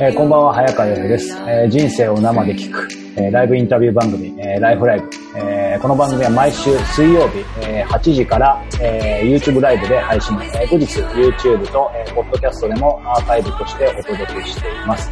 [0.00, 1.68] えー、こんばんは、早川洋平です、えー。
[1.68, 2.86] 人生を生で聞く、
[3.16, 5.10] えー、ライブインタビュー番組、えー、ライフライブ。
[5.36, 15.10] えー、この番組は毎週水曜日、えー、8時から、えー、YouTube ライブで配信、えー、後日 YouTube と、えー、ポッドキャストでもアーカイブとしてお届けしています。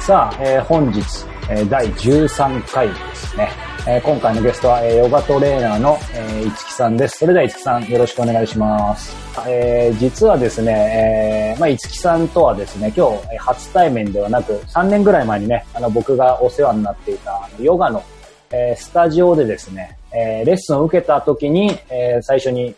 [0.00, 1.00] さあ、えー、本日、
[1.48, 3.69] えー、第13回ですね。
[3.88, 7.18] えー、今回のゲストは、えー、ヨガトレーナーの、えー、いつきさんです。
[7.18, 9.16] それでは、いつきさん、よろしくお願いします。
[9.48, 18.04] えー、実はですね、えー、まあ、いつきさんとはですね、今日、初対面ではなく、3年ぐらい前にね、あの、僕がお世話になっていた、ヨガの、
[18.52, 22.74] えー、スタジオでですね、えー、レッスンを受けた時に、えー、最初に、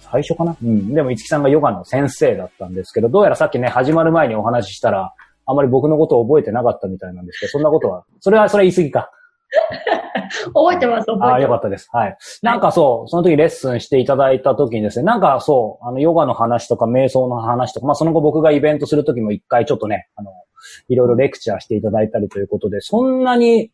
[0.00, 0.56] 最初かな？
[0.62, 0.94] うん。
[0.94, 5.12] でも、いつきさんがヨガの先生だったんですけど、どうやらさっきね、始まる前にお話ししたら、
[5.44, 9.10] あまり僕のことを覚えてなかったみたいなんですけど、そんなことは、それは、それは言い過ぎか。
[10.54, 11.30] 覚えてます、覚えてます。
[11.30, 11.88] ああ、よかったです。
[11.92, 12.16] はい。
[12.42, 20.32] なんかそう、その時レッスンしていただいた時にですね、なんかそう、あの、ヨガの話とか瞑想の話とか、まあその後僕がイベントする時も一回ちょっとね、あの、
[20.88, 23.70] いろいろレクチャーしていただいたりということで、そんなに、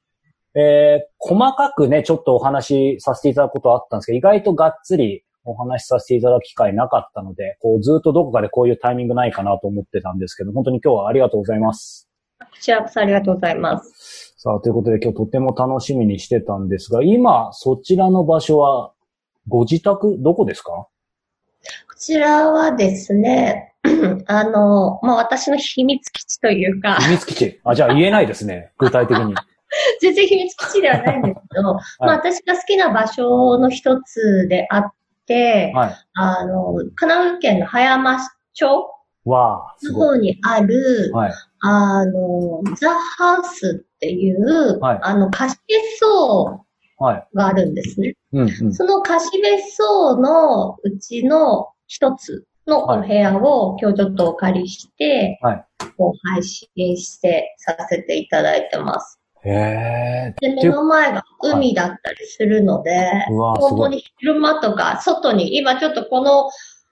[0.56, 12.08] えー、細かくね、ちょっとお話しさせていただくことはあったんですけど、意外とがっつりお話しさせていただく機会なかったので、こうずっとどこかでこういうタイミングないかなと思ってたんですけど、本当に今日はありがとうございます。
[12.38, 14.33] こちらこそありがとうございます。
[14.44, 18.92] さあ、ということで今日とても楽しみにしてたんですが、今、そちらの場所は、
[19.48, 20.70] ご自宅、どこですか？
[20.72, 20.90] こ
[21.96, 23.72] ちらはですね、
[24.28, 26.96] あの、まあ、私の秘密基地というか。
[26.96, 27.60] 秘密基地？
[27.64, 29.34] あ、じゃあ言えないですね、 具体的に。
[30.02, 34.92] 全然秘密基地ではないんですけど、 はい、まあ、私が好きな場所の一つであっ
[35.26, 38.18] て、はい、あの、神奈川県の葉山
[38.52, 38.90] 町
[39.24, 46.64] わの方にある、はい、あの、ザ・ハウスっていう、はい、あの、貸別荘
[47.34, 48.14] があるんですね。
[48.32, 55.64] うんうん、その貸別荘のうちの一つのお部屋を今日ちょっとお借りして、はい、
[55.96, 59.18] こう配信してさせていただいてます。
[59.44, 66.50] へで、目の前が海だったりするので、はい、本当に昼間とか外に、今ちょっとこの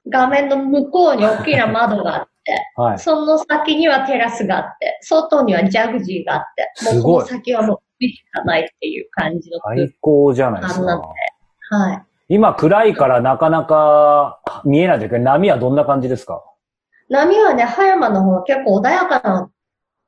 [0.08, 2.31] 画面の向こうに大きな窓があって、
[2.76, 11.02] はい、その先にはテラスがあって、外にはジャグジーがあって、もうこの先はもう海しかないっていう感じの最高じゃないですか。
[11.70, 12.02] はい。
[12.28, 16.42] 今暗いからなかなか見えないけど、波はどんな感じですか？
[17.08, 19.50] 波はね、葉山の方は結構穏やかな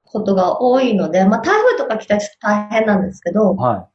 [0.04, 3.88] ことが多いので、まあ台風とか来たらちょっと大変なんですけど、は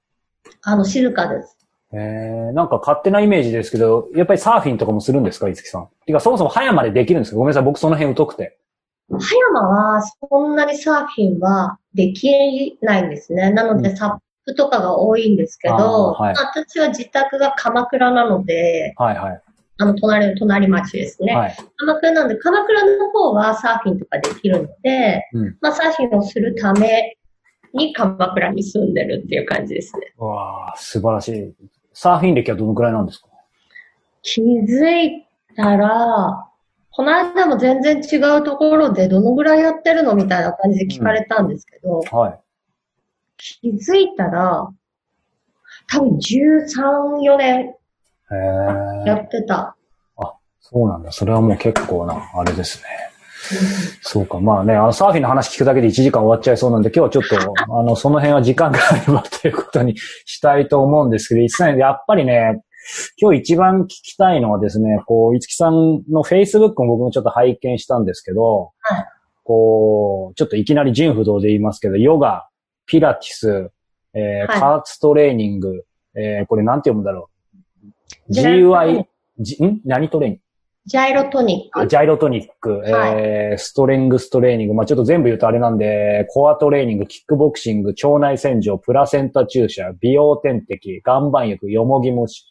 [0.46, 0.50] い。
[0.62, 1.58] あの、静かです。
[1.92, 5.88] えー、なんか勝手なイメージですけど、やっぱりサーフィンとかもするんですか、いつきさん？
[6.06, 7.38] てか、そもそも葉山でできるんですか？
[7.38, 8.58] ごめんなさい、僕その辺疎くて。
[9.12, 9.18] 葉
[9.56, 13.50] 山は、そんなにサーフィンはできないんですね。
[13.52, 19.42] なので、サップとかが多いんですけど、はい、私は自宅が鎌倉なので、はいはい。
[19.80, 21.34] あの、隣の隣町ですね。
[21.36, 27.18] はい、鎌倉なんで、鎌倉の方はサーフィンとかできるので、うん、まあ、サーフィンをするため
[27.74, 30.14] に鎌倉に住んでるっていう感じですね。
[30.18, 31.56] わあ、素晴らしい。
[32.02, 33.28] サーフィン歴はどのくらいなんですか？
[34.22, 36.48] 気づいたら、
[36.92, 42.40] この間も全然違うところでどのぐらいやってるのみたいな感じで聞かれたんですけど、うん、はい。
[43.36, 44.70] 気づいたら、
[45.92, 47.76] 多分13、4年
[49.06, 49.76] やってた。
[50.16, 51.12] あ、そうなんだ。
[51.12, 53.09] それはもう結構な、あれですね。
[54.02, 54.40] そうか。
[54.40, 59.96] まあね、あの、サーフィンの話聞くだけで1時間終わっちゃいそうなんで、今日はちょっと、あの、その辺は時間があればということに
[60.26, 62.62] したいと思うんですけど、一切やっぱりね、
[63.18, 69.06] 今日一番聞きたいのはですね、こう、いつきさんの Facebook も僕もちょっと拝見したんですけど、はい、
[69.44, 72.48] こう、ちょっといきなり人不動で言いますけど、ヨガ、
[72.86, 73.72] ピラティス、
[74.14, 75.84] えー、はい、カーツトレーニング、
[76.16, 77.30] えー、これなんて読むんだろ
[78.28, 78.34] う。
[78.34, 79.06] GUI、
[79.40, 79.82] G、ん？
[79.86, 80.42] 何トレーニング？
[80.90, 81.88] ジャイロトニック。
[81.88, 84.74] ジャイロトニック、はい、えー、ストレングストレーニング。
[84.74, 92.44] まあちょっと全部言うとあれなんで、コアトレーニング、キックボクシング、腸内洗浄、プラセンタ注射、美容点滴、岩盤浴、よもぎ蒸し、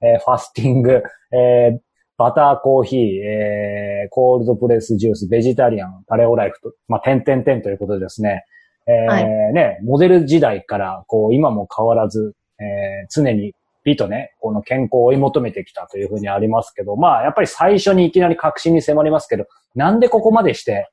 [0.00, 1.02] えー、ファスティング、
[1.32, 1.80] えー、
[2.16, 8.46] バターコーヒー、えー、コールドプレスジュース、ベジタリアン、パレオライフと、まあ、点々点ということでですね、
[8.86, 13.52] えー、はい、ね、モデル時代から、こう、今も変わらず、えー、常に
[13.84, 20.88] 美とね、この健康を追い求めてきたというふうにありますけど、まあ、やっぱり最初にいきなり確信に迫りますけど、なんでここまでして、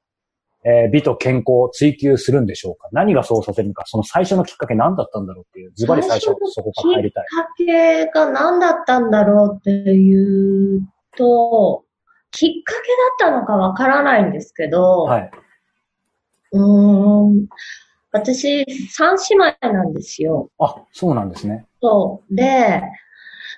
[0.66, 2.90] えー、美と健康を追求するんでしょうか？
[2.92, 3.84] 何がそうさせるのか？
[3.86, 7.26] その最初のきっかけ何だったんだろうっていう、ズバリ最初そこから入りたい。
[7.58, 10.82] きっかけが何だったんだろうっていう
[11.16, 11.86] と、
[12.32, 12.74] きっか
[13.20, 15.32] けだったのかわからないんですけど、はい。
[16.52, 17.48] うん。
[18.12, 20.50] 私、三姉妹なんですよ。
[20.60, 21.68] あ、そうなんですね。
[21.82, 22.36] そう。
[22.36, 22.82] で、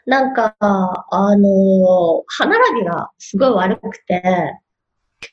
[0.05, 4.21] なんか、あの、歯並びがすごい悪くて、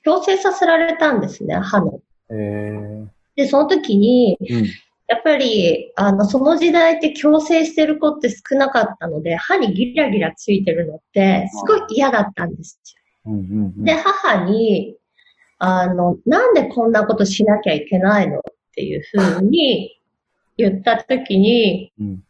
[0.05, 2.01] 矯正させられたんですね、歯の。
[2.31, 3.07] へ
[3.37, 4.67] で、その時に、うん
[5.09, 12.79] やっぱり、あの、その時代って強制してる子って少なかったので、歯にギラギラついてるのって、すごい嫌だったんです
[13.25, 13.33] よ。
[13.33, 14.97] うんうんうん、で、母に、
[15.59, 18.43] あの、なんでこんなことしなきゃいけないのっ
[18.75, 19.99] ていうふうに
[20.59, 22.23] 言った時に、うん、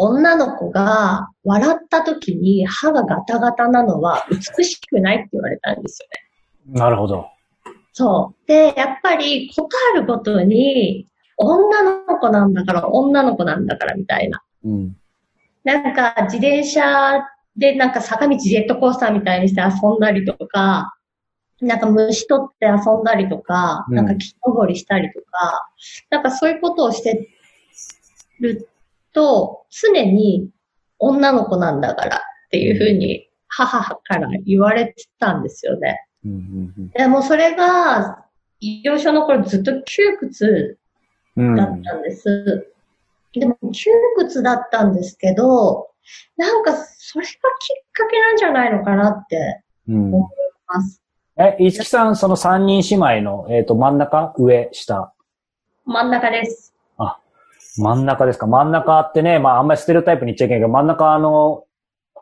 [0.00, 6.08] 女の子が笑った時に歯がガタガタなのは美しくないって言われたんですよ
[6.72, 6.80] ね。
[6.80, 7.26] なるほど。
[7.92, 8.46] そう。
[8.46, 14.40] で、やっぱり、ことあるごとに、女の子なんだから、女の子なんだからみたいな。
[14.64, 14.96] うん。
[15.64, 17.24] なんか、自転車
[17.56, 20.94] でなんか坂道ジェットコースターみたいにして遊んだりとか、
[21.60, 25.68] なんか虫取って遊んだりとか、うん、なんか木登りしたりとか、
[26.10, 27.28] なんかそういうことをして
[28.38, 28.68] る
[29.12, 30.50] と、常に
[30.98, 32.20] 女の子なんだからっ
[32.50, 36.04] ていうふうに母から言われてたんですよね。
[36.24, 38.24] うんうんうん、でもそれが、
[38.60, 40.78] 幼少の頃ずっと窮屈
[41.36, 42.66] だったんです。
[43.34, 45.88] うん、でも窮屈だったんですけど、
[46.36, 47.38] なんかそれがきっ
[47.92, 50.22] かけなんじゃないのかなって思い
[50.66, 51.02] ます。
[51.36, 55.12] うん、え、いつきさん、その三人姉妹の、えっ、ー、と、真ん中上下？
[55.84, 56.67] 真ん中です。
[57.78, 58.46] あ、真ん中ですか？
[58.46, 61.64] 真ん中ってね、まああんまりステレオタイプに言っちゃいけないけど、真ん中あの、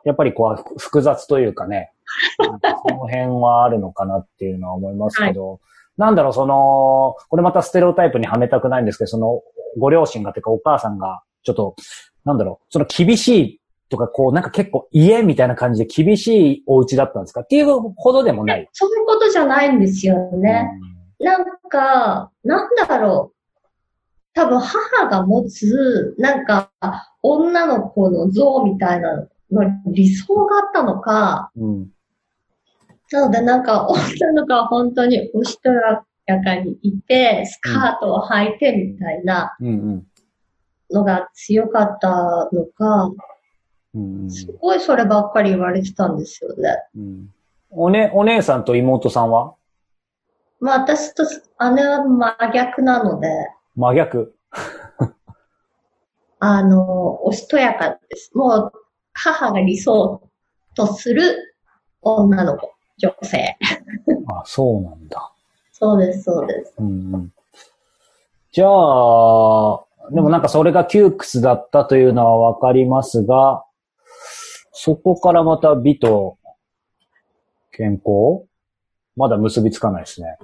[0.05, 1.91] やっぱりこう、複雑というかね、
[2.39, 5.59] その辺はあるのかなっていうのは思いますけど、はい
[5.97, 9.41] なんだろう、その、これまたステレオタイプにはめたくないんですけど、その、
[9.79, 11.75] ご両親が、てかお母さんが、ちょっと、
[12.23, 17.41] なんだろう、その厳しいとか、こう、なんか結構家みたいな感じで厳しいお家だったんですか？
[17.41, 18.69] っていうほどでもない。
[18.73, 20.69] そういうことじゃないんですよね。
[21.19, 23.36] うん、なんか、なんだろう。
[24.37, 26.69] 多分母が持つ、なんか、
[27.23, 29.27] 女の子の像みたいなの
[29.87, 31.89] 理想があったのか、うん。
[33.07, 36.03] そうだ、なんか女の子は本当におしとや
[36.43, 39.57] かにいて、スカートを履いてみたいな
[40.91, 43.09] のが強かったのか、
[44.29, 46.77] すごいそればっかり言われてたんですよね。
[46.95, 47.29] うん、
[47.71, 49.55] おね、お姉さんと妹さんは？
[50.59, 51.23] まあ私と
[51.73, 53.29] 姉は真逆なので。
[53.77, 54.33] 真逆
[56.39, 58.35] あの、おしとやかです。
[58.35, 58.71] もう
[59.13, 60.21] 母が理想
[60.75, 61.55] とする
[62.01, 62.73] 女の子。
[62.97, 63.55] 女性。
[64.33, 65.31] あ、そうなんだ。
[65.71, 66.73] そうです、そうです。
[66.79, 67.33] うんうん、
[68.51, 73.63] じゃあ、でもなんかそれが窮屈だったというのはわかりますが、
[74.71, 76.39] そこからまた美と
[77.71, 78.47] 健康？
[79.15, 80.39] まだ結びつかないですね。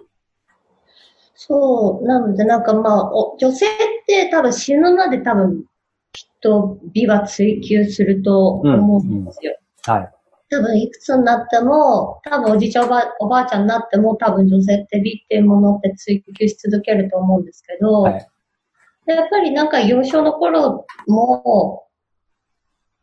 [1.45, 2.07] そう。
[2.07, 3.69] なのでなんかまあ、女性っ
[4.07, 5.65] て多分死ぬまで多分
[6.13, 9.53] きっと美は追求すると思うんですよ。
[9.87, 10.11] うんうん、はい。
[10.49, 18.27] 多分いくつになっても、多分おじいちゃんおばおばあちゃんになっても、多分女性って美っていうものって追求し続けると思うんですけど、はい、
[19.07, 21.82] やっぱりなんか幼少の頃も、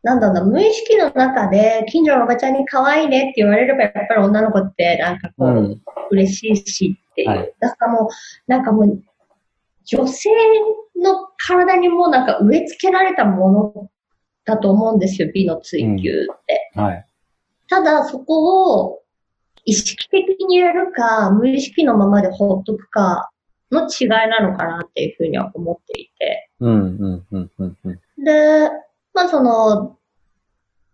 [0.03, 5.81] なんだろう、無意識の中で近所のおばちゃんに可愛いねって言われれば、やっぱり女の子ってなんかこう、うん、
[6.11, 7.29] 嬉しいしっていう。
[7.29, 8.09] はい、だからもう、
[8.47, 9.03] なんかもう、
[9.85, 10.29] 女性
[10.95, 13.89] の体にもなんか植え付けられたもの
[14.45, 16.71] だと思うんですよ、美の追求って。
[16.75, 17.05] うん、はい
[17.71, 18.99] ただそこを
[19.63, 23.29] 意識的にやるか、無意識のままで放っとくか
[23.71, 26.49] の違いなのかなっていうふうには思っていて。
[26.59, 28.69] うんうんうんうんうん、で、
[29.13, 29.97] まあその、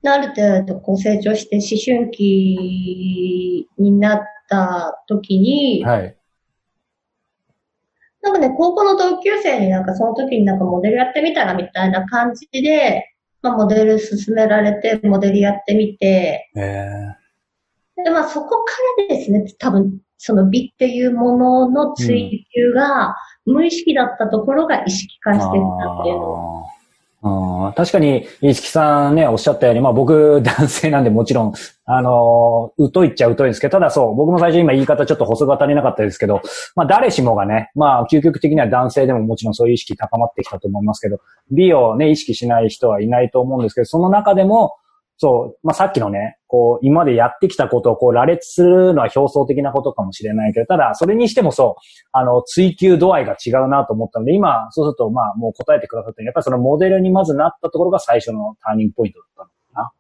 [0.06, 4.20] ある程度こう成長して思春期になっ
[4.50, 6.18] た時に、はい。
[8.22, 16.50] なんかね、高校の同級生になんかその時になんかモデルやってみたらみたいな感じで、まあ、モデル勧められて、モデルやってみて、
[18.04, 18.74] で、まあ、そこか
[19.10, 26.66] らですね、多分、その美っていうものの追求が、無意識だったところが意識化していったっていうの
[27.24, 31.54] あ確かに、いつきさんね、おっしゃったように、まあ僕、 男性なんでもちろん、
[31.86, 36.42] あのー、疎いっちゃ疎いんですけど、ただそう、僕も最初今言い方ちょっと細が足りなかったですけど、
[36.76, 41.18] まあ誰しもがね、まあ究極的には男性でももちろんそういう意識高まってきたと思いますけど、
[41.52, 44.76] 美をね、意識しない人はいないと思うんですけど、その中でも、
[45.18, 51.82] そう、まあ、さっきのね、こう、今までやってきたことをこう、羅列するのは表層的なことかもしれないけど、ただ、それにしてもそう、
[52.14, 59.92] あの、追求度合いが違うなと思ったので、今、そうすると、まあ、もう答えてくださったやっぱりそのモデルにまずなったところが最初のターニングポイントだったのかな。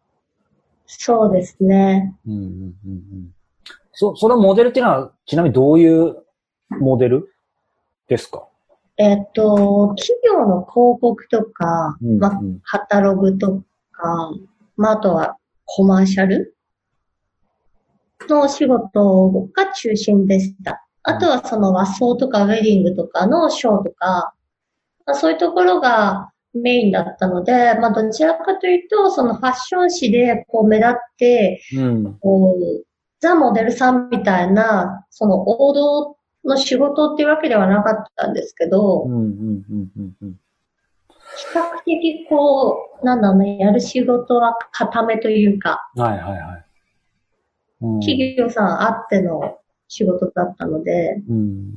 [0.85, 2.15] そうですね。
[2.25, 3.33] うんうんうんうん。
[3.91, 6.23] そ、そのモデルっていうのは、ちなみにどういう
[6.79, 7.33] モデル
[8.07, 8.47] ですか？
[8.99, 13.61] えっと、企業の広告とか、うんうん、まあ、カタログと
[13.91, 14.31] か、
[14.75, 15.37] まあ、あとは
[15.67, 16.55] コマーシャル？
[18.27, 20.83] のお仕事が中心でした。
[21.03, 24.33] あとはその和装とかウェディングとかのショーとか、
[25.05, 32.85] まあ、そういうところがメインだったので、まあどちらかというと、そのファッション誌でこう目立って、うん、こう
[33.19, 40.37] ザ・モデルさんみたいな、その王道の仕事っていうわけではなかったんですけど、うんうんうんうんうん、比
[41.53, 46.65] 較的こう、なんだろうね、やる仕事は固めというか、はいはいはい。
[47.81, 51.73] うん、企業さんあっての仕事だったので、うん。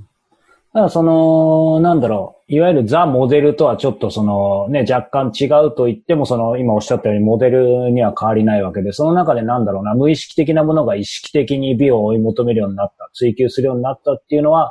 [0.72, 14.70] だからその、なんだろう、いわゆるザ・モデルとはちょっとそのね、若干違うと言っても、その今おっしゃったようにモデルには変わりないわけで、その中でなんだろうな、無意識的なものが意識的に美を追い求めるようになった、追求するようになったっていうのは、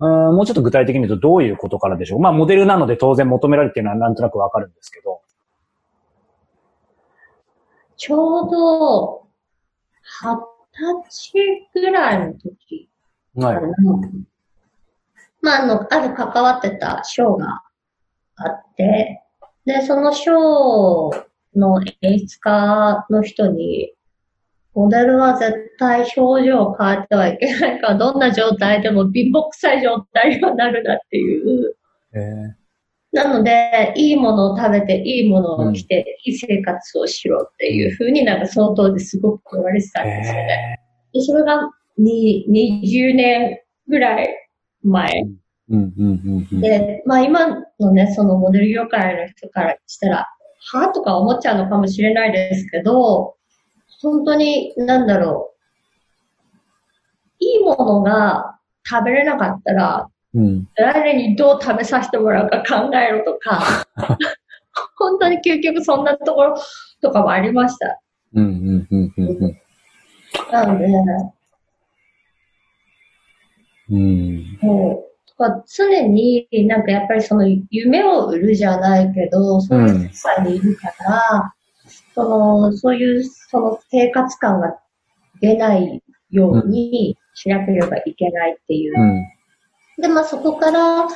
[0.00, 5.20] うん、もうちょっと具体的に言うとどういうことからでしょうまあ、モデルなので当然求められていうのはなんとなくわかるんですけど。
[7.96, 9.26] ちょうど、
[10.02, 10.36] 二
[11.02, 12.90] 十歳ぐらいの時
[13.34, 13.60] はい。
[15.40, 17.62] まあ、あの、ある関わってたショーが
[18.36, 19.22] あって、
[19.64, 21.24] で、そのショー
[21.56, 23.92] の演出家の人に、
[24.74, 31.76] モデルは絶対表情を変えてはいけないから、どんな状態でも貧乏臭い状態にはなるなっていう。
[33.12, 40.80] なので、いいものを食べて、いいものを着て、うん、いい生活をしろっていうふうになんかその当時すごく言われてたんですよね。
[41.12, 44.28] でそれがに20年ぐらい
[44.82, 45.12] 前。
[46.50, 47.46] で、まあ今
[47.78, 50.28] のね、そのモデル業界の人からしたら、
[50.72, 53.36] はとか思っちゃうのかもしれないですけど、
[54.04, 55.54] 本当に、なんだろう。
[57.40, 58.58] いいものが
[58.88, 63.86] 食べれなかったら、うん、来年にどう食べさせてもらうか考えろとか、
[64.98, 66.56] 本当に究極そんなところ
[67.00, 68.00] とかもありました。
[68.34, 69.58] うんうんうんうん、
[70.52, 70.86] なので、
[73.90, 75.04] うん、も
[75.38, 81.63] う常になんかやっぱりその夢を売るじゃないけど、そういう世界にいるから、うん、
[82.14, 84.78] その、そういうその生活感が
[85.40, 89.00] 出ないようにしなければいけないっていう。
[89.00, 89.04] う
[89.98, 91.06] ん、で、まあそこから、や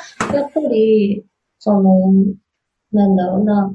[0.46, 1.24] っぱり、
[1.58, 2.12] その、
[2.92, 3.74] なんだろうな、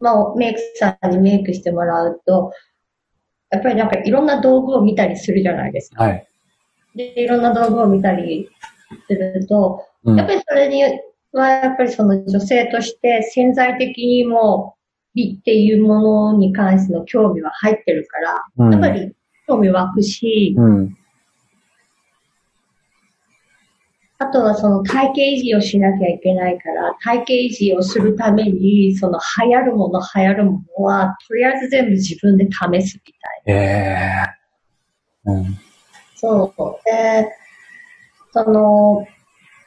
[0.00, 2.52] まあメイクさんにメイクしてもらうと、
[3.50, 6.04] やっぱりなんかいろんな道具を見たりするじゃないですか。
[6.04, 6.28] はい。
[6.94, 8.50] で、いろんな道具を見たり
[9.06, 10.82] すると、うん、やっぱりそれに
[11.32, 14.75] は、やっぱりその女性として潜在的にも
[15.16, 19.12] 美っていうものに関しての興味は入ってるから、うん、やっぱり
[19.48, 20.96] 興味湧くし、うん、
[24.18, 33.12] あとはその体型維持をしなきゃいけないから、体型維持をするために、その流行るもの流行るものは、とりあえず全部自分で試すみ
[33.44, 33.62] たいな。
[33.62, 34.36] えー
[35.32, 35.58] うん、
[36.14, 36.88] そう。
[36.88, 37.28] で、
[38.32, 39.06] その、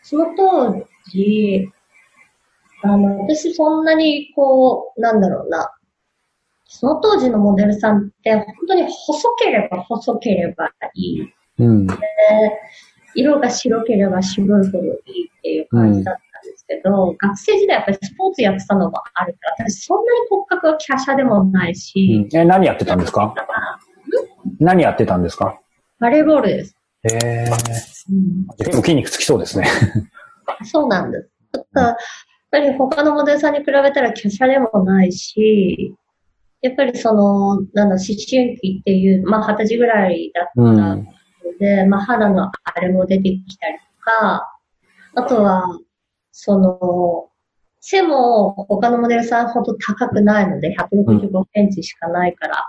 [0.01, 1.69] その当時、
[2.83, 5.71] あの、私そんなにこう、なんだろうな、
[6.65, 11.33] その当時のモデルさんって本当に細ければ細ければいい。
[11.57, 11.95] うん、で
[13.15, 22.29] 色が白ければ白いほどいいっていう感じだったんですけど、うん、学生時代やっぱりスポーツやってたのもあるから、私そんなに骨格は華奢でもないし。
[22.31, 23.35] うん、え、何やってたんですか？
[24.59, 25.59] 何やってたんですか？
[25.99, 26.77] バレーボールです。
[27.03, 28.13] へえー。
[28.13, 29.67] うん、結構筋肉つきそうですね。
[30.63, 31.29] そうなんです。
[31.75, 31.95] やっ
[32.51, 35.95] ぱり他のモデルさんに比べたら華奢でもないし、
[36.61, 41.03] やっぱりその、なんだ、思春期っていう、まあ二十歳ぐらいだったの
[41.59, 44.53] で、うん、まあ肌のあれも出てきたりとか、
[45.15, 45.63] あとは、
[46.31, 47.29] その、
[47.81, 52.63] 背も他のモデルさんほど高くないので、165センチしかないから、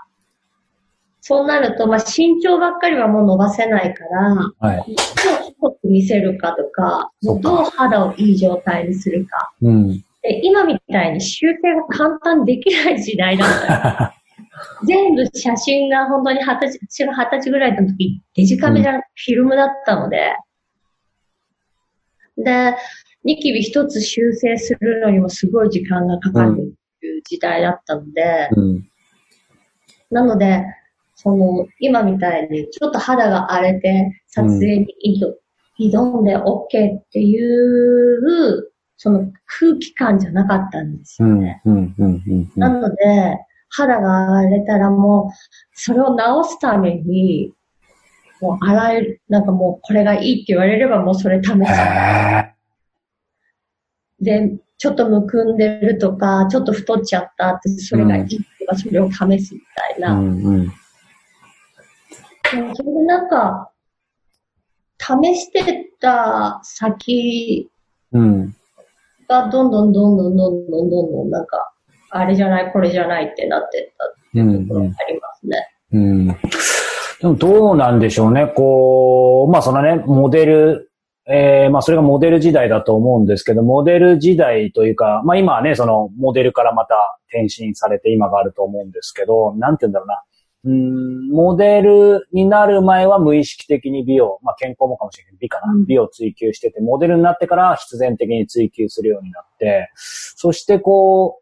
[1.19, 4.95] そうなると、まあ、身長ばっかりはもう伸ばせないから、はい、
[5.69, 9.53] く見せるかとか、どう肌をいい状態にするか。
[9.61, 14.15] うん、で今みたいに修正が簡単できない時代だった。
[14.85, 20.35] 全部写真が本当に二十歳、二十歳ぐらいの時、デジカメじゃなくてフィルムだったので、
[22.37, 22.75] うん、で、
[23.23, 26.55] ニキビ一つ修正するのにもすごい時間がかかるっ
[26.99, 28.87] ていう時代だったので、うん、
[30.09, 30.65] なので、
[31.15, 34.87] その、今みたいにちょっと肌が荒れて撮影に
[35.89, 41.61] 挑んで OK っていう、その空気感じゃなかったんですよね。
[42.55, 43.37] なので、
[43.69, 45.31] 肌が荒れたらもう、
[45.73, 47.53] それを直すために、
[48.41, 51.55] もう洗える、なんかもうこれがいいって言われればもうそれ試す。
[54.19, 60.13] で、ちょっとむくんでるとか、ちょっと太っちゃったって、それがいいとか、それを試すみたいな。
[60.13, 60.71] うんうん
[62.51, 63.71] それでなんか、
[65.01, 67.69] 試してた先
[69.27, 71.73] がどんどんどんどんどんどんどんどんなんか、
[72.11, 75.67] あれじゃない、これじゃないってなってったっていうところがありますね。
[75.93, 76.37] うん、うん
[77.21, 78.47] でもどうなんでしょうね。
[78.47, 80.91] こう、まあそのね、モデル、
[81.27, 86.95] えー、まあそれがモデル時代だと思うんですけど、モデル時代というか、まあ今はね、そのモデルからまた
[87.29, 90.23] 転身されて今があると思うんですけど、なんて言うんだろうな。
[90.63, 101.41] うん、モデルになる前は無意識的に美を、まあ健康もかもしれない美かな、美を追求してて、モデルになってから必然的に追求するようになって、そしてこう、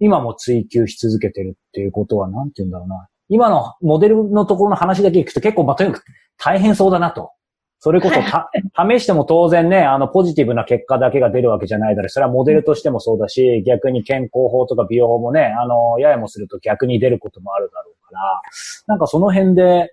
[0.00, 3.08] 今も追求し続けてるっていうことは、なんて言うんだろうな。
[3.28, 6.04] 今のモデルのところの話だけ聞くと結構、まあ、とにかく
[6.36, 7.30] 大変そうだなと。
[7.78, 8.50] それこそ た、
[8.88, 12.08] 試しても当然ね、あの、ポジティブな結果だけが出るわけじゃないだろう。
[12.08, 18.40] それはモデルとしてもそうだし、逆に健康法とか美容法もね、あの、ややもすると逆に出ることもあるだろうから、
[18.86, 19.90] なんかその辺で、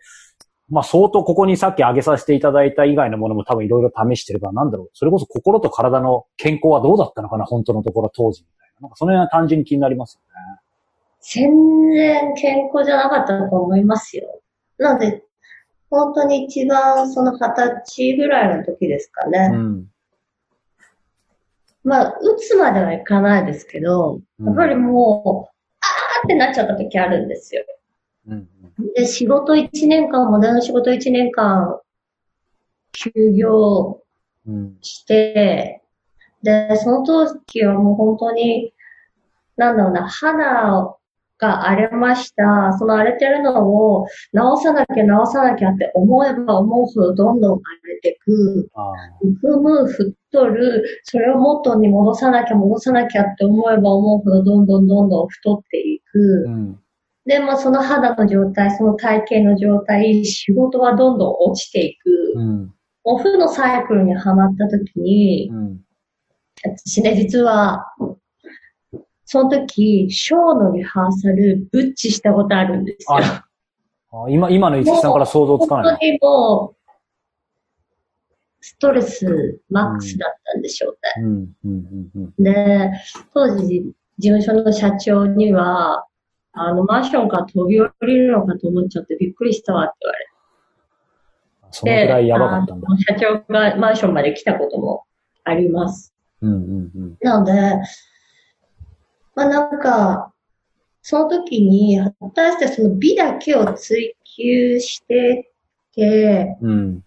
[0.69, 4.89] まあ相当ここにさっき挙げさせていただいた以外のものも多分いろいろ試してるから、なんだろう。
[4.93, 8.81] それこそ心と体の健康はどうだったのかな、本当のところ当時みたいな。
[8.83, 10.59] なんかその辺は単純に気になりますよね。
[11.21, 14.23] 全然健康じゃなかったと思いますよ。
[14.77, 15.23] なので、
[15.93, 19.51] 本当に一番その二十歳ぐらいの時ですかね。
[19.53, 19.85] うん、
[21.83, 27.63] まあ、打つまではいかないですけど、やっぱりもう、あーってなっちゃった時あるんですよ。
[28.27, 28.49] うん、
[28.95, 31.79] で、仕事一年間、モデルの仕事一年間、
[32.93, 34.01] 休業
[34.81, 35.83] して、
[36.41, 38.73] うん、で、その時はもう本当に、
[39.57, 40.97] なんだろうな、肌を、
[41.39, 42.77] が荒れました。
[42.77, 48.69] その荒れてるのを直さなきゃ直さなきゃって思えば思うほどどんどん荒れてく。
[49.41, 56.45] 踏む、太る、それを元に戻さなきゃ戻さなきゃって思えば思うほどどんどんどんどん太っていく。
[56.47, 56.79] うん、
[57.25, 62.33] で、まあその肌の状態、その体型の状態、仕事はどんどん落ちていく。
[62.35, 65.79] うん、オフのサイクルにはまった時に、うん、
[66.63, 67.85] 私ね、実は、
[69.25, 73.17] その時、ショーのリハーサル、ブッチしたことあるんですよ。
[73.17, 73.45] あ
[74.29, 75.85] 今、今の一さんから想像つかない。
[75.85, 76.75] 本当にもう、
[78.61, 82.53] ストレスマックスだったんでしょうね。
[82.53, 82.91] で、
[83.33, 86.05] 当時、事務所の社長には、
[86.53, 90.33] あの、マンションから飛び降りるのかと思っちゃってびっくりしたわって言われて。
[91.71, 92.87] そのくらいやばかったんだ。
[93.07, 95.05] 社長がマンションまで来たことも
[95.43, 96.13] あります。
[96.41, 97.53] うんうんうん、なので、
[99.35, 100.31] まあなんか、
[101.01, 105.51] その時に、果たしてその美だけを追求して
[105.93, 107.03] て、うん、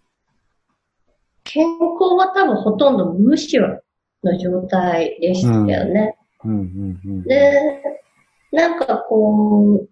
[1.44, 6.16] 健康は多分ほとんど無視の状態でしたよね。
[7.24, 7.82] で、
[8.52, 9.88] なんかこう、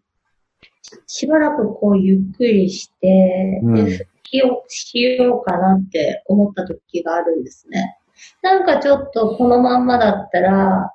[1.07, 7.99] しばらくこうゆっくりして、うん、で復帰をしようかなって思った時があるんですね。
[8.43, 10.94] なんかちょっとこのまんまだったら、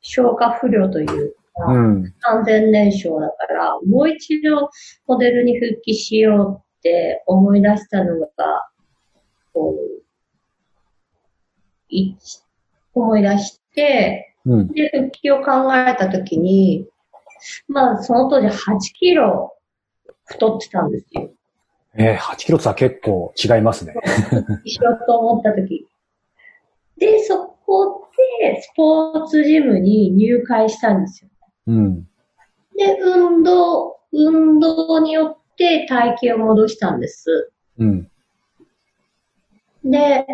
[0.00, 4.70] 消化不良というか、うん、完全燃焼だから、もう一度
[5.06, 8.28] モデルに復帰しようって思い出したのが、
[9.52, 10.02] こう、
[11.88, 12.16] い
[12.94, 16.86] 思い出して、うん、で、復帰を考えたときに、
[17.68, 19.56] まあ、その当時8キロ
[20.24, 21.30] 太ってたんですよ。
[21.98, 23.94] えー、8キロって結構違いますね。
[24.64, 25.86] 一緒と思ったとき。
[26.98, 28.06] で、そこ
[28.40, 31.30] で、スポーツジムに入会したんですよ。
[31.66, 32.02] うん。
[32.76, 37.52] で、運動、運動によって体型を戻したんです。
[37.78, 38.10] うん。
[39.84, 40.26] で、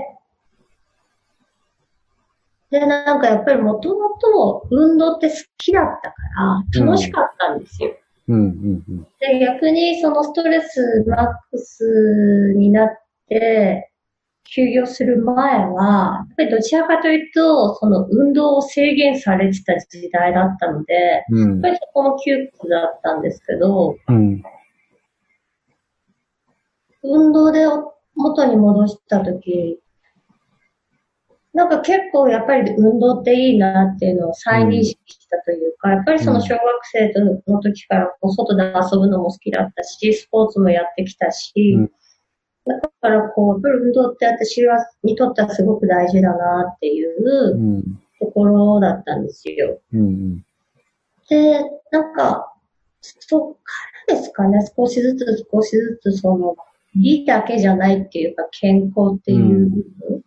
[2.70, 6.16] で、なんかやっぱりもともと運動って好きだったか
[6.74, 7.94] ら楽しかったんですよ。
[8.28, 12.88] うんうんうん、で逆にそのストレスマックスになっ
[13.28, 13.91] て、
[14.54, 24.42] 休業する前は、やっぱりどちらかというと、その運動を制限されてた時代だったので、うん、やっぱりそこも窮屈だったんですけど、うん、
[27.02, 27.64] 運動で
[28.14, 29.78] 元に戻した時、
[31.54, 36.62] なんか結構やっぱり運動っていいなっていうのを再認識したというか、やっぱりその小学
[36.92, 37.10] 生
[37.46, 41.90] の時から外で遊ぶのも好きだったし、スポーツもやってきたし、うん
[42.64, 47.82] だからこう、やっぱり運動って私は、にとってはすごく大事だなっていう
[48.20, 49.80] ところだったんですよ。
[49.92, 50.00] うん。
[50.00, 50.44] うん、
[51.28, 52.54] で、なんか、
[53.00, 53.72] そっか
[54.08, 56.56] らですかね、少しずつ少しずつその、
[56.94, 60.22] 美だけじゃないっていうか、健康っていう部分。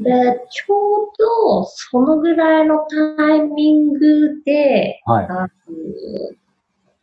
[0.00, 2.80] で、ちょうどそのぐらいの
[3.16, 5.28] タイミングで、はい、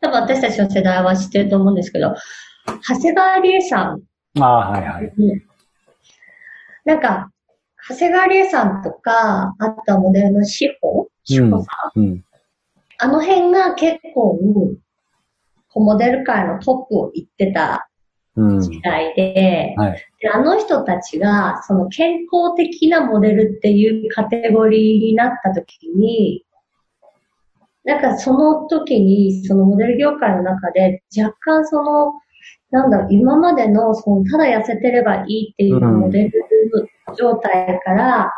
[0.01, 2.13] 多分私たちの世代は知ってると思うんですけど、
[2.65, 4.01] 長谷川理恵さん。
[4.39, 5.13] ああ、はいはい。
[6.85, 7.29] なんか、
[7.87, 12.25] 長谷川理恵さんとか、あとはモデルの志保志保さん、うんうん、
[12.97, 14.39] あの辺が結構、
[15.75, 17.89] モデル界のトップを行ってた
[18.35, 26.45] 時代で、うんはい、であの人たちが、その健康的なモデルっていうカテゴリーになった時に、
[27.83, 32.13] なんかその時に、そのモデル業界の中で、若干その、
[32.73, 36.31] なんだろう、今までの、その、ただ痩せてればいいっていうモデル
[37.15, 38.33] 状態から、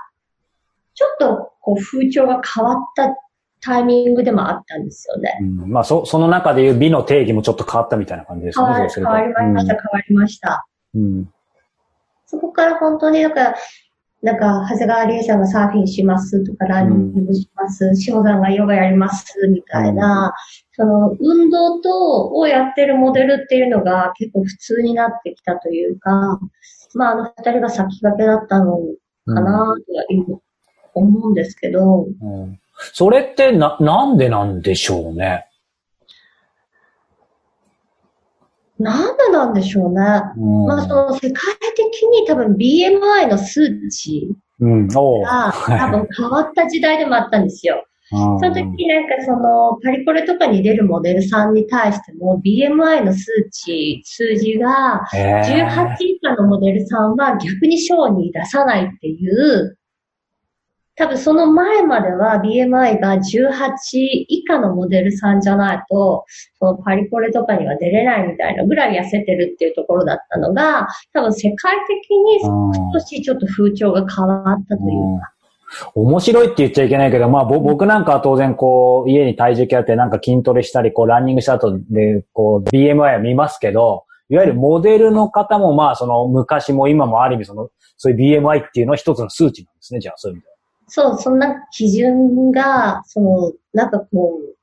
[0.93, 3.15] ちょっとこう風潮が変わった
[3.62, 5.38] タイミングでもあったんですよね。
[5.39, 8.65] うん、まあそ、その中でいう美の定義もちょっと変わったみたいな感じですね。
[8.65, 10.67] はい、変わりました、変わりました。
[10.95, 11.30] うん。
[12.26, 13.56] そこから本当になんか、
[14.26, 20.32] なんか、長谷川理恵さんがサーフィンしますとか、ランニングします、志、う、保、ん、さんがヨガやりますみたいな、うん、
[20.72, 26.40] その、運動と、をやってるモデルっていうのが結構普通になってきたというか、
[26.96, 28.80] まあ、あの二人が先駆けだったの
[29.28, 29.76] かな
[30.28, 30.42] と
[30.96, 32.60] 思うんですけど、うん、
[32.94, 35.46] それってな、なんでなんでしょうね。
[38.80, 40.22] なんでなんでしょうね。
[40.38, 47.86] うん、まあ、その世界的に多分 BMI の数値が多分変わった時代でもあったんですよ。
[48.12, 59.78] その時なんかそのパリコレとかに出るモデルさんに対しても BMI の数値、数字が18以下のモデルさんは逆に賞に出さないっていう
[60.97, 63.73] 多分その前までは BMI が18
[64.27, 66.25] 以下のモデルさんじゃないと、
[66.58, 72.39] そのパリコレとかには出れないみたいなぐらい痩せてるっていうところだったのが、多分世界的に
[72.93, 75.31] 少しちょっと風潮が変わったというか。
[75.93, 90.55] 面白いって言っちゃいけないけど、まあ、僕なんかは当然こう、家に体重計あってなんか筋トレしたり、こう、ランニングした後で、こう、BMI は見ますけど、いわゆるモデルの方もまあ、その昔も今もある意味その、そういう BMI っていうのは一つの数値なんですね、じゃあ、そういう意味では。
[90.88, 94.56] そう、そんな基準が、その、なんかこう、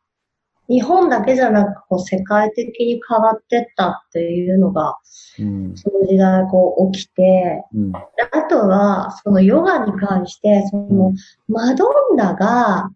[0.69, 4.97] 日本だけじゃなく、こう、世界的に変わってったっていうのが、
[5.39, 8.01] うん、その時代こう起きて、うん、あ
[8.49, 11.13] とは、そのヨガに関して、その、
[11.49, 12.91] マドンナが、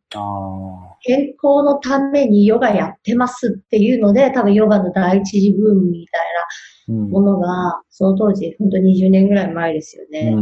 [1.02, 10.34] 健康のためにヨガやってますっていうので、多分ヨガの第一次ブームみたいなものが、その当時、本当20年ぐらい前ですよね。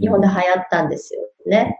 [0.00, 1.78] 日本で流行ったんですよね。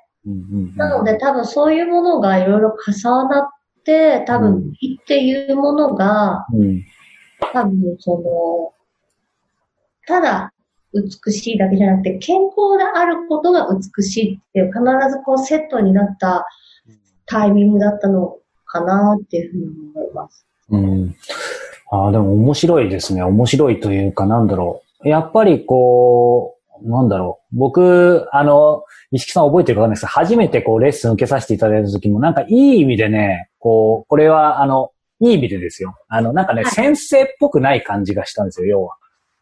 [0.77, 6.47] なので多分そういうものがいろいろ重なって、多分美っていうものが、
[7.53, 8.73] 多分その、
[10.07, 10.53] ただ
[10.95, 16.47] 美しいだけじゃなくて、健康であることが美しいっていう、必ずこうセットになった
[17.27, 20.47] タイミングだったのかなっていうふうに思います。
[20.71, 21.17] うん。
[21.91, 23.23] ああ、でも面白いですね。
[23.23, 25.09] 面白いというか、なんだろう。
[25.09, 27.38] やっぱりこう、なんだろう。
[27.53, 35.97] 僕、あの、石木さん覚えてるかわかんないですけど、初めてこうレッスン受けさせていただいた時も、なんかいい意味でね、こう、これはあの、いい意味でですよ。
[36.09, 38.95] あの、なんかね、はい、先生っぽくない感じがしたんですよ、要は。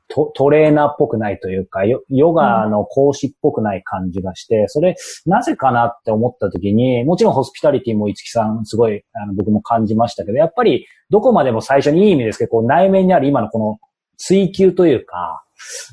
[0.09, 4.95] トトレーナーっぽくないというか、ヨヨガの講師っぽくない感じがして、それ、
[5.27, 13.79] なぜかなって思った時に、もちろんホスピタリティも五木さんすごい、あの、僕も感じましたけど、やっぱり、どこまでも最初にいい意味ですけど、こう内面にある今のこの
[14.17, 15.45] 追求というか、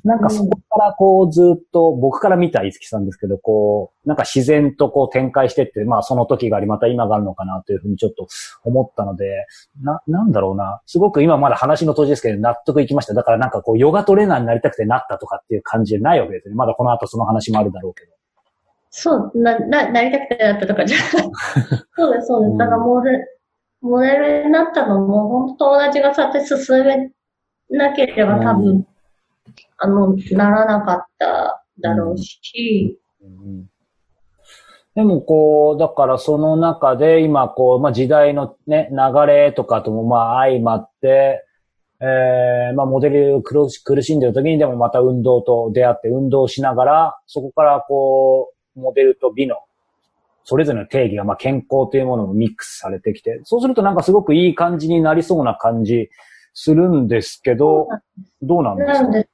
[0.04, 8.28] なんかそこからこうずっと、僕から見た五木さんですけど、こう、なんか自然とこう展開してって、まあその時があり、また今があるのかなというふうにちょっと
[8.64, 9.46] 思ったので、
[9.82, 10.82] な、なんだろうな。
[10.86, 13.14] すごく今まだ話の途中ですけど、納得いきました。
[13.14, 16.56] だからなんかこう、ヨガトレーナーになりたくてなったとかっていう感じじゃないわけですね。
[16.56, 18.12] まだこの後その話もあるだろうけど。
[18.96, 21.08] そう、な、な、なりたくてなったとかじゃない。
[21.96, 22.58] そうです、そうです。
[22.58, 23.40] だからモデル、
[23.82, 27.12] モデルになったのも、本当友達がそうやって進め
[27.70, 28.86] なければ多分、
[29.84, 33.70] あの、ならなかっただろうし、うん
[34.96, 41.44] でもこう、だからその中で今こう、まあ時代のね、流れとかともまあ相まって、
[42.00, 49.56] えー、まあモデル苦しんでる時にでもまた運動と出会って運動しながら、そこからこう、モデルと美の、
[50.44, 56.12] それぞれの定義がまあ健康というものもミックスされてきて、そうするとなんかすごくいい感じになりそうな感じ
[56.54, 57.88] するんですけど、
[58.44, 59.33] どうなんですか？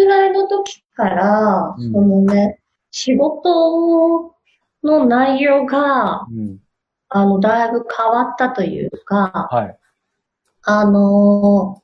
[0.00, 2.60] ぐらいの時から、うん、そのね、
[2.90, 4.34] 仕事
[4.82, 6.58] の内容が、うん、
[7.08, 9.78] あの、だいぶ変わったというか、はい、
[10.62, 11.82] あの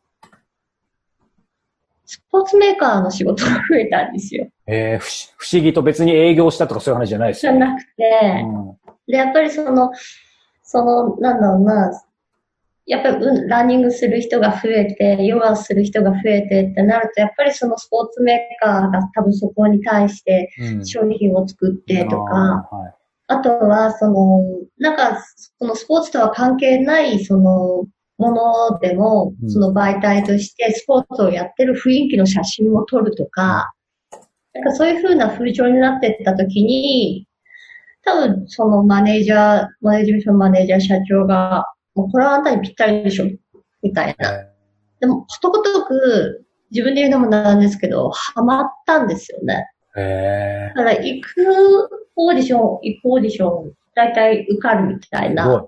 [2.05, 4.49] スポーツメーカーの仕事が増えたんですよ。
[4.67, 7.59] えー、不思議と別に営業したとかそういう話じゃないですよ、ね。
[7.59, 9.91] じゃなくて、うん、で、やっぱりその、
[10.63, 12.03] その、なんだろうな、
[12.87, 20.51] やっぱり、うん、ランニングする人が増えて、ヨガをする人が増えてってなると、やっぱりそのスポーツメーカーが多分そこに対して
[20.85, 22.95] 商品を作ってとか、うんあ
[23.29, 24.45] あとは、その、
[24.79, 25.19] なんか、
[25.59, 27.85] そのスポーツとは関係ない、その、
[28.19, 28.31] も
[28.71, 33.73] のでも、その媒体としてスポーツをやってる雰囲気の写真を撮るとか、
[34.55, 37.27] なんかそういう風な風潮になっていったときに、
[38.05, 43.25] 多分そのマネージャー、マネージメントマネージャー社長が、もうこれはあんたにぴったりでしょ、
[43.83, 44.47] みたいな。
[45.01, 49.67] でも、ことごとく、自分で言うのもなんですけど、ハマったんですよね。
[49.97, 55.67] へだから、行くオーディション、行くオーディション、だいたい受かるみたいな、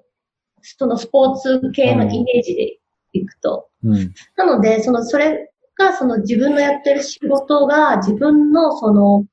[0.60, 2.78] そのスポーツ系のイメージで
[3.14, 3.68] 行くと。
[3.84, 9.24] うん、なので、その、それが、その自分のやってる仕事が、自分のその、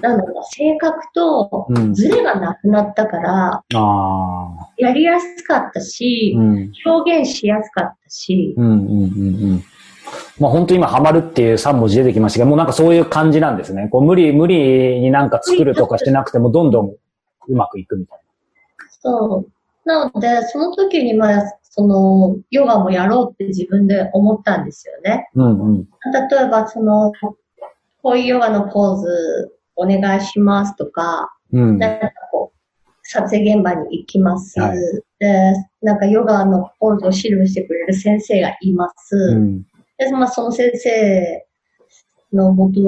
[0.00, 9.64] なんだろうな、性格とズレがなくなったから、うん、やりやすかったし、うん、表現しやすかったし、うんうんうんうん
[10.40, 13.88] まあ本当今ハマるっていう3文字出てきましたけど、もうなんかそういう感じなんですね。
[13.92, 16.98] こう無理、無理になんか作るとかしてなくてもどんどんう
[17.54, 18.24] まくいくみたいな。
[19.00, 19.88] そう。
[19.88, 25.30] なので、その時にまあ、その、ヨガもやろうって自分で思ったんですよね。
[25.34, 25.84] うんうん。
[25.84, 27.12] 例えば、その、
[28.02, 32.58] こういうヨガのポーズお願いしますとか、うん、なんかこう、
[33.02, 34.60] 撮影現場に行きます。
[34.60, 34.78] はい、
[35.18, 35.52] で、
[35.82, 39.16] なんかヨガのポーズを指導してくれる先生がいます。
[39.16, 39.62] うん、
[39.98, 41.46] で、まあその先生
[42.32, 42.80] のもと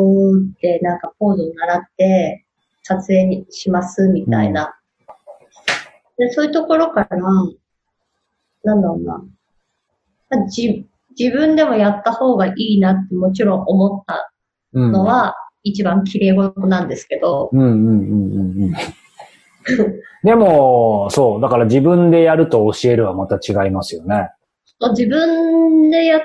[0.60, 2.44] でなんかポーズを習って
[2.82, 4.74] 撮影にしますみたいな。
[6.18, 7.18] うん、で、そういうところから、
[8.64, 9.24] なんだろうな。
[10.46, 10.84] 自
[11.18, 14.32] 自分でもやった方がいいなってもちろん思った
[14.72, 17.50] のは、一番綺麗事なんですけど。
[17.52, 18.72] うんうんうんうんうん。
[20.24, 24.30] でも、そう、だから自分でやると教えるはまた違いますよね。
[24.90, 26.20] 自分でやっ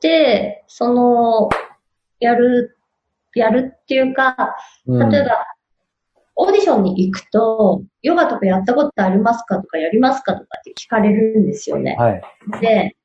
[0.00, 1.48] て、その、
[2.20, 2.76] やる、
[3.34, 5.18] やるっていうか、例えば、うん、
[6.36, 11.96] オーディションに行くと、ヨガとかやったことありますかとかやりますかとかって聞かれるんですよね。
[11.98, 12.22] はい。
[12.60, 12.96] で、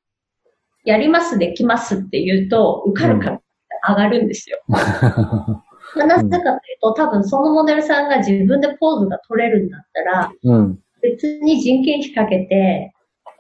[0.85, 3.41] やります、できますって言うと、受かるから
[3.89, 4.59] 上がるんですよ。
[5.95, 12.93] なぜかというと、多分そのモデルさんが自分でポーズが取れるんだったら、うん、別に人件費かけて、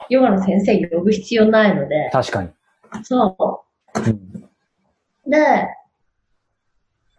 [0.09, 2.09] ヨガの先生呼ぶ必要ないので。
[2.11, 2.49] 確かに。
[3.03, 3.63] そ
[3.95, 3.99] う。
[3.99, 5.67] うん、で、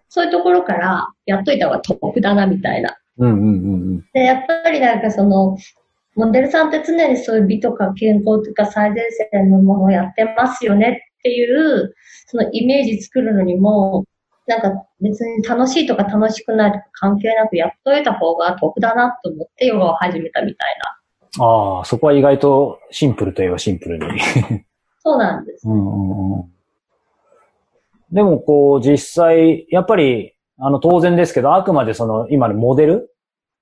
[0.08, 2.98] そういうところからやっといた方が得だな、みたいな。
[3.18, 5.56] うんうんうん、で、やっぱりなんかその、
[6.14, 11.94] モデルさんって常にそういう美とか健康とか最前線のものをやってますよねっていう、
[12.26, 14.04] そのイメージ作るのにも、
[14.46, 20.76] なんか別に楽しいとか楽しくないとか関係なくやっといた方が得だなと思ってヨガを始めたみたい
[21.38, 21.44] な。
[21.44, 24.20] ああ、そこは意外とシンプルといえばシンプルに。
[25.02, 25.68] そうなんです。
[25.68, 26.50] うんうん、
[28.12, 33.14] でもこう実際、やっぱりあの当然ですけど、あくまでその今のモデル、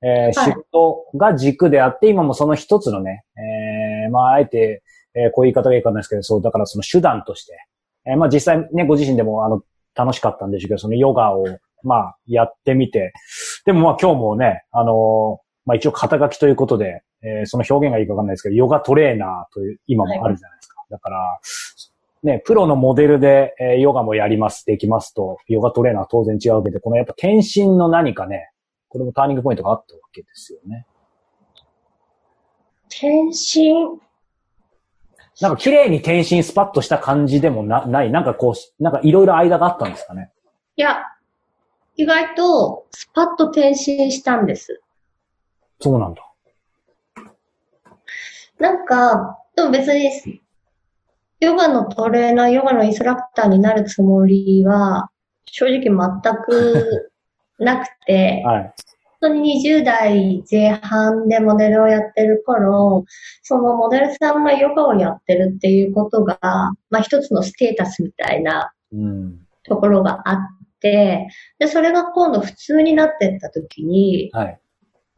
[0.03, 4.83] えー、仕事が軸であって、今もその一つのね、えー、まああえて、
[5.15, 7.53] えー、こういう言い方がいいかんないですけど、そう、だからその手段として、
[8.07, 9.63] えー、まあ実際ね、ご自身でもあの
[9.95, 11.45] 楽しかったんでしょうけど、そのヨガを、
[11.83, 13.13] まあ、やってみて。
[13.65, 20.81] でもまあ今日もね、あのまあ一応肩書きということで、えー、その表現がいいかわかんないですけど、ヨガトレーナーという、今もあるじゃないですか。
[20.81, 21.41] はい、だから、
[22.23, 28.51] ね、プロのモデルで、えー、ヨガもやります、できますと、ヨガトレーナーは当然違うわけで、このやっぱ転身の何かね、
[28.89, 30.87] これもターニングポイントがあったわけですよね。
[32.89, 34.01] 転身
[35.41, 38.11] なんか綺麗に転身スパッとした感じでもなない？
[38.11, 40.31] なんかこう、なんかいろいろ間があったんですかね？
[40.77, 40.99] いや、
[41.97, 44.81] 意外とスパッと転身したんです。
[45.81, 46.23] そうなんだ。
[48.59, 50.43] なんか、でも別に、
[51.41, 55.11] ヨガのトレーナー、ヨガのインストラクターになるつもりは、
[55.47, 55.91] 正直全
[56.45, 57.11] く
[57.59, 58.75] なくて、 はい、
[59.21, 63.05] 当に20代前半でモデルをやってる頃、
[63.43, 66.39] そのモデルさんがヨガをやってるっていうことが、
[66.91, 68.73] まあ一つのステータスみたいな
[69.65, 70.39] ところがあっ
[70.81, 71.29] て、
[71.59, 74.61] で、それが今度普通になってった時に、はい、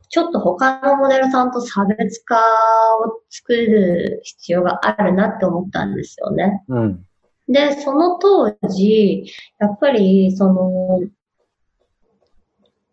[0.09, 6.63] ちょっと他のモデルさんと差別化を作る必要があるなって思ったんですよね。
[6.69, 7.07] うん、
[7.49, 9.25] で、その当時、
[9.59, 11.01] やっぱり、その、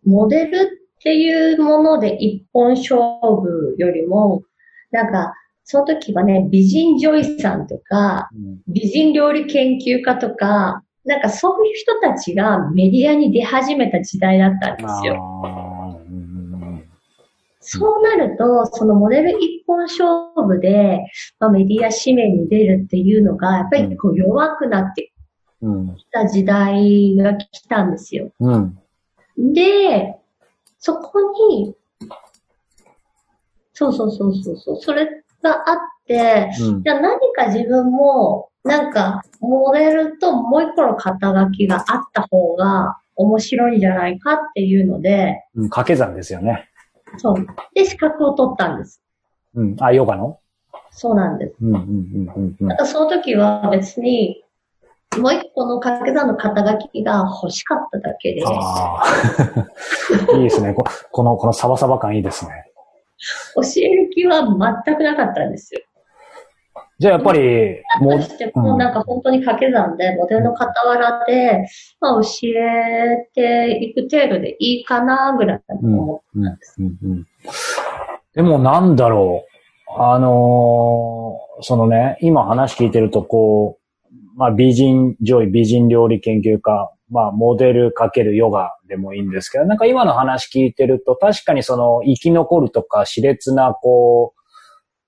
[0.04, 4.42] モデルっていうもので一本勝負よりも、
[4.90, 5.32] なんか、
[5.64, 8.28] その時はね、美人女医さんとか、
[8.68, 16.00] 美人料理研究家とか、なんかそういう人たちがメディアに出始めた時代だったんですよ。
[17.60, 20.98] そうなると、そのモデル一本勝負で、
[21.38, 25.12] まあ、メディア紙面に出るっていうのが、やっぱりこう弱くなって
[25.96, 28.32] きた時代が来たんですよ。
[28.40, 28.78] うん、
[29.38, 30.19] で、
[30.80, 31.76] そこに、
[33.72, 35.06] そうそうそうそうそう、それ
[35.42, 46.68] があって、うん、じゃあ何か自分も、なんか、モデルともう一個の肩書きがあった方が面白いんじゃないかっていうので、うん、掛け算ですよね。
[47.18, 47.46] そう。
[47.74, 49.02] で、資格を取ったんです。
[49.54, 49.76] うん。
[49.80, 50.38] あ、ヨガの？
[50.90, 51.54] そうなんです。
[51.62, 52.76] うんうんうんうん。
[52.76, 54.44] たその時は別に、
[55.18, 58.42] もう一個の掛け算の肩書きが欲しかっただけで。
[58.46, 60.36] ああ。
[60.36, 60.84] いいですねこ。
[61.10, 62.52] この、このサバサバ感いいですね。
[63.56, 64.42] 教える気は
[64.84, 65.80] 全くなかったんですよ。
[67.00, 68.22] じゃあやっぱり、もう。
[68.22, 71.66] してもなんか本当に掛け算で、モデルの傍らで、
[71.98, 76.76] まあ教えていく程度でいいかなぐらい思ってたんです。
[78.34, 79.50] でもなんだろう。
[79.98, 83.79] あのー、そのね、今話聞いてるとこう、
[84.36, 94.40] まあ美人上位美人料理研究家、まあモデルかけるヨガでもいいんですけど、なんか今の話聞いてると確かにその生き残るとか熾烈なこう、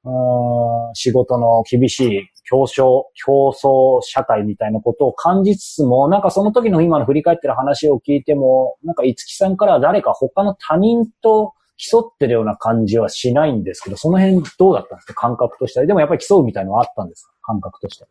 [0.05, 15.15] うん仕事の厳しい競争、競争社会みたいなことを感じつつも、なんかその時の今の振り返ってる話を聞いても、なんか五木さんから誰か他の他人と競ってるような感じはしないんですけど、その辺どうだったんですか？
[15.15, 15.87] 感覚としては。
[15.87, 17.33] でもやっぱり競うみたいなのはあったんですか？
[17.43, 18.11] 感覚としては。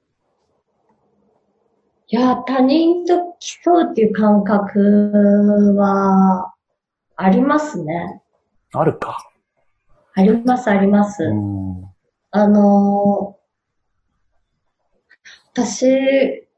[2.13, 6.53] いや、他人と競うっていう感覚は、
[7.15, 8.21] ありますね。
[8.73, 9.31] あるか。
[10.15, 11.23] あります、あります。
[12.31, 16.49] あのー、私、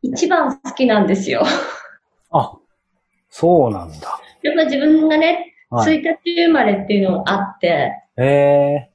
[0.00, 1.42] 一番好きなんですよ。
[2.30, 2.56] あ、
[3.28, 4.22] そうなんだ。
[4.42, 8.89] やっぱ自分がね、はい、1日生まれっていうのがあって、へえ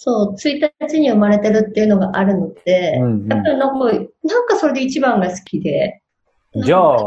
[0.00, 6.02] そう、1日に生まれてるっていうのがあるので、うんうん、なんか、なんかそれで一番が好きで。
[6.54, 6.98] じゃあ、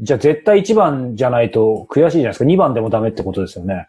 [0.00, 2.44] じゃあ絶対一番じゃないと悔しいじゃないですか。
[2.46, 3.88] 二番でもダメってことですよね。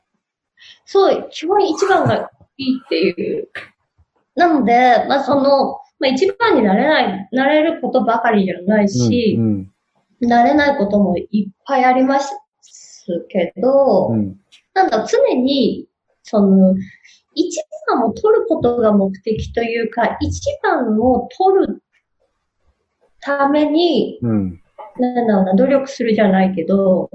[0.84, 3.48] そう、基本一番がいいっていう。
[4.36, 9.72] なので、まあその、まあ一番になれない、なれることばかりじゃないし、うん
[10.22, 12.36] うん、なれないこともいっぱいあります
[13.30, 14.38] けど、うん、
[14.74, 15.88] なんだ、常に、
[16.24, 16.76] その、
[17.34, 21.84] 一番を取ることが目的というか、一番を取る
[23.20, 24.62] ために、うん、
[25.00, 27.10] なんだろうな、努力するじゃないけど、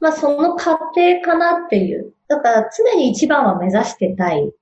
[0.00, 2.14] まあその過程かなっていう。
[2.28, 4.52] だから常に一番は目指してたい。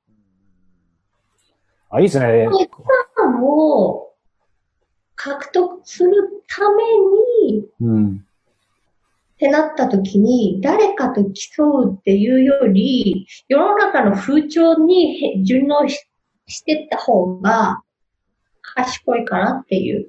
[1.90, 2.48] あ、いいですね。
[2.48, 2.68] 一
[3.16, 4.12] 番を
[5.14, 6.10] 獲得する
[6.48, 6.82] ため
[7.52, 8.26] に、うん、
[9.42, 16.06] ってなった時に、誰かと競うっていうより、世の中の風潮に順応し
[16.46, 17.82] してった方が
[18.60, 20.08] 賢いかなっていう。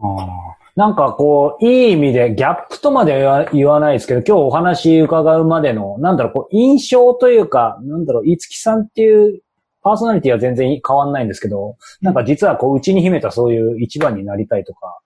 [0.00, 0.26] あ。
[0.74, 9.42] なんかこう、いい意味でギャップとまでは言わないですけど、今日お話伺うまでの、なんだろう、こう、印象というか、なんだろう、いつきさんっていう
[9.82, 14.98] パーソナリティは全然変わんないんですけど、なんか実はこう、内に秘めたそういう一番になりたいとか、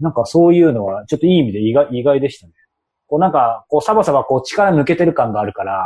[0.00, 2.54] なんかそういうのは、ちょっといい意味で意外意外でしたね。
[3.06, 5.84] こうなんか、こう、サバサバこう、力抜けてる感があるから、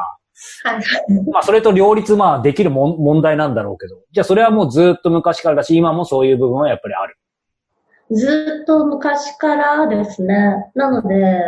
[0.65, 1.31] はい。
[1.31, 7.17] まあ、それと両立、まあ、できるも問題なんだろうけど、じゃあそれはもうずっと昔からだし、今もそういう部分はやっぱりある。
[8.11, 10.71] ずっと昔からですね。
[10.75, 11.43] なので、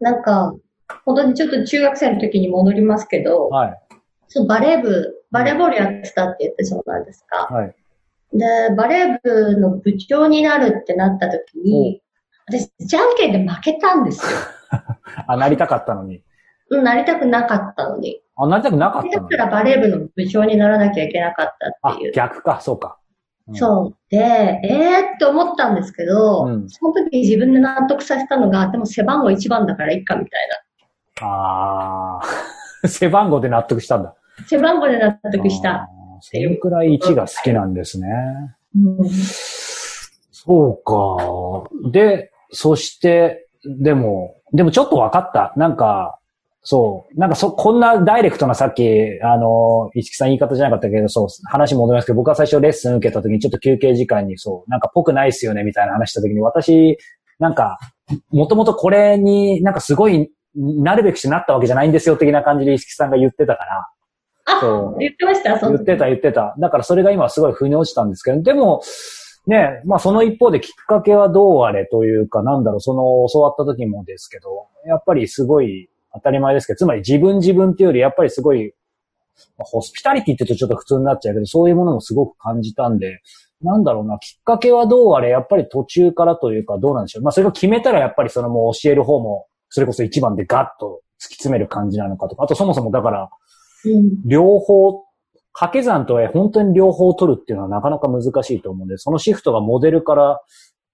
[0.00, 0.54] なんか、
[1.04, 3.78] 本当にちょっと中学生の時に戻りますけど、はい、
[4.28, 7.52] そうバレー部、バレーボールやってたって言ってそうなんですか。
[7.52, 7.74] はい、
[8.32, 12.02] で、バレー部の部長になるってなった時に、
[12.46, 14.38] 私、じゃんけんで負けたんですよ。
[15.26, 16.22] あ、なりたかったのに。
[16.70, 18.20] うん、なりたくなかったのに。
[18.36, 19.20] あ、なりたくなかった。
[19.20, 22.10] だからバレー部の部長にならなきゃいけなかったっていう。
[22.10, 22.98] あ、逆か、そうか。
[23.54, 23.96] そう。
[24.10, 30.48] で、えーって思ったんですけど、うん、その時に自分で納得させたのが、でも背番号1番だからいいかみたい
[31.20, 31.26] な。
[31.26, 32.22] ああ、
[32.86, 34.14] 背番号で納得したんだ。
[34.46, 35.88] 背番号で納得した。
[36.20, 38.08] それくらい1が好きなんですね。
[38.76, 41.90] うん、そうか。
[41.90, 45.52] で、そして、でも、でもちょっと分かった。
[45.56, 46.18] なんか、
[46.62, 47.18] そう。
[47.18, 48.82] なんかそ、こんなダイレクトなさっき、
[49.22, 56.98] あの、市木さん言い方じゃなかったけど、そう、話戻りますけど、僕は最初レッスン受けた時にちょっと休憩時間にそう、なんかぽくないっすよね、みたいな話した時に、私、
[57.38, 57.78] なんか、
[58.30, 63.88] もともとこれになんかすごい、なるべくしてなったわけじゃないんですよ、的な感じで石木さんが言ってたから。
[64.56, 64.98] あ、そう。
[64.98, 66.54] 言ってました言ってた、言ってた。
[66.58, 68.82] だからそれが今すごい腑に落ちたんですけど、でも、
[69.48, 78.74] ね、まあその一方できっかけはどうあれというか、なんだろう、その教わった時もですけど、やっぱりすごい、当たり前ですけど、つまり自分自分っていうより、やっぱりすごい、
[79.56, 83.20] ホスピタリティって言うとちょっと普通になっちゃうけど、そういうものもすごく感じたんで、
[83.62, 87.22] なんだろうな、きっかけはどうあれ、やっぱり途中からというかどうなんでしょう。
[87.22, 93.30] まあそれが決めたらやっぱりそのもう教える方も、それこそ一番でガッと突き詰める感じなのかとか、あとそもそもだから、
[94.26, 95.07] 両方、
[95.52, 100.40] 掛け算と本当に両方取るっていうのはなかなか難しいと思うんで、そのシフトがモデルから、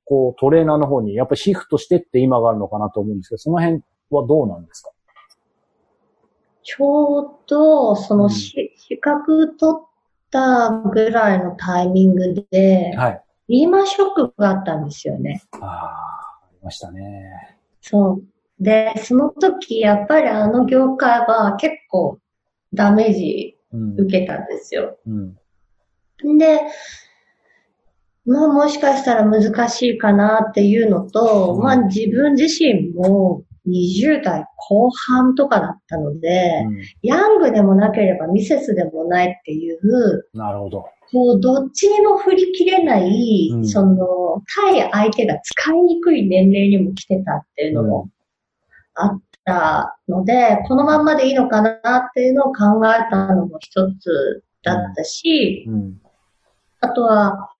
[0.07, 4.91] こうトレーナーの方にやっぱりシフトしてって今があるのかなと思うんですけど、その辺はどうなんですか？
[6.63, 9.87] ちょうど、そのし、うん、資格取っ
[10.31, 13.21] たぐらいのタイミングで、はい。
[13.49, 15.43] リーマンショックがあったんですよね。
[15.61, 17.59] ああ、ありましたね。
[17.83, 18.25] そう。
[18.59, 22.19] で、その時、やっぱりあの業界は結構
[22.73, 23.54] ダメージ
[23.99, 24.99] 受けたんですよ。
[25.07, 25.37] うん、
[26.25, 26.61] うん、で、
[28.27, 40.87] まあもしかしたら難しいかなっていうのと、うん、まあ自分自身も20代後半とかだったので、うん、ヤングでもなければミセスでもないっていう、なるほど。
[41.13, 48.09] こう、どっちにも振り切れない、うん、その、対相手が使いにくい年齢にも来てたっていうのも
[48.95, 55.69] あったので、このまんまでいいのかなっていうのを考えたのも一つだったし、
[56.81, 57.51] あとは、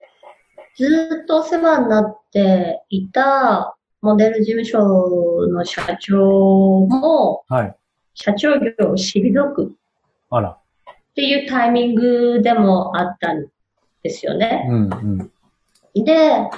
[0.77, 7.77] ずっとお世話になっていたモデル事務所の社長も、はい。
[8.15, 9.75] 社長業を退く。
[10.31, 10.51] あら。
[10.51, 13.47] っていうタイミングでもあったん
[14.03, 14.67] ですよね。
[14.69, 15.31] うん
[15.95, 16.05] うん。
[16.05, 16.51] で、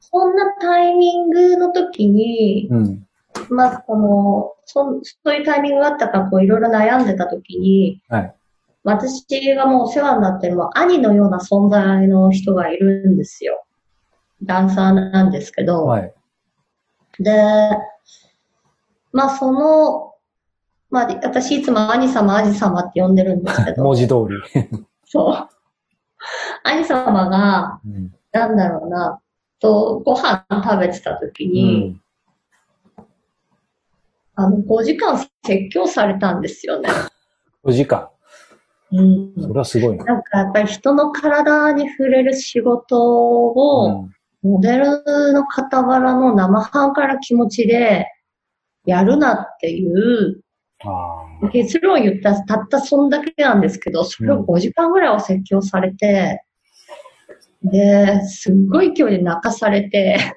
[0.00, 3.05] そんなタイミングの時に、うん、
[3.50, 8.34] まあ、この、そそういうタイミングがあったか、こういろいろ悩んでた時に、はい。
[8.84, 13.64] 私がもうお世話になってるも兄のような存在の人がいるんですよ。
[14.44, 16.14] ダンサーなんですけど、はい。
[17.18, 17.32] で、
[19.12, 20.14] まあその、
[20.88, 23.82] まあ私いつも兄様、兄様って呼んでるんですけど。
[23.82, 24.80] 文字通り。
[25.04, 25.48] そう。
[26.62, 29.20] 兄様が、うん、なんだろうな、
[29.58, 32.00] と、ご飯食べてた時に、うん、
[34.36, 36.88] あの、5時間説教されたんですよね。
[37.64, 38.08] 5時間
[38.92, 39.32] うん。
[39.38, 40.04] それはすごいな。
[40.04, 44.16] なんかやっぱり人の体に触れる仕事を、うん
[44.46, 48.06] モデルの傍らの生半可な気持ちで
[48.84, 50.40] やるなっていう
[51.52, 56.44] 結論を言ったたったそんだけなんですけど、それを5時間ぐらいお説教されて、
[57.64, 60.36] で、すっごい勢いで泣かされて、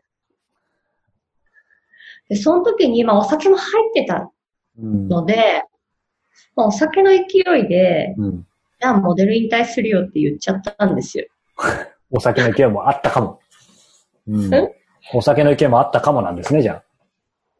[2.29, 4.31] で、その時に、まあお酒も入ってた
[4.77, 5.41] ので、うん、
[6.55, 7.23] まあ、お酒の勢
[7.59, 8.47] いで、うん、
[8.79, 11.25] じゃあモデル引退するよって言っちゃったんですよ。
[12.11, 13.39] お酒の勢いもあったかも。
[14.27, 14.51] うん、
[15.13, 16.83] お酒の意見もあったかもなんですね、じゃあ。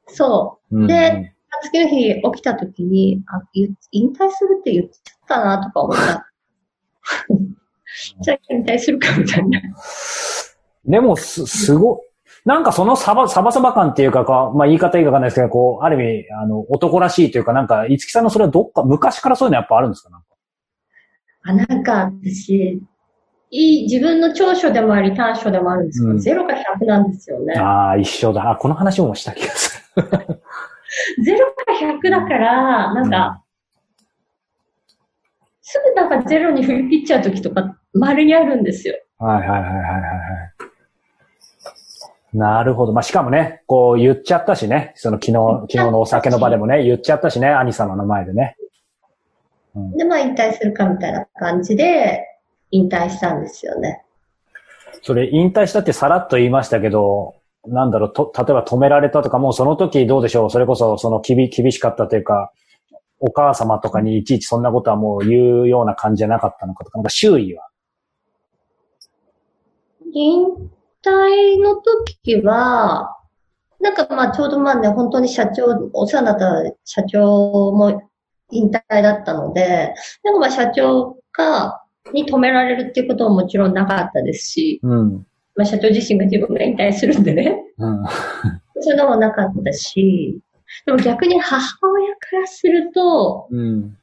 [0.08, 0.88] そう。
[0.88, 6.32] で、次の日起きた時に、あ、引退するって言っちゃったなとか思った。
[8.22, 9.62] じゃあ引退するかみたいな。
[10.86, 12.02] でも、す、すご、
[12.46, 14.24] なんかそのサバ、サバサバ感っていうか、
[14.56, 20.10] まあ言い方いいかわかんないですけど、こう、ある意味、あの、男らしいというか、なんか、五木さんのそれはどっか、昔からそういうのやっぱあるんですか？
[20.10, 20.28] なんか
[21.44, 22.82] あ、なんか私、
[23.52, 27.54] いい、自分の長所でもあり短所でもあるんですけど、うん、0か100なんですよね。
[27.60, 28.52] ああ、一緒だ。
[28.52, 30.04] あ、この話もした気がする。
[30.06, 34.98] 0か100だから、なんか、うん、
[35.62, 38.96] すぐなんか0に振り切っちゃうときとか、丸にあるんですよ。
[39.18, 40.49] はいはいはいはいはい。
[42.34, 42.94] なるほど。
[42.94, 44.94] まあ、しかもね、こう言っちゃったしね。
[44.96, 48.56] その昨日、昨日のお酒の場でもね、言っちゃったしね、兄様の前でね。
[49.76, 52.26] うん、で、まあ、引退するかみたいな感じで、
[52.72, 54.04] 引退したんですよね。
[55.02, 57.36] それ、引退したってさらっと言いましたけど、
[57.68, 60.50] なんだろう、と、例えば止められたとか、もうその時どうでしょう？
[60.50, 62.52] それこそ、その厳、厳しかったというか、
[63.20, 67.68] お母様とかにいちいちそんなことはもう言うような感じじゃなかったのかとか、なんか周囲は？
[70.14, 70.70] 引
[71.04, 73.16] 退の時は、
[73.80, 78.02] なんかまあちょうどまあね、本当に社長、お世話になった社長も
[78.52, 79.94] 引退だったので、
[80.24, 81.82] なんかまあ社長が、
[82.14, 85.26] に止められるっていうことももちろんなかったですし、うん、
[85.56, 88.04] まあ、社長自身が自分が引退するんでね、うん、
[88.82, 90.40] そういうのもなかったし、
[90.86, 93.98] でも逆に母親からすると、うん、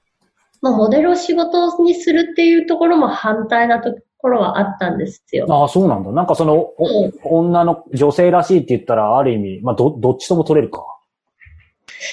[0.60, 5.46] まあ、モデルを仕事にするっていうところも反対なところはあったんですよ。
[5.48, 6.10] ああ、そうなんだ。
[6.10, 10.84] なんかその、うん、女の女性らしいって言ったら、ある意味、まあ、ど、どっちとも取れるか。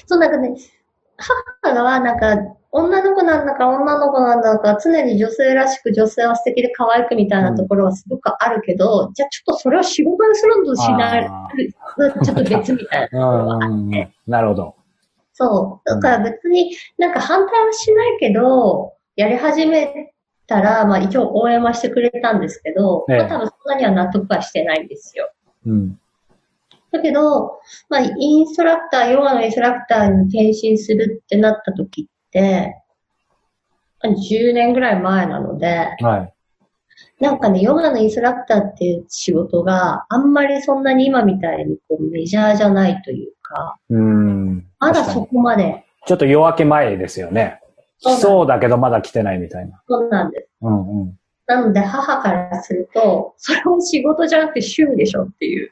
[0.05, 0.55] そう、なんかね、
[1.17, 2.37] 母はなんか、
[2.75, 14.09] 女の子なんだか女の子なんだか、常に女性らしく女性は素敵で可愛くみたいなところはすごくあるけど、うん、じゃあちょっとそれを仕事にするのとしない、ちょっと別みたいなところがあって。
[14.27, 14.75] なるほど。
[15.33, 15.89] そう。
[15.89, 20.12] だから別になんか反対はしないけど、やり始め
[20.47, 25.31] たら、まあ一応応援はしてくれたんですけど、ええ、まあ多分そんなには納得はしてないんですよ。
[25.65, 25.99] うん。
[26.91, 32.75] だけど、まあインストラクター、ヨガのインストラクターに転身するってなった時って、
[34.03, 36.33] 10年ぐらい前なので、はい。
[37.19, 44.65] なんかね、ヨガのインストラクターっていう仕事があんまりそんなに今みたいにこうメジャーじゃないというか、うん。
[44.79, 45.85] まだそこまで。
[46.05, 47.61] ちょっと夜明け前ですよね。
[48.03, 49.81] そうだけどまだ来てないみたいな。
[49.87, 50.49] そうなんです。
[50.61, 51.19] うんうん。
[51.45, 55.71] なので母からすると、それも仕事じゃなくて趣味でしょっていう。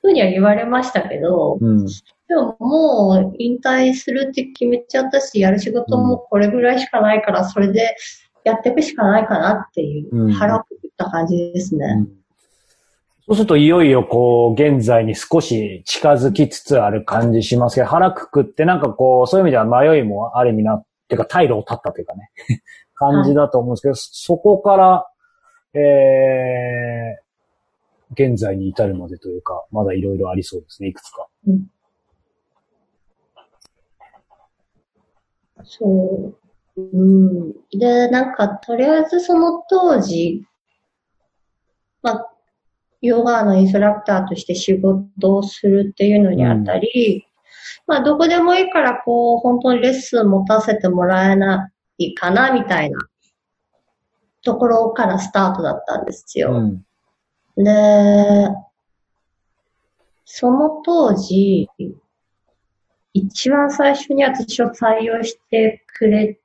[0.00, 1.92] ふうには言われましたけど、うん、で
[2.36, 7.96] ももう引退するって決めちゃったし、やる仕事もこれぐらいしかないから、それで
[8.44, 11.86] やっていくしかないかなっていう、腹をくくった感じですね。
[11.98, 12.23] うん
[13.26, 22.30] そうするといよいよこう、現在に少し近づきつつある感じしますけど、腹くくってなんかこう、そういう意味では迷いもある意味な、っていうか、退路を立ったというかね、
[22.94, 25.06] 感じだと思うんですけど、はい、そこから、
[25.72, 31.26] えー、現在に至るまでというか、まだいろいろありそうですね、いくつか。
[31.46, 31.66] うん、
[35.64, 36.34] そ
[36.76, 36.80] う。
[36.80, 37.52] うん。
[37.70, 40.44] で、なんか、とりあえずその当時、
[42.02, 42.33] まあ、
[43.06, 47.26] ヨガのインストラクターとして仕事をするっていうのにあたり、
[47.86, 52.98] うん、まあ、どこでもいいから、こう、本当にレッスン持たせてもらえないかな、みたいな
[54.42, 56.52] ところからスタートだったんですよ。
[57.56, 58.48] うん、で、
[60.24, 61.68] その当時、
[63.12, 66.40] 一番最初に私を採用してくれ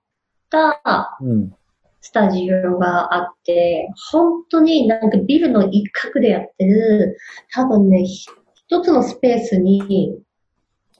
[0.49, 1.58] た、うん
[2.01, 7.17] スタジオがあって、本当になんかビルの一角でやってる、
[7.53, 10.17] 多分ね、一つのスペースに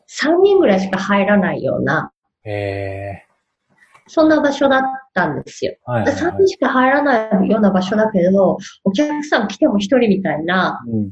[0.10, 2.12] 3人ぐらいしか入らないような、
[2.44, 4.82] えー、そんな場所だっ
[5.14, 5.76] たんですよ。
[5.86, 11.12] はいはいはい、3人しか入らないような場所だけど、お客さん来ても1人みたいな、うん、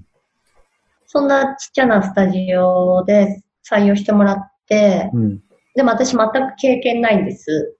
[1.05, 5.41] そんなちっちゃなスタジオで採用してもらって、うん、
[5.75, 7.76] でも私全く経験ないんです。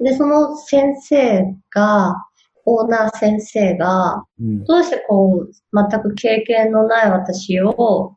[0.00, 2.26] で、その先生が、
[2.66, 8.16] オーナー先生が、どうしてこう、全く経験のない私を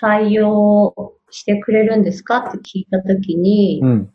[0.00, 4.12] 採用してくれるんですかって聞いたときに、うん、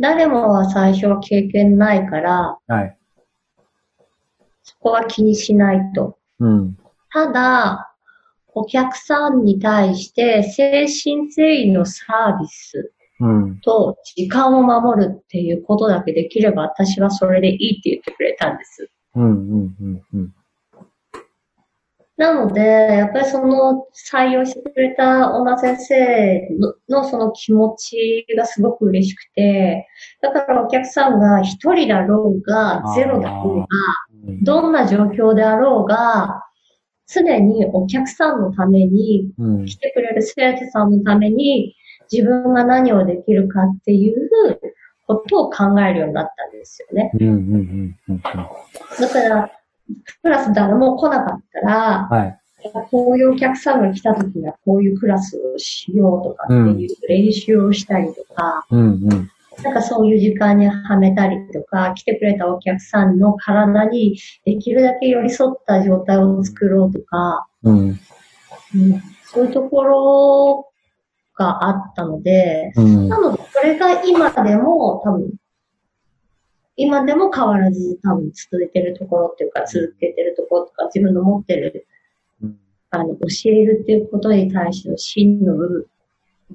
[0.00, 2.96] 誰もは最初は経験ないから、はい、
[4.62, 6.16] そこは気にしないと。
[6.40, 6.78] うん、
[7.12, 7.92] ただ、
[8.54, 12.92] お客さんに対して精神誠意のサービス
[13.62, 18.90] と時間を守るっていうことだけできれば私はそれでいいって言ってくれたんです。
[19.14, 20.34] うんうんうんうん、
[22.18, 26.48] なので、やっぱりその採用してくれた女先生
[26.88, 29.86] のその気持ちがすごく嬉しくて、
[30.20, 33.66] だからお客さんが一人だろうが、ゼロだろうが、
[34.42, 36.42] どんな状況であろうが、
[37.06, 39.30] 常にお客さんのために、
[39.66, 41.76] 来てくれる生徒さんのために、
[42.10, 44.30] 自分が何をできるかっていう
[45.06, 47.10] ことを考えるようになったんですよね。
[49.00, 49.50] だから、
[50.22, 52.38] クラス誰も来なかったら、はい、
[52.90, 56.52] こういうお客さんが来た時にはこういうクラスをしようとかって
[56.82, 59.30] いう練習をしたりとか、うんうん。
[59.62, 67.98] なんかそういう時間にはめたりとか、来てくれたお客さんの体にできるだけ寄り添った状態を作ろうとか、うん、うん、
[69.24, 70.68] そういうところ
[71.38, 75.30] があったので、うん、なので、それが今でも多分、
[76.76, 81.86] 今でも変わらず多分続いてるところっていうか、続けてるところとか、自分の持ってる、
[82.90, 85.86] あの、教えるっていうことに対しての真の部分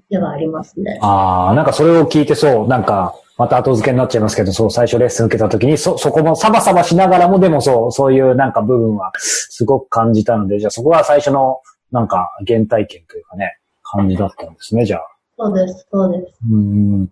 [0.10, 1.00] ではありますね。
[1.02, 11.62] ああ、なんかそれを聞いてそう、なんか、また後付けになっちゃいますけど、そう、最初レッスン受けた時に、そ、そこもサバサバしながらも、でもそう、そういうなんか部分はすごく感じたので、じゃあそこは最初の、
[11.92, 13.58] なんか原体験というかね、
[13.94, 15.08] 感じだったんですね、じゃあ。
[15.38, 16.40] そうです、そうです。
[16.52, 17.10] うん。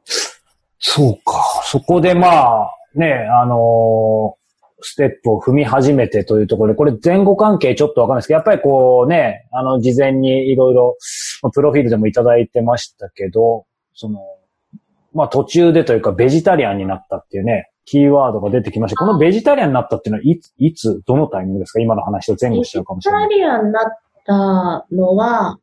[0.80, 1.62] そうか。
[1.64, 4.42] そこでまあ、ね、あのー、
[4.84, 10.98] ステップを踏み始めてというところで、これ前後関係ちょっとわかんないですけど、やっぱりこうね、あの、事前にいろいろ、
[11.54, 14.20] プロフィールでもいただいてましたけど、その、
[15.14, 18.98] まあ途中でというかベジタリアンになったっていうね、キーワードが出てきました。
[18.98, 21.80] このベジタリアンになったっていうのは、いつ、いつ、どのタイミングですか？
[21.80, 23.30] 今の話と前後しちゃうかもしれない。
[23.30, 23.84] ベジタリアンになっ
[24.26, 25.60] たのは、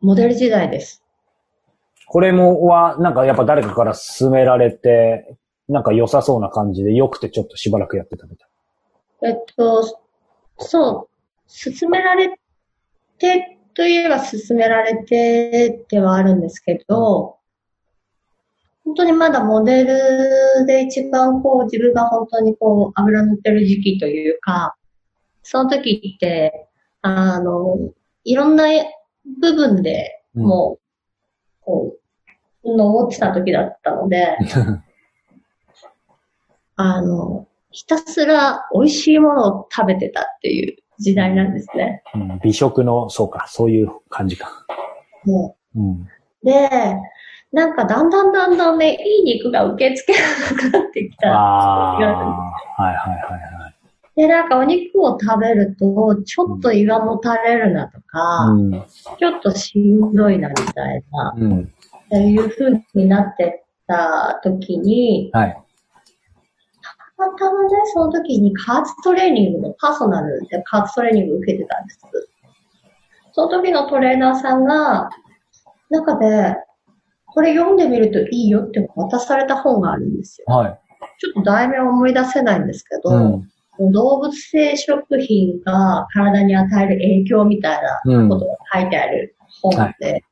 [0.00, 1.02] モデル時代です。
[2.06, 5.36] これもは、なんかやっぱ誰かから勧められて、
[5.68, 9.30] なんか良さそうな感じで、良くてちょっとしばらくやってたみたい。
[9.30, 9.84] えっと、
[10.58, 11.08] そ
[11.46, 12.38] う、勧められ
[13.18, 17.36] てといえば勧められてではあるんですけど、
[18.84, 24.74] 本当にまだモデルで一番こう自分が本当にこう油乗ってる時期というか、
[25.42, 26.68] その時って、
[27.02, 27.92] あの、
[28.24, 28.66] いろんな
[29.40, 31.96] 部分でもう、こ
[32.64, 34.36] う、登ってた時だったので、
[36.76, 42.02] あの、ひたすら美味しいものを食べてたっていう時代なんですね。
[42.14, 44.66] うん、美食の、そうか、そういう感じか。
[45.24, 46.08] ね、うん、
[46.42, 46.68] で、
[47.52, 50.26] なんかだんだんだんだんね、いい肉が受け付けな
[50.62, 52.94] くなってきたあはいはいはい
[53.62, 53.69] はい。
[54.16, 58.72] で、なんかお肉を食べると、ちょっと胃がもたれるなとか、うん、
[59.18, 65.62] ちょっとしんどいなみたいな、うん、っていう風になってた時に、はい、
[67.16, 72.00] たまたまね、その時に加圧トレーニングのパーソナルで加圧トレーニングを受けてたんです。
[73.32, 75.08] その時のトレーナーさんが、
[75.90, 76.56] 中で、
[77.26, 80.54] これ読んでみるといいよって渡された本があるんですよ。
[80.54, 80.80] はい。
[81.18, 83.49] ちょっと題名を思い出せないんですけど、うん、
[83.92, 90.22] 動物性食品が体に与える影響みたいなことが書いてある本で、うんはい、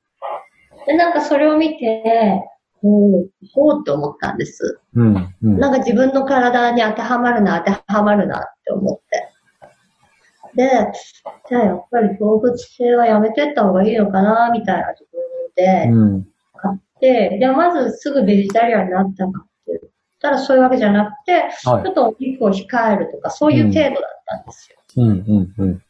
[0.89, 2.43] で、なんかそれを見て、
[2.83, 4.81] ほう、ほうって思ったんです。
[4.95, 9.29] うん、うん、なんか自分の体に当てはまるな、当てはまるなって思って。
[10.55, 10.71] で、
[11.49, 15.23] じゃあやっぱり動物性はやめてった方がいいのかな、みたいなところ
[15.57, 16.27] で、うん。
[16.55, 19.47] 買って、で、まずすぐベジタリアンになったか
[20.21, 23.95] たらそういうわけじゃなくて、はい、ちょっとお肉を控えるとか、そういう程度だっ
[24.27, 24.79] たんですよ。
[24.97, 25.83] うん、うん、うん。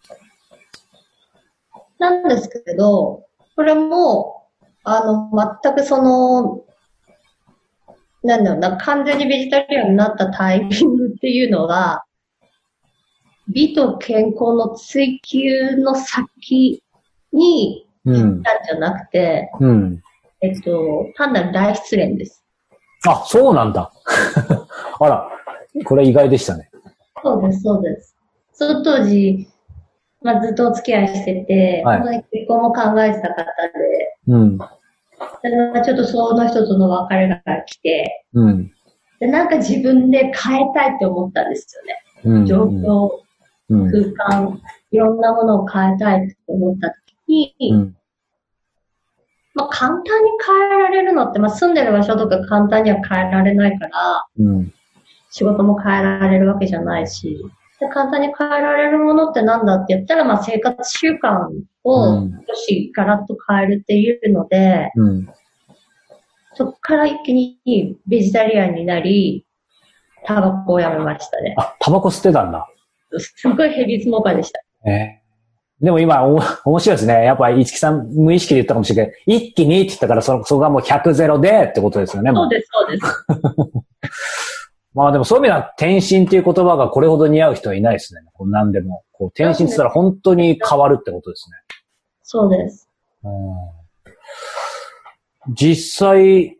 [1.98, 3.24] なんですけど、
[3.56, 4.46] これも、
[4.84, 5.30] あの、
[5.62, 6.64] 全くその、
[8.22, 12.04] なんだろうな、完全にベジタリアンになったタイミングっていうのは、
[13.48, 16.82] 美と健康の追求の先
[17.32, 20.02] に行ったんじゃなくて、うん、
[20.40, 22.44] えっと、単なる大失恋です。
[23.06, 23.92] あ、そうなんだ。
[25.00, 25.28] あら、
[25.84, 26.70] これ意外でしたね。
[27.22, 28.16] そうです、そうです。
[28.52, 29.48] その当時、
[30.22, 34.58] まあ、ずっとお付き合いしてて、はい、本当に結婚も考えてた方で、うん。
[34.58, 38.72] ちょっとその人との別れが来て、うん。
[39.20, 42.02] で、なんか自分で変えたいって思ったんですよね。
[42.24, 43.10] うん、状況、
[43.68, 46.90] うん、空間、いろんなものを変えたいって思った
[47.26, 47.97] 時に、うん
[49.58, 54.72] まあ、簡単に変えられるのって、まあ、住んでる場所とか簡単には変えられないから、うん、
[55.30, 57.44] 仕事も変えられるわけじゃないし、
[57.80, 61.48] で簡単に変えられるものってなんだって言ったら、まあ、生活習慣
[61.82, 65.28] を少しガラッと変えるっていうので、うん、
[66.54, 67.58] そこから一気に
[68.06, 69.44] ベジタリアンになり、
[70.24, 71.56] タバコをやめましたね。
[71.58, 72.68] あ、タバコ捨てたんだ。
[73.16, 74.60] すごいヘビースモーカーでした。
[74.88, 75.20] え
[75.80, 77.24] でも今、お、面白いですね。
[77.24, 82.32] やっぱ、市木さん無意識で言ったかもしれないけど、一気にって言ったから、そ、そこがもう100ゼロでってことですよね。
[82.34, 84.14] そうです、そうです。
[84.94, 88.22] まあでもそういう意味では、転身っていう言葉がこれほど似合う人はいないですね。
[88.32, 89.04] こう何でも。
[89.12, 91.56] こう転身って言ったら本当に変わるってことですね。
[92.22, 92.88] そうです。
[95.54, 96.56] 実際、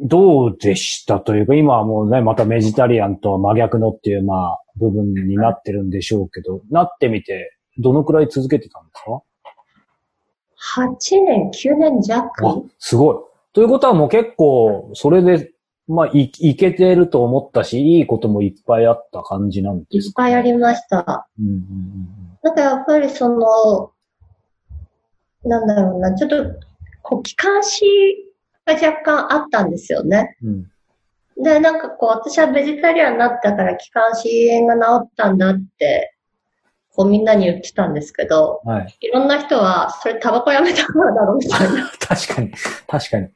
[0.00, 9.22] どうでしたというか、今はもうね、またベジタリアンとは真逆のっていう、まあ、部分になってるんでしょうけど、なってみて、どのくらい続けてたんですか
[10.80, 12.30] ?8 年、9年弱。
[12.78, 13.16] すごい。
[13.52, 15.52] ということはもう結構、それで、
[15.88, 21.28] まあ、い、いけてると思ったし、いいこともいっぱいあった感じなんですか、いっぱいありました。
[21.38, 23.90] うんうんうん、なんかやっぱりその、
[25.44, 26.36] なんだろうな、ちょっと、
[27.02, 27.84] こう、気管支
[28.64, 30.36] が若干あったんですよね。
[30.42, 30.70] うん、
[31.42, 36.14] で、なんかこう、私はベジタリアンになったから気管支炎が治ったんだって
[36.94, 41.90] こうみんなに言ってたんですけど、はい、いろんな人は、それタバコやめたからだろうみたいな。
[41.98, 42.52] 確かに、
[42.86, 43.28] 確かに。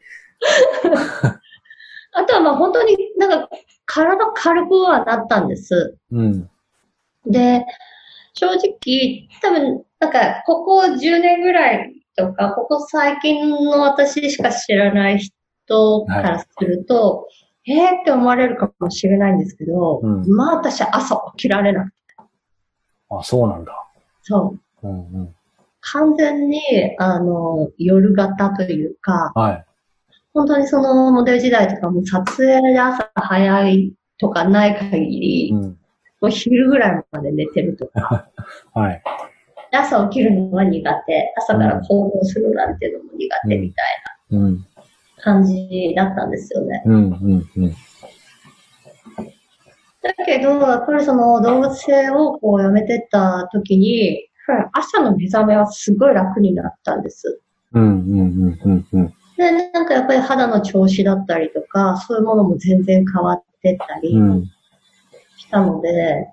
[2.12, 3.48] あとはまあ本当になんか
[3.86, 5.96] 体軽くはなったんです。
[6.12, 6.50] うん、
[7.26, 7.64] で、
[8.34, 17.24] 正直、多分、なんか、ここ10年ぐらいとか、ここ最近の私しか知らない人からすると、は
[17.64, 21.95] い、えーって思われるかもしれないんですけど、うん、まあ私朝起きられなく
[23.10, 23.72] あ、そうなんだ。
[24.22, 24.88] そう。
[24.88, 25.34] うんうん、
[25.80, 26.60] 完全に、
[26.98, 29.64] あの、夜型というか、はい、
[30.36, 38.28] 本当にそのモデル時代とかも撮影で朝早いとかない限り、うん、もう昼ぐらいまで寝てるとか、
[38.74, 39.02] はい、
[39.72, 44.58] 朝起きるのは苦手、朝から行動するなんていうのも苦手みたいな
[45.18, 46.82] 感じだったんですよね。
[46.84, 47.70] うんうんうん。
[47.70, 47.76] だ
[50.38, 54.28] けど、やっぱりその動物性をこうやめてった時に、
[54.72, 57.40] 朝の目覚めはすごい楽になったんです。
[57.72, 59.14] うんうんうんうんうん。
[59.36, 64.10] で、なんかやっぱり肌の調子だったりとか、そういうものも全然変わってったり
[65.36, 66.32] したので、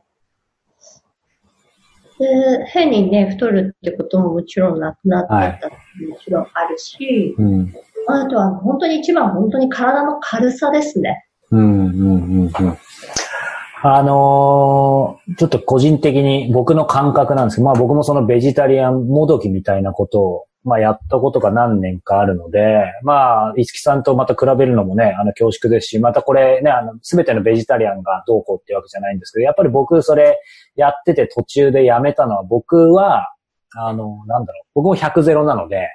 [2.19, 5.27] で、変にね、太るってことももちろんなくなって
[5.61, 7.73] たってもちろんあるし、はいうん、
[8.07, 11.25] あとは本当に一番本当に体の軽さですね。
[11.51, 12.51] うんうんうんうん。
[13.85, 30.39] あのー、ちょっと個人的に僕の感覚なんですけど、まあ僕もそのベジタリアンもどきみたいなことを、まあやったことが何年かあるので、まあ、いつきさんとまた比べるのもね、あの恐縮ですし、またこれね、あの、すべてのベジタリアンがどうこうっていうわけじゃないんですけど、やっぱり僕それ
[30.77, 33.33] やってて途中でやめたのは僕は、
[33.75, 35.89] あの、なんだろう、僕も100ゼロなので、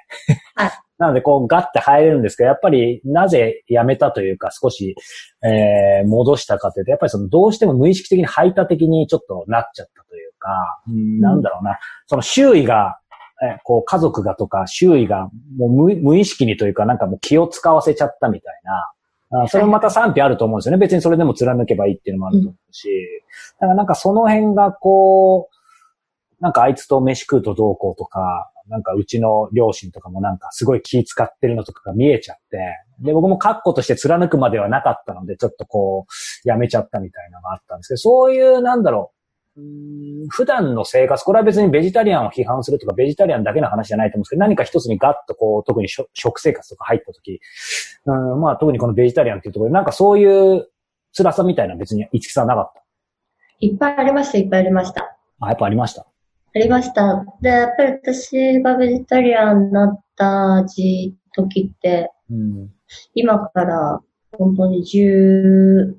[0.99, 4.95] なので、こう、ガッて入れるんですけど、やっぱり、なぜやめたというか、少し、
[5.41, 12.99] えー、戻したかというと、やっぱりその、どうしても無意識的に排他的にちょっとなっちゃったというか、うん、なんだろうな、その周囲が、
[13.41, 18.91] えこう、家族がとか、周囲が、もう無無意識にというか、なんかもう気を使わせちゃったみたいな、
[19.43, 20.79] あそれもまた賛否あると思うんですよね。
[20.79, 22.89] 別にそれでも貫けばいいっていうのもあると思うし、
[23.59, 25.59] だからなんかその辺がこう、
[26.41, 32.59] なんかあいつと飯食うとどうこうとか、なんかうちの両親とかもなんかすごい気使ってるのとかが見えちゃって、
[33.01, 36.05] で、僕も確固として貫くまではなかったので、ちょっとこ
[36.45, 39.11] う、やめちゃったみたいなのがあったんですけど、そういう、なんだろ
[39.57, 47.41] う、うん普段の生活、これは別にベジタリアンを批判するとか、ベジタリアンだけの話じゃないと思うんですけど、何か一つにガッとこう、特に食生活とか入った時、
[48.05, 50.69] うん、まあ特にこのベジタリアンっていうところで、なんかそういう
[51.17, 52.83] 辛さみたいな別に五木さんなかった？
[53.59, 55.17] いっぱいありました、いっぱいありました。
[55.39, 56.05] あ、やっぱありました？
[56.59, 57.25] ありました。
[57.41, 62.69] で、やっぱり私がベジタリアンになった時って、うん、
[63.13, 64.01] 今から
[64.37, 65.93] 本当に15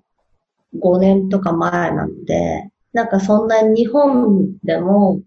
[0.98, 5.22] 年とか前なので、なんかそんなに日本でも、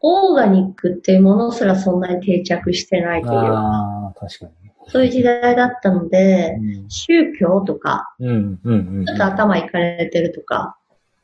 [0.00, 3.32] オーガニックっていうものすらそんなに定着してないという。
[3.34, 4.52] か、確かに。
[4.88, 10.78] そういう時代だったので、うん、宗教とか、ちょっと頭いかれてるとか、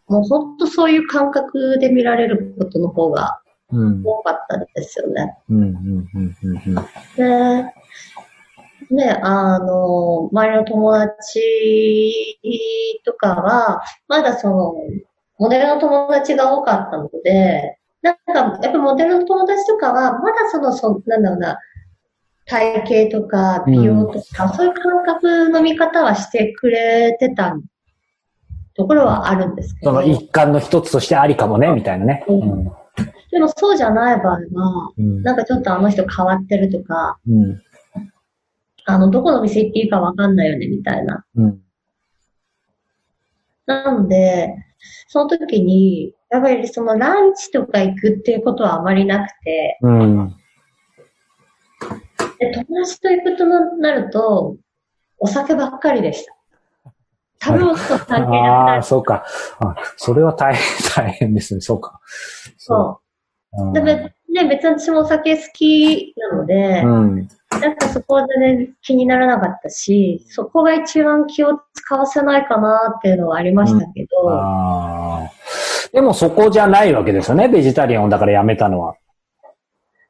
[0.09, 3.41] もう本当そういう感覚で見られることの方が
[3.71, 5.37] 多かったですよね。
[7.17, 7.65] で、
[8.91, 14.75] ね、あの、周りの友達とかは、まだその、
[15.39, 21.59] モデルの友達が多かったので、なんか、やっぱモデルの友達とかは、まだその、そなんだろうな、
[22.47, 27.55] 体型とか美容とか、うん、そういう感覚の見方はしてくれてた
[28.79, 29.91] ところはあるんですけど。
[29.91, 32.25] その一環の一つとしてありかもね、みたいなね。
[32.29, 32.65] うん、
[33.33, 34.41] でもそうじゃない場合は、
[34.97, 37.61] うん、なんかちょっとあの人変わってるとか、うん、
[38.85, 41.25] あの、どこの店行っていいかわかんないよね、みたいな。
[41.35, 41.61] うん、
[43.67, 44.55] なので、
[45.09, 50.37] その時に、やっぱりそのランチとか行くっていうことはあまりなくて、うん、
[52.39, 54.57] で友達と行くとなると、
[55.19, 56.38] お酒ばっかりでした。
[57.43, 59.25] 食べ物と関係なくああ、そうか。
[59.61, 60.63] あ、それは大変、
[60.95, 61.61] 大変ですね。
[61.61, 62.01] そうか。
[62.57, 63.01] そ
[63.53, 63.73] う。
[63.73, 64.15] でね、
[64.49, 67.29] 別に私もお酒好きなので、うん、
[67.61, 74.29] なんかそこは全然気にならなかったし、そこが一番気を使わせないかなっていうのはありましたけど。
[74.29, 75.29] うん、
[75.93, 78.95] でもそこじゃないわけですよね、ベジタリアンをだからやめたのは。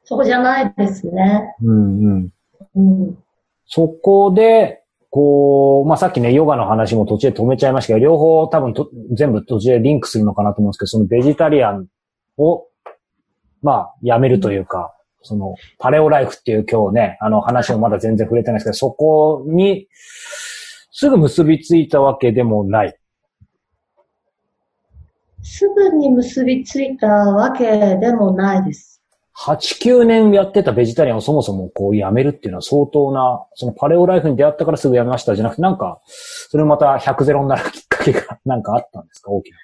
[0.03, 1.55] そこじゃないですね。
[1.63, 2.29] うんうん。
[2.75, 3.17] うん、
[3.65, 4.78] そこで、
[5.09, 11.87] こう、まあ、さっきね、ヨガの話も途中で止めちゃいましたけど、両方多分と全部途中でリンクするのかなと思うんですけど、そのベジタリアン
[12.37, 12.67] を、
[13.61, 19.87] まあ、やめるというか、その、パレオライフっていう今日ね、あの話もまだ全然触れてないですけど、そこに、
[20.91, 22.95] すぐ結びついたわけでもない。
[25.41, 28.98] すぐに結びついたわけでもないです。
[29.45, 39.31] 8、9年やってたベジタリアンをそもそもこうやめるっていうのは相当な、そのパレオライフに出会ったからすぐやめましたじゃなくて、なんか、それまた100ゼロになるきっかけがなんかあったんですか？
[39.31, 39.57] 大きな。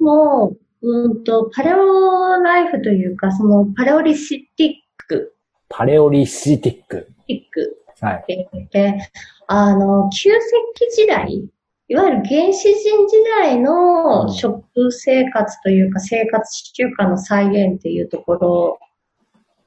[0.00, 4.72] もう、うんと、パレオライフというか、そのパレオリシティッ
[5.06, 5.34] ク。
[5.68, 7.12] パレオリシティック。
[7.28, 7.78] ティック。
[8.00, 8.24] はい。
[8.72, 8.98] で、
[9.46, 10.38] あの、旧石
[10.74, 11.48] 器時代
[11.90, 18.78] いわゆる原始人時代の食生活というか生活習慣の再現っていうところ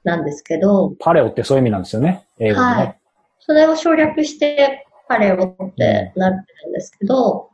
[0.04, 0.94] なんですけど。
[1.00, 2.26] パレオってそういう意味なんですよね。
[2.40, 2.74] 英語でね。
[2.74, 3.00] はい。
[3.40, 7.50] それを省略してパレオってなってるんですけど、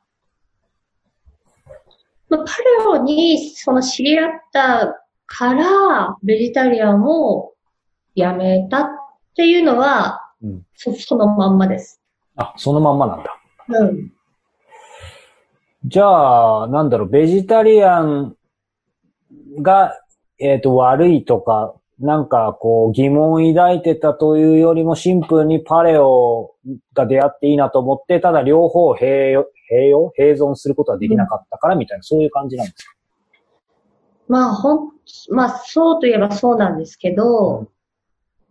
[2.29, 7.53] まあ、パレオにその知り合ったからベジタリアンを
[8.15, 8.87] やめたっ
[9.35, 12.01] ていうのは、うん、そそのまんまです。
[12.35, 13.39] あ、そのまんまなんだ。
[13.69, 14.11] うん。
[15.85, 18.35] じゃあ、なんだろう、ベジタリアン
[19.61, 19.93] が
[20.39, 26.53] えっ、ー、と、悪いとか、なんかこう疑問を抱いてたというよりもシンプルにパレオ
[26.93, 32.93] が出会っていいなと思って、ただ両方併用、併用併存することはできなかったからみたいな、そういう感じなんですか？
[34.27, 34.91] まあ、ほん、
[35.31, 37.67] まあ、そうといえばそうなんですけど、うん、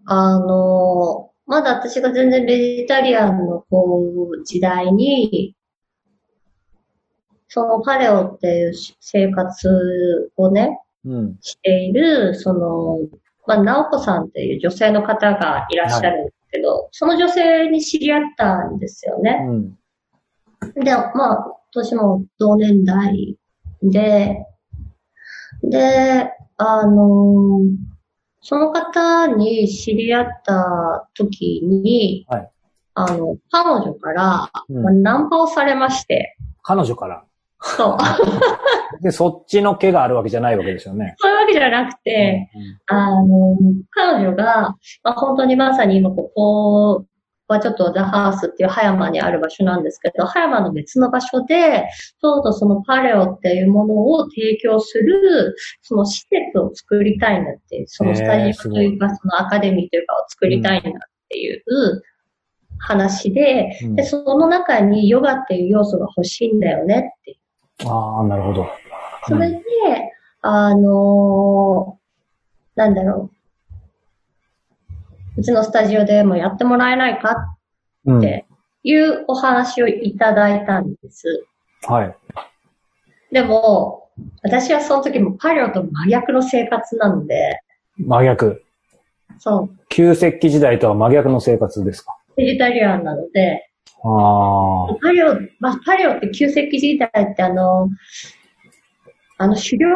[0.06, 5.54] あの、まだ私が全然ベジタリアンのこう、時代に、
[7.48, 12.98] そのパレオっていう生活をね、うん、している、その、
[13.46, 19.38] まあ、直子さんっていう女性の方がいらっしゃるんですけど、はい、その女性に知り合ったんですよね。
[19.48, 23.36] うん、で、まあ、年も同年代
[23.82, 24.46] で、
[25.62, 27.96] で、あのー、
[28.40, 32.50] その方に知り合った時に、はい、
[32.94, 36.36] あの、彼女から、ナンパをされまして。
[36.62, 37.24] 彼女から
[37.76, 37.98] そう。
[39.02, 41.14] で、そっちの毛があるわけじゃないわけですよね。
[41.18, 43.56] そういうわけじゃなくて、うんうん、あの、
[43.90, 47.04] 彼女が、まあ、本当にまさに今ここ
[47.48, 51.88] はちょっとザハースっていう葉山にある場所なんですけど、葉山の別の場所で、
[52.20, 60.92] ちょうどそのパレオっていうものを提供する、その施設を作りたいなっていう、そのスタジオというか、そのアカデミーというかを作りたいなっ
[61.28, 61.62] ていう
[62.78, 67.38] 話で、うん、で、その中にヨガっていう要素が欲しいんだよねって
[67.84, 68.66] ああ、なるほど。
[69.28, 69.62] それで、
[70.40, 73.30] あのー、なんだろ
[75.36, 75.40] う。
[75.40, 77.56] うちのスタジオでもやってもらえないか
[78.10, 78.46] って
[78.82, 81.44] いうお話をいただいたんです。
[81.82, 82.16] はい。
[83.30, 84.08] でも、
[84.42, 87.60] 私はその時もパリオと真逆の生活なので。
[87.98, 88.62] 真逆。
[89.38, 89.76] そう。
[89.90, 92.16] 旧石器時代とは真逆の生活ですか？
[92.36, 93.65] ベジタリアンなので、
[94.04, 97.88] あパレオ、まあ、パレオって旧石器時代ってあの、
[99.38, 99.88] あの、狩猟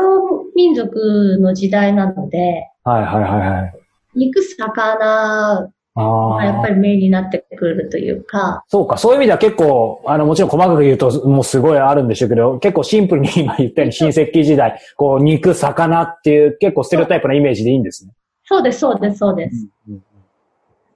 [0.55, 3.75] 民族の時代なので、はいはいはいはい。
[4.15, 8.65] 肉、魚がやっぱりメインになってくるというか。
[8.69, 18.13] そうか、そういう意味では結構、あの、もちろん細かく言うともうすごいあるんでしょうけど、結構シンプルに今言ったように新石器時代、こう、肉、魚っていう結構ステレオタイプなイメージでいいんですね。
[18.45, 19.69] そうです、そうです、そうです。
[19.89, 20.03] うんうん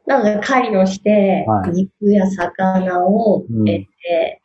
[0.06, 3.88] なので、狩りをして、肉や魚を得て、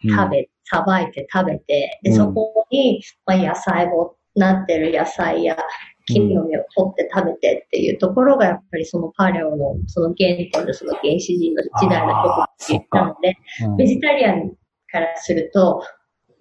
[0.04, 5.58] 食べ、さばいて食べて、で、そこに、まあ、野菜を、なってる野菜や
[6.06, 13.36] 木の実を取って食べてっていうところが、やっぱりそのパレオの、その原点のその原始人の時代のことなので、
[13.78, 14.52] ベジタリアン
[14.92, 15.84] からすると、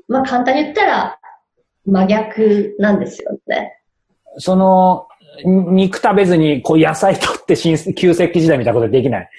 [0.06, 1.18] まあ簡単に言ったら
[1.86, 3.80] 真逆なんですよね。
[4.36, 5.08] その、
[5.44, 9.30] 肉食べずに、こう野菜取って新、旧石器時代みたいなことできない。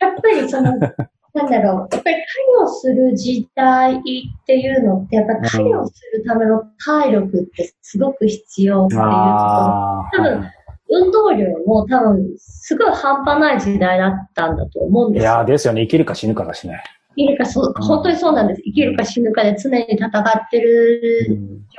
[0.00, 0.72] やっぱりその、
[1.34, 2.22] なんだろう、やっぱり狩り
[2.62, 4.00] をする時代っ
[4.46, 9.10] ていうのって、やっぱり狩りをするための体力ってすごく必要っていうこと。
[9.10, 10.50] 多分、
[10.90, 15.32] 運動量も多分、すごい半端ない時代だったんだと思うんですよ。
[15.32, 15.82] いやですよね。
[15.82, 16.82] 生きるか死ぬかだしね。
[17.16, 18.62] 生きるか、そう、本当にそうなんです。
[18.62, 21.30] 生きるか死ぬかで常に戦ってる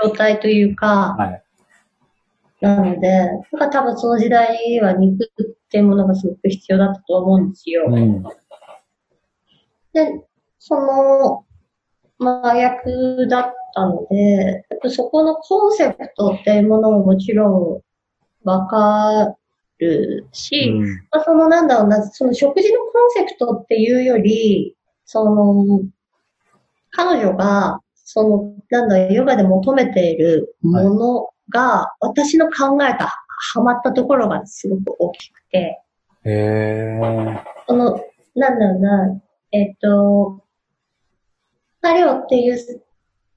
[0.04, 1.44] 状態というか、うん、はい
[2.62, 7.86] なので、なんか多分その時代は肉っていうものがすごく必要だったと思うんですよ。
[7.88, 8.24] うん、
[9.94, 10.26] で、
[10.60, 11.46] その、
[12.20, 17.82] 麻薬だったので、そこのコンセプトっていうものももちろん
[18.44, 19.36] わか
[19.78, 25.82] るし、うん、まあ、そのなんだろうな、その食事のコンセプトっていうより、その、
[26.92, 33.10] 彼女が、その、なんだ、ヨガで求めているものが、私の考えが
[33.54, 35.82] ハマったところがすごく大きくて。
[36.26, 37.44] へー。
[37.68, 38.00] この、
[38.36, 39.22] なんだろうな、
[39.52, 40.44] えっ、と、
[41.82, 42.58] パレオっていう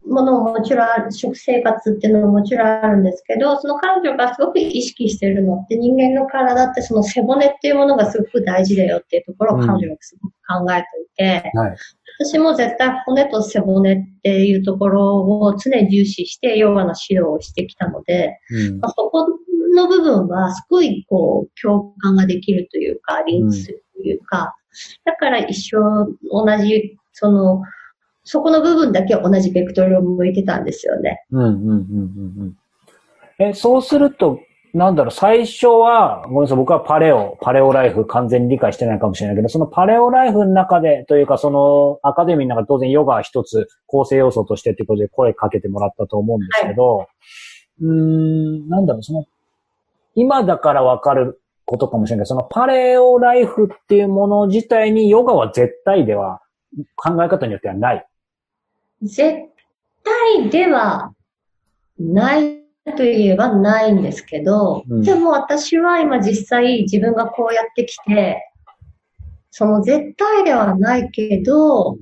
[0.07, 10.33] ものももちろんある、食生活っていうのももちろんあるんですけど、その彼女がすごく意識してるのって人間の体ってその背骨っていうものがすごく大事だよっていうところを彼女がすごく
[10.67, 10.87] 考えて
[11.41, 11.77] いて、うんはい、
[12.21, 18.81] 私も絶対骨と背骨っていうところを常に重視してヨガの指導をしてきたので、うん。
[18.81, 19.27] まあ、そこ
[19.75, 24.55] の部分はすごいこう共感ができるというか、リンクするというか、
[25.05, 25.81] だから一緒
[26.31, 27.63] 同じ、その、
[28.25, 31.25] そこの部分だけ同じベクトルを向いてたんですよね。
[31.33, 32.57] うんうんうんうんうん。
[33.39, 34.41] え、そうすると、
[34.75, 47.07] なんだろう、最初は、ごめんなさい、僕はパレオ、パレオライフ完全に理解してないかもしれないけど、そのパレオライフの中で、というかそのアカデミーの中で当然ヨガは一つ構成要素としてっていうことで声かけてもらったと思うんですけど、はい、
[47.83, 47.93] うー
[48.65, 49.27] ん、なんだろう、その、
[50.15, 56.41] 今だからわかることかもしれないけど、そのパレオライフっていうもの自体にヨガは絶対では
[56.97, 58.07] 考え方によってはない。
[59.03, 59.39] 絶
[60.05, 61.13] 対では
[61.99, 62.63] ない
[62.97, 68.49] といえばないんですけど、うん、でも私は今実際自分がこうやってきて、
[69.51, 71.97] その絶対ではないけど、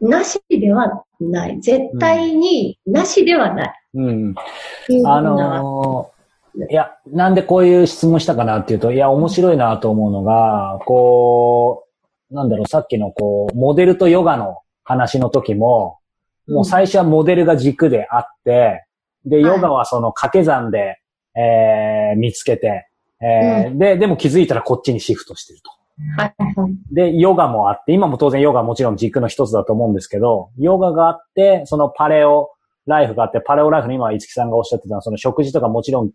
[0.00, 1.60] なしではない。
[1.60, 3.74] 絶対になしではない。
[3.94, 4.34] うん。
[5.06, 11.86] あのー、いや、なんでこういう質問したかなっていうと、いや、面白いなと思うのが、こ
[12.30, 15.98] う、なんだろう、さっきのこう、モデルとヨガの話の時も、
[16.48, 18.86] もう最初はモデルが軸であって、
[19.26, 21.00] で、ヨガはその掛け算で、
[21.36, 22.88] えー、見つけて、
[23.20, 25.70] えー、うん、で、でも気づいたらこっちにシフトしてると。
[26.22, 26.34] はい。
[26.94, 32.50] で、ヨガもあって、今も当然ヨガはもちろん軸の一つだと思うんですけど、ヨガがあって、そのパレオ
[32.86, 36.10] ライフがあって、パレオライフの今、五木さんがおっしゃってたその食事とかもちろん、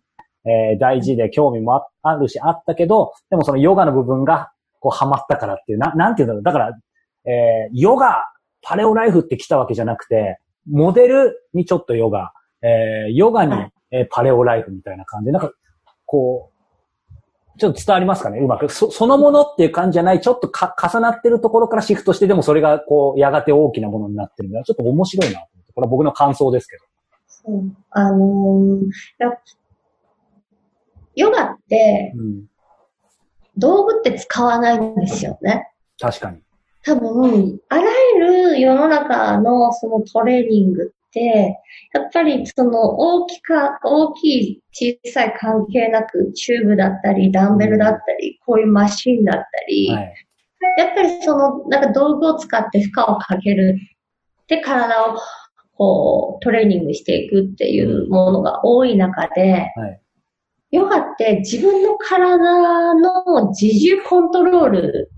[0.48, 6.42] えー、大事で興味もあるし、あったけど、でもそのヨガの部分が、こう、ハマったからっていう、な、なんていうんだろう。
[6.42, 6.78] だから、
[7.24, 8.24] えー、ヨガ、
[8.62, 10.38] パレオライフって来たわけじゃなくて、
[10.70, 12.32] モデルにちょっとヨガ、
[12.62, 13.54] えー、ヨガに、
[13.90, 15.52] えー、パレオライフみたいな感じで、なんか、
[16.06, 18.38] こう、ちょっと伝わりますかね？
[18.38, 18.68] うまく。
[18.70, 25.72] そ、そのものっていう感じじゃない、ちょっとか、重なってるところからシフトして、でもそれが、こう、やがて大きなものになってるのは、ちょっと面白いなと思って。
[25.74, 26.84] これは僕の感想ですけど。
[27.26, 27.76] そう。
[27.90, 28.80] あのー、
[31.14, 32.46] ヨガって、うん、
[33.58, 35.68] 道具って使わないんですよね。
[36.00, 36.38] 確かに。
[36.84, 37.82] 多分、あら
[38.16, 38.20] ゆ
[38.54, 41.58] る世の中のそのトレーニングって、
[41.94, 50.14] やっぱりその大きか、大きい小さい関係なく、チューブだったり、ダンベルだったり、こういうマシンだったり、はい、
[50.78, 53.78] やっぱりその、なんか道具を使って負荷をかける。
[54.48, 55.16] で、体を
[55.76, 60.00] こう、トレーニングしていくっていうものが多い中で、はい、
[60.72, 65.10] ヨガって自分の体の自重コントロール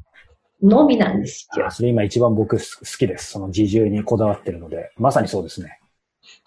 [0.65, 1.71] のみなんですよ。
[1.71, 2.65] それ今一番僕好
[2.99, 3.33] きです。
[3.33, 4.91] その自重にこだわってるので。
[4.97, 5.79] まさにそうですね。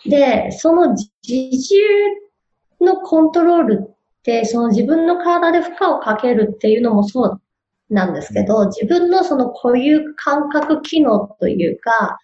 [0.06, 1.76] で、その自重
[2.82, 7.42] のコントロールって、その自分の体で負荷をかけるっていうのもそう
[7.92, 12.18] なんですけど、自分のその固有感覚機能というか、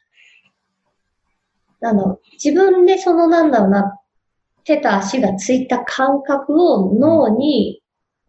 [1.82, 4.00] あの、自分でそのなんだろうな、
[4.64, 7.83] 手と足がついた感覚を脳に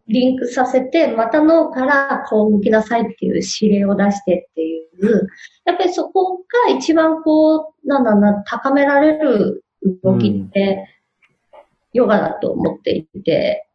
[0.07, 5.27] リンクさせて、また脳からこう向きなさいっていう指令を出してっていう、
[5.65, 6.37] やっぱりそこ
[6.67, 9.63] が一番こう、なんだな、高められる
[10.03, 10.87] 動きって、
[11.93, 13.67] ヨガだと思っていて、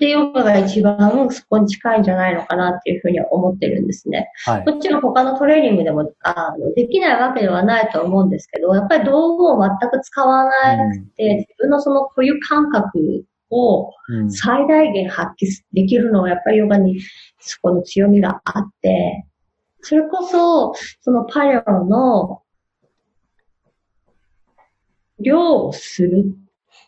[0.00, 4.30] で、ヨガが一番そこに近いんじゃないのかなっていうふうには思ってるんですね。
[4.44, 10.50] はい、もちろん他のトレーニングでもあのできないわけではないと思うんですけど、やっぱり道具を全く使わな
[10.92, 13.92] くて、うん、自分のその固有感覚を
[14.30, 17.00] 最大限発揮できるのはやっぱりヨガに
[17.40, 19.26] そこの強みがあって、
[19.80, 22.42] それこそ、そのパレオの
[25.20, 26.24] 量をする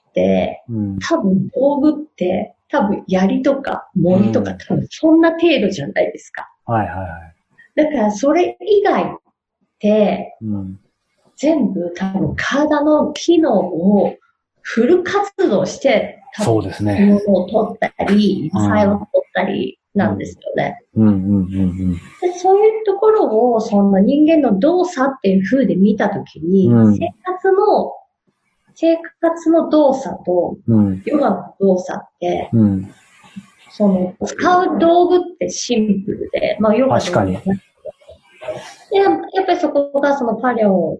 [0.08, 6.48] って、うん、多分道具って多分槍とか森とか、多分そんな程度じゃないですか。
[6.66, 7.34] はいはいはい。
[7.76, 9.06] だからそれ以外っ
[9.78, 10.80] て、うん、
[11.36, 14.14] 全部多分体の機能を
[14.62, 17.20] フル活動して、そうですね。
[17.26, 20.78] 物を取ったり、野菜を取ったりなんですよね。
[20.94, 27.92] うんうんうんうん、でそういうところを、その人間の動作っていう風で見たときに、うん、生活の
[28.74, 30.56] 生活の動作と、
[31.04, 32.94] ヨガの動作って、うん、
[33.70, 37.36] その、使う道具ってシンプルで、まあ、ヨガ確かに。
[37.36, 40.98] でやっぱりそこがそのパレオ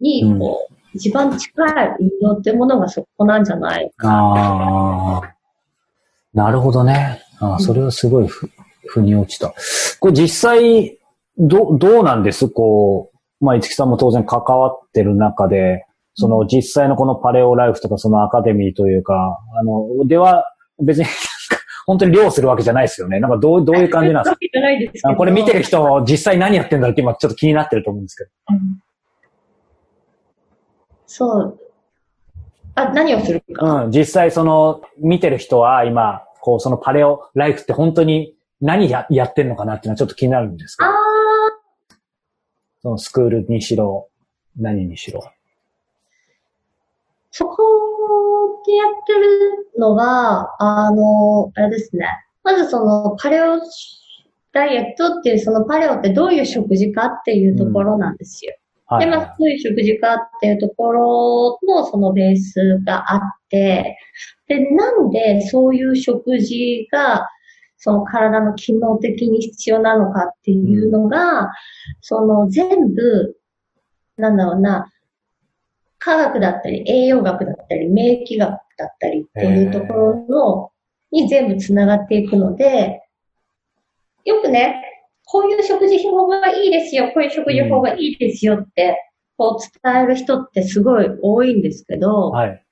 [0.00, 4.08] に、こう、うん、一番近い運動ってものがそこなんじゃないか。
[4.08, 5.34] ああ。
[6.32, 7.20] なるほどね。
[7.40, 8.50] ああ、それはすごいふ、
[8.88, 9.52] 腑に落ちた。
[10.00, 10.98] これ実際、
[11.38, 12.48] ど、どうなんです？
[12.48, 13.10] こ
[13.40, 20.44] う、まあ、いつきさんも当然関わってる中で、その実際のこのパレオライフとかそのアカデミーというか、あの、では
[20.82, 21.06] 別に
[21.86, 23.20] 本当に漁するわけじゃないですよね。
[23.20, 24.30] なんかどう、どういう感じなんで
[24.94, 25.16] すか？
[25.16, 28.30] これ見てる人、実際何やってんだろうって今ちょっと気になってると思うんですけど。
[28.50, 28.82] うん、
[31.12, 31.58] そう。
[32.76, 33.84] あ、何をするか？
[33.84, 40.90] うん、実際その、見てる人は今、こう、そのパレオライフって本当に何ややってんのかなっていうのはちょっと気になるんですけど。
[40.90, 40.92] あ
[42.82, 44.08] そのスクールにしろ、
[44.56, 45.20] 何にしろ。
[47.32, 52.06] そこでやってるのが、あの、あれですね。
[52.44, 53.58] まずそのパレオ
[54.52, 58.54] ダイエットっていうそのパレオってどういう食事かっていうところなんですよ。
[58.90, 63.98] うんはいはい、で、まあ、どういう食事かっていうところのそのベースがあって、
[64.48, 67.28] で、なんでそういう食事が
[67.82, 71.48] その体の機能的に必要なのかっていうのが、うん、
[72.02, 73.36] その全部、
[74.18, 74.92] なんだろうな、
[75.98, 78.60] 科学だったり、栄養学だったり、免疫学だっ
[78.98, 80.70] たりっていうところの、
[81.10, 83.02] に全部つながっていくので、
[84.24, 84.89] よくね、
[85.30, 88.96] こういう食事法がいいですよ、こういう食事法がいいですよって、
[89.36, 92.64] こう伝える人ってすごい多いんですけど、はい、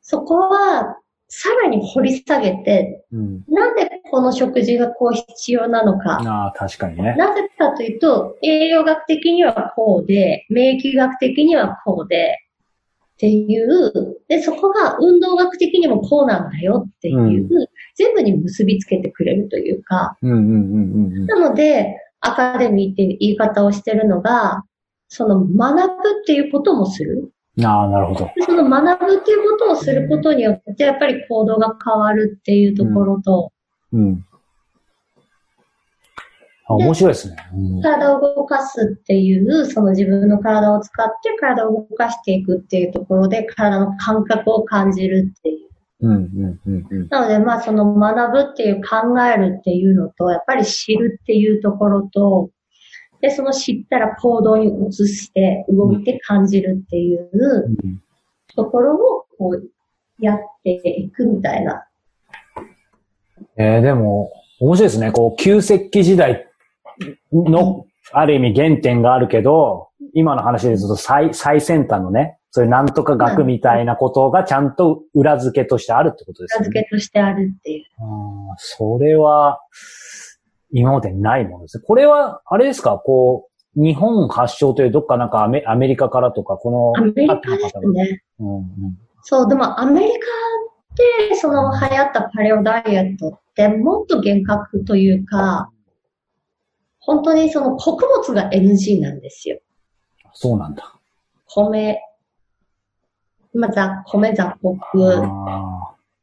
[0.00, 6.20] そこはさらに掘り下げて、うん、なんでこの食事がこう必要なのか。
[6.24, 7.14] ああ、確かにね。
[7.16, 12.38] なぜかというと、栄養学的にはこうで、免疫学的にはこうで、
[13.18, 17.66] っていう、で、そこが運動学的にもこうなんだよっていう、うん、
[17.96, 24.62] 全部に結びつけてくれるというか、なので、アカデミーっていう言い方をしてるのが、
[25.08, 25.92] その学ぶ
[26.22, 27.32] っていうこともする。
[27.64, 28.30] ああ、なるほど。
[28.46, 33.50] その学ぶっていうことをすることによって、やっぱり行動が変わるっていうところと、
[33.92, 34.00] うん。
[34.00, 34.24] うん、
[36.68, 45.68] あ面白いですね、うん、体を動かすっていう、その自分の体を使って体を動かしていくっていうところで、体の感覚を感じるっていう。
[46.00, 52.50] うんうんうんうん、なので、まあ、その学ぶっていう考えるっていうのと、やっぱり知るっていうところと、
[53.20, 57.30] で、その知ったら行動に移して動いて感じるっていう
[58.54, 59.70] ところをこう
[60.20, 61.86] やっていくみたいな。
[63.56, 65.10] えー、でも、面白いですね。
[65.10, 66.47] こう、旧石器時代
[67.32, 76.58] の、ある意味原点があるけど、今の話で言うと最最先端のね、そういうなんとか学みたいなことがちゃんと裏付けとしてあるってことですね。
[76.60, 77.84] 裏付けとしてあるっていう。
[78.00, 79.60] あそれは、
[80.70, 81.84] 今までにないものですね。
[81.86, 82.98] これは、あれですか？
[82.98, 88.22] こう、日本発祥というどっかなんかアメアメリカからとか、この、アメリカですね。
[88.38, 88.64] うんうん、
[89.22, 90.18] そう、でもアメリカ
[91.28, 95.70] でその流行ったパレオダイエットってもっと厳格というか、
[97.08, 99.58] 本当にその穀物が NG なんですよ。
[100.34, 100.94] そうなんだ。
[101.46, 101.98] 米、
[103.54, 104.78] まあ、ざ米雑穀、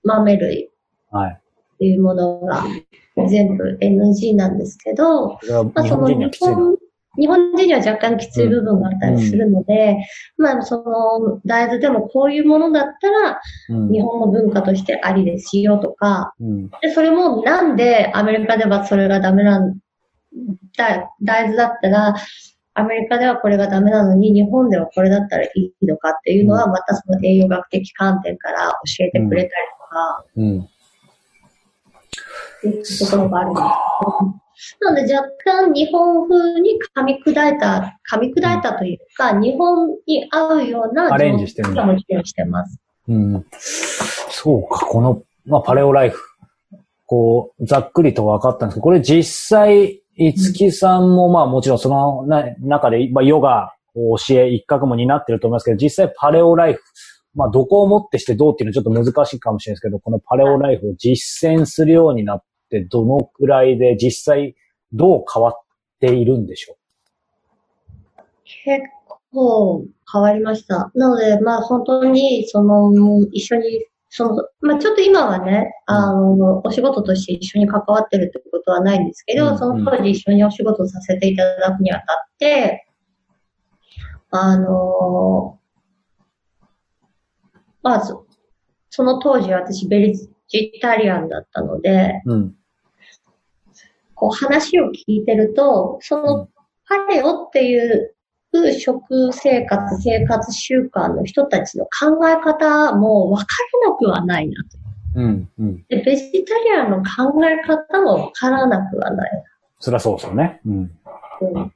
[0.04, 0.70] 豆類。
[1.10, 1.32] はい。
[1.32, 2.64] っていうものが
[3.28, 5.40] 全部 NG なんですけど、
[5.74, 6.78] まあ、その日本、
[7.18, 9.98] 日本人には若干きつい部分があったりするので、
[10.38, 19.85] うん、まあその大豆でもこういうものだったら、日本の文化としてありですよとか、うん、でそれもなんでアメリカではそれがダメなんだ、
[20.78, 22.16] 大豆だったら、
[22.78, 30.70] アメリカではこれがダメなのに、日本ではこれだったらいいのかっていうのは、またその栄養学的観点から教えてくれたりとか、うん
[32.58, 42.80] っていうところがあるんですけど、なので若干日本風に噛み砕いた、噛み砕いたというか、日本に合うようなアレンジしてるんもちろんしてます。
[43.08, 43.46] うん。
[43.60, 46.22] そうか、この、まあ、パレオライフ。
[47.06, 49.24] こう、ざっくりと分かったんですけど、これ実
[49.60, 52.26] 際、いつきさんもまあもちろんその
[52.60, 56.82] 中で、まあ、ヨガを教え一角も担ってると思いますけど、実際パレオライフ、
[57.34, 64.56] まあどこをもってしてどうっていうのはちょっと難しいかもしれないですけど、このパレオライフを実践するようになってどのくらいで実際
[64.94, 65.54] どう変わっ
[66.00, 68.22] ているんでしょう？
[68.46, 68.84] 結
[69.34, 70.92] 構変わりました。
[70.96, 72.92] なので、まあ本当に、その、
[73.32, 73.86] 一緒に、
[74.18, 82.06] その、まあちょっと今はね、あの、お仕事として一緒に関わってるってことはないんですけど、うん、その当時一緒にお仕事させていただくにあたっ
[82.40, 82.88] て、
[84.30, 85.60] あの、
[87.84, 88.16] まず、
[88.90, 90.30] その当時私ベリジ
[90.82, 92.56] タリアンだったので、うん、
[94.14, 96.48] こう話を聞いてると、その
[96.88, 98.15] パレオっていう
[98.80, 103.46] 食生活、生活習慣の人たちの考え方も分か
[103.84, 104.78] らなくはないなと。
[105.16, 109.44] うんうん、でベジタリアンの考え方も分からなくはないな。
[109.80, 110.60] そりゃそうですよね。
[110.66, 110.92] うん、
[111.42, 111.74] うん、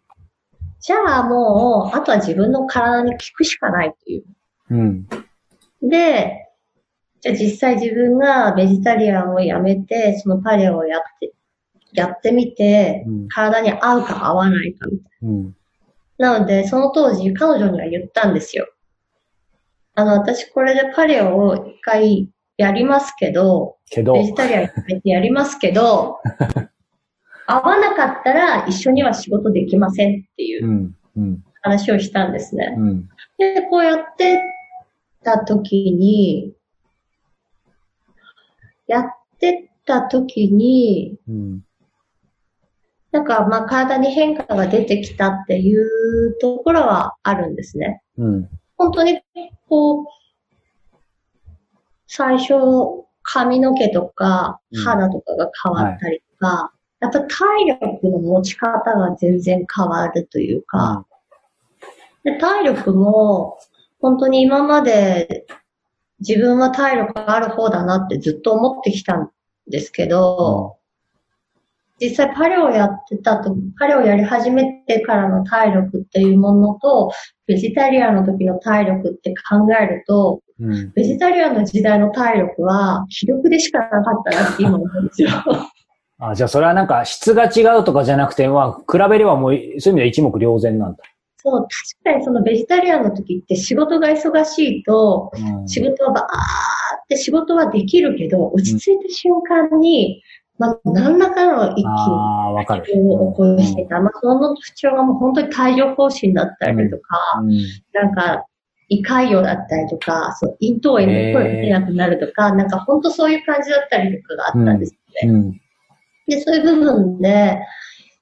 [0.80, 4.23] じゃあもう、あとは自分の体に聞くしかないという。
[4.72, 5.07] うん、
[5.81, 6.47] で、
[7.22, 11.34] じゃあ実際自分がベジタリアンをやめて、そのパレオをやって、
[11.93, 15.30] やってみて、うん、体に合うか合わないかみたいな。
[15.30, 15.56] うん、
[16.19, 18.67] なので、その当時彼女には言ったんですよ。
[19.95, 26.19] あの、私これでパレオを一回やりますけど、けどベジタリアンやめてやりますけど、
[27.47, 30.93] 合わなかったら一緒には仕事できませんっていう
[31.61, 32.75] 話をしたんですね。
[32.77, 34.41] うん、で、こうやって
[35.23, 36.53] た時に、
[38.87, 39.05] やっ
[39.39, 41.61] てた時に、うん、
[43.11, 48.02] なんかまあ体に変化が出てきたっていうところはあるんですね。
[48.18, 49.22] うん、本当に
[49.68, 50.06] こう、
[52.07, 52.53] 最初
[53.23, 56.56] 髪の毛とか肌とかが変わったりとか、うん。
[56.56, 56.72] は
[57.02, 61.06] い、やっぱ体力の持ち方が全然変わるというか、
[62.23, 63.57] で体力も
[63.99, 65.45] 本当に今まで
[66.19, 69.30] 自分は体力がある方だなってずっと思ってきたん
[69.68, 70.78] ですけど、
[72.01, 77.11] 実際パレオやってたと、パレオやり始めてからの体力っていうものと、
[77.47, 85.30] ベジタリアンの時の体力って考えると、うん、ベジタリアンの時代の体力は気力でしかなかったなって今思うんですよ。
[86.21, 91.03] あじゃあそれはなんか質が違うとかじゃなくて、まあ、比べればもう、そういう意味では一目瞭然なんだ。
[91.38, 91.69] そう、確
[92.03, 100.21] かにそのベジタリアンの時って仕事が忙しいと、うん、仕事はばーって仕事はできるけど、落ち着いた瞬間に、
[100.60, 101.84] まあ、何らかの一
[102.86, 104.02] 気にを起こしてた。
[104.02, 107.60] まあ、その不調がもう本当に帯状疱疹だったりとか、うん、
[107.94, 108.45] なんか、
[108.90, 115.30] 胃潰瘍だったりとか、そう、咽頭炎で声が出なくなるとか、なんか本当そういう感じだったりとかがあったんですよね。
[115.30, 115.61] うんうん、
[116.27, 117.61] で、そういう部分で、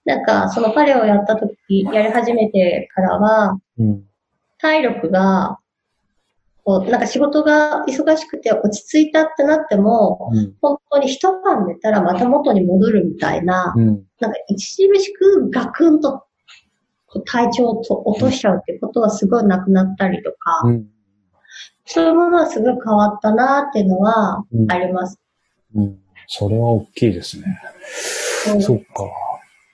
[0.06, 3.60] なんか、そのパレをやった時、やり始めてからは、
[4.60, 5.58] 体力が、
[6.68, 13.86] こう、なんか仕事が忙しくて落ち着いたってなっても、うん、本当に一晩寝たらまた元に戻るみたいな、うん、
[14.20, 16.26] なんか一時しくガクンと
[17.26, 20.88] 体調を落としちゃうってことはすごいなくなったりとか、うん、
[21.86, 25.22] そういうものはすごい変わったなっていうのはあります。
[25.74, 27.62] うん、それは大きいですね。
[28.60, 29.06] そっか。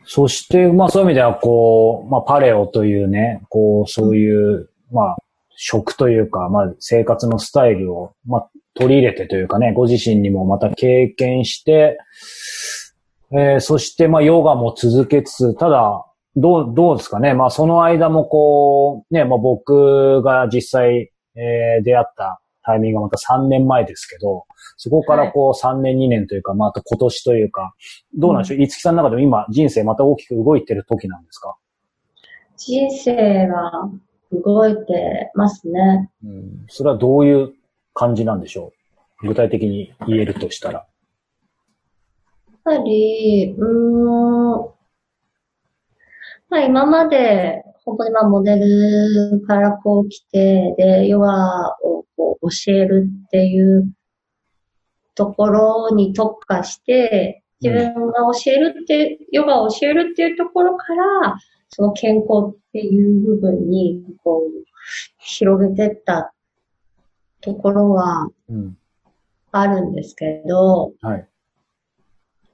[0.06, 5.18] そして、まあそういう意味では、こう、まあパレオというね、こう、そういう、まあ、
[5.56, 11.98] 食というか、まあ生活のスタイルを、まあ取り入れてというかね、ご自身にもまた経験して、
[13.32, 16.06] えー、そしてまあヨガも続けつつ、ただ、
[16.36, 17.34] どう、どうですかね。
[17.36, 24.46] まあその間もこう、ね、まあ僕が実際、えー、出会ったタイミングがまた3年前ですけど、
[24.78, 27.74] そこからこう3年2年というか、また今年というか、
[28.16, 31.56] どうなんでしょう、うん、つきさんの中でも今人生また大きく動いてる時なんですか？
[32.58, 33.90] 人生は
[34.42, 36.10] 動いてますね。
[36.24, 36.66] うん。
[36.68, 37.54] それはどういう
[37.94, 38.72] 感じなんでしょ
[39.24, 39.28] う？
[39.28, 40.86] 具体的に言えるとしたら。
[42.66, 44.06] やっぱり、うん、
[46.50, 53.94] まあ今まで本当にまあモデルからこう来て、で、ヨガをこう教えるっていう
[55.16, 61.38] ところに特化して、自分が教えるって、ヨガを教えるっていうところから、
[61.76, 64.64] その健康っていう部分に、こう、
[65.18, 66.34] 広げてった
[67.42, 68.30] ところは、
[69.52, 71.28] あるんですけど、うんはい、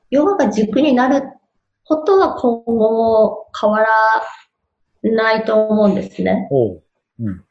[0.09, 1.23] ヨガが軸になる
[1.83, 3.87] ことは今後も変わら
[5.03, 6.47] ないと思うんですね。
[7.19, 7.29] う。
[7.31, 7.43] ん、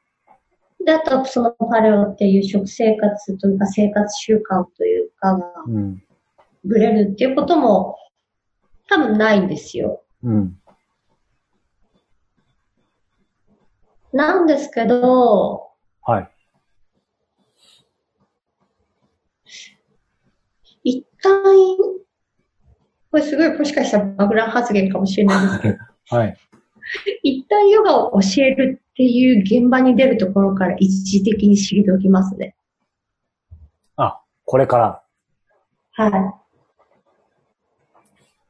[0.84, 5.52] で、あと、そのパレオっていう食生活というか生活習慣というかが、
[6.64, 7.96] ぶれるっていうことも
[8.88, 10.02] 多分ないんですよ。
[10.22, 10.58] うん、
[14.12, 15.70] なんですけど、
[16.02, 16.30] はい。
[20.85, 21.43] 一旦、
[23.10, 25.78] これすごいもしかしたら爆弾発言かもしれないですけど、
[26.16, 26.36] はい。
[27.22, 32.56] 一旦ヨガを教えるっていう現場に出るところから一時的に知りておきますね。
[33.97, 35.02] あ、これから。
[35.93, 36.12] はい。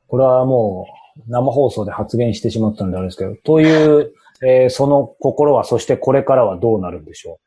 [0.07, 0.87] これはも
[1.27, 4.15] う生放送で発言してしまったんであれですけど、という、
[4.45, 7.39] えー、その心は、そしてこれからはどうなるんでしょ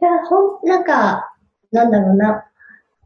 [0.00, 0.04] う？
[0.04, 1.32] いや、ほん、なんか、
[1.72, 2.44] なんだろうな。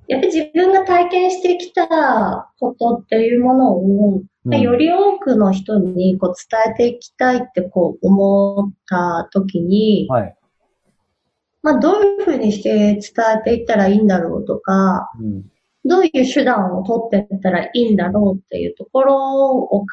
[0.08, 10.36] やっぱり自分が体験してきたことっていうものを、うん、より多くの人にこう伝えていきたいってこう思った時に、はい、
[11.62, 13.00] まあどういうふうにして伝
[13.38, 15.44] えていったらいいんだろうとか、うん、
[15.84, 19.86] どういう手段を取っていったらいいんだろうっていうところを考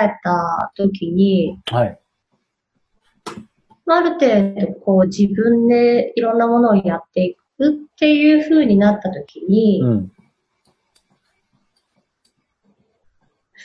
[0.00, 1.98] えた時に、はい、
[3.86, 10.12] ある程度こう自分でいろんなものをやっていくっていうふうになったときに、うん、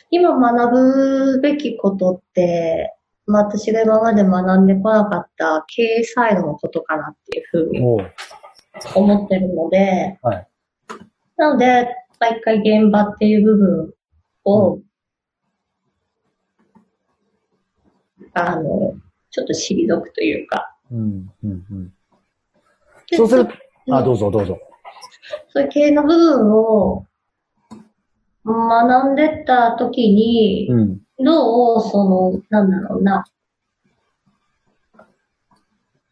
[0.09, 2.95] 今学ぶべきことって、
[3.25, 7.69] まあ、私が今まで学んでこなかった経営サイドのことかなっていうふう。
[7.71, 7.79] に
[8.95, 10.47] 思ってるので、はい、
[11.41, 11.87] なので、
[12.19, 13.93] 毎回現場っていう部分
[14.43, 14.83] を、うん、
[18.35, 18.93] あの、
[19.31, 20.77] ちょっと退くというか。
[20.91, 21.93] うんうんうん、
[23.11, 23.47] そうする
[23.89, 24.59] あ、どうぞどうぞ。
[25.49, 27.07] そういう系の部分を
[28.45, 33.25] 学んでった時に、うん、どう、その、なんだろうな、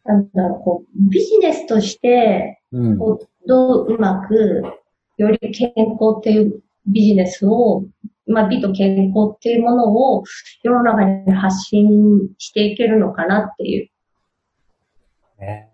[0.04, 2.98] なんだろう、こう、ビジネスとして、うん、
[3.46, 4.79] どううまく、
[5.20, 7.84] より健康っていうビジネスを、
[8.26, 10.24] まあ、美と健康っていうものを
[10.62, 11.86] 世の中に発信
[12.38, 13.90] していけるのかなっていう
[15.42, 15.66] え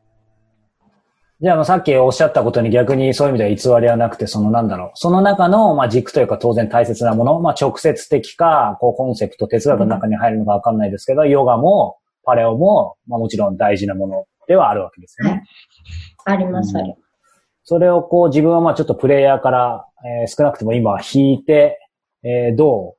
[1.41, 4.91] じゃあ、さっきおっしゃったことに逆にそういう意味では偽りはなくて、そのなんだろう。
[4.95, 15.45] その中の、まあ、軸というか当然大切なもの、まあ、直接的か、こう、コンセプト、哲学の中に入るのかわかんないですけど、うん、ヨガも、パレオも、まあ、もちろん大事なものではあるわけですよね。
[16.25, 17.06] はい、あります、あります。
[17.67, 19.89] それをこう、自分はまあ、ちょっとプレイヤーから、
[20.23, 21.81] えー、少なくとも今引いて、
[22.23, 22.97] えー、ど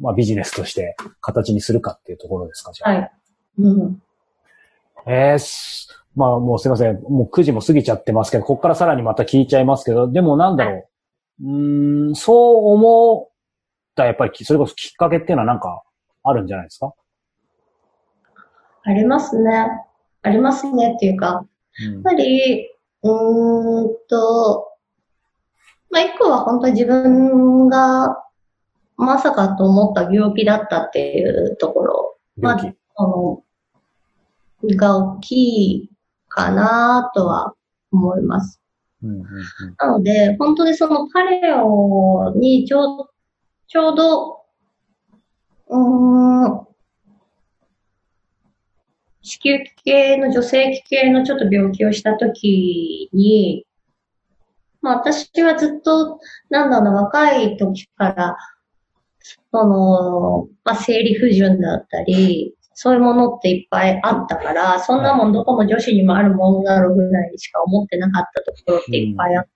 [0.00, 2.92] う、まあ、ビジネスとして形にするかっていうところですか、じゃあ。
[2.94, 3.12] はい。
[3.58, 4.02] うん。
[5.06, 7.02] えー、まあもうすいません。
[7.02, 10.88] もう9時も過ぎちゃってますけど、ここからさらにまた聞いちゃいますけど、でもなんだろ
[11.42, 11.48] う。
[11.48, 13.32] うん、そう思っ
[13.94, 15.82] たやっぱり、それこそきっかけっていうのはなんか
[16.22, 16.94] あるんじゃないですか？
[18.84, 19.68] ありますね。
[20.22, 21.46] ありますねっていうか、
[21.86, 22.70] うん、やっぱり、
[23.02, 24.72] うーんと、
[25.90, 28.22] まあ一個は本当に自分が
[28.96, 32.16] まさかと思った病気だったっていうところ。
[32.38, 33.42] まあ、あの、
[34.64, 35.90] が大きい
[36.28, 37.54] かなとは
[37.92, 38.60] 思います。
[39.02, 39.24] うんうんうん、
[39.78, 43.10] なので、本当にそのパレオにちょう
[43.68, 44.42] ちょうど、
[45.68, 46.66] うん、
[49.26, 53.66] 子宮器系の女性器系のちょっと病気をしたときに、
[54.80, 58.36] まあ私はずっと、なんだろうな、若い時から、
[59.50, 69.50] その、まあ生理不順だったり、そういうものっていっぱいあったから、そんなもんどこの女子にもあるものだろうぐらいしか思ってなかったところっていっぱいあって、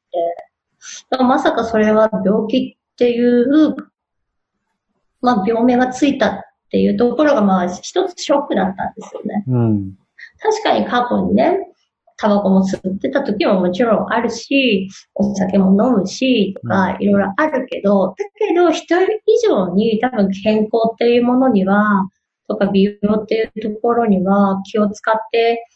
[1.21, 3.77] うん、まさかそれは病気っていう、
[5.21, 9.45] まあ病名がついたっていうところがまあ一つショックだったんですよね。
[9.49, 9.95] うん、
[10.39, 11.59] 確かに過去にね、
[12.17, 19.09] タバコも吸ってた時ももちろんあるし、お酒も飲むし、とか、いろいろあるけど、だけど、人以
[19.49, 22.09] 上に多分健康っていうものには、
[22.47, 25.67] とか美容っていうところには気を使って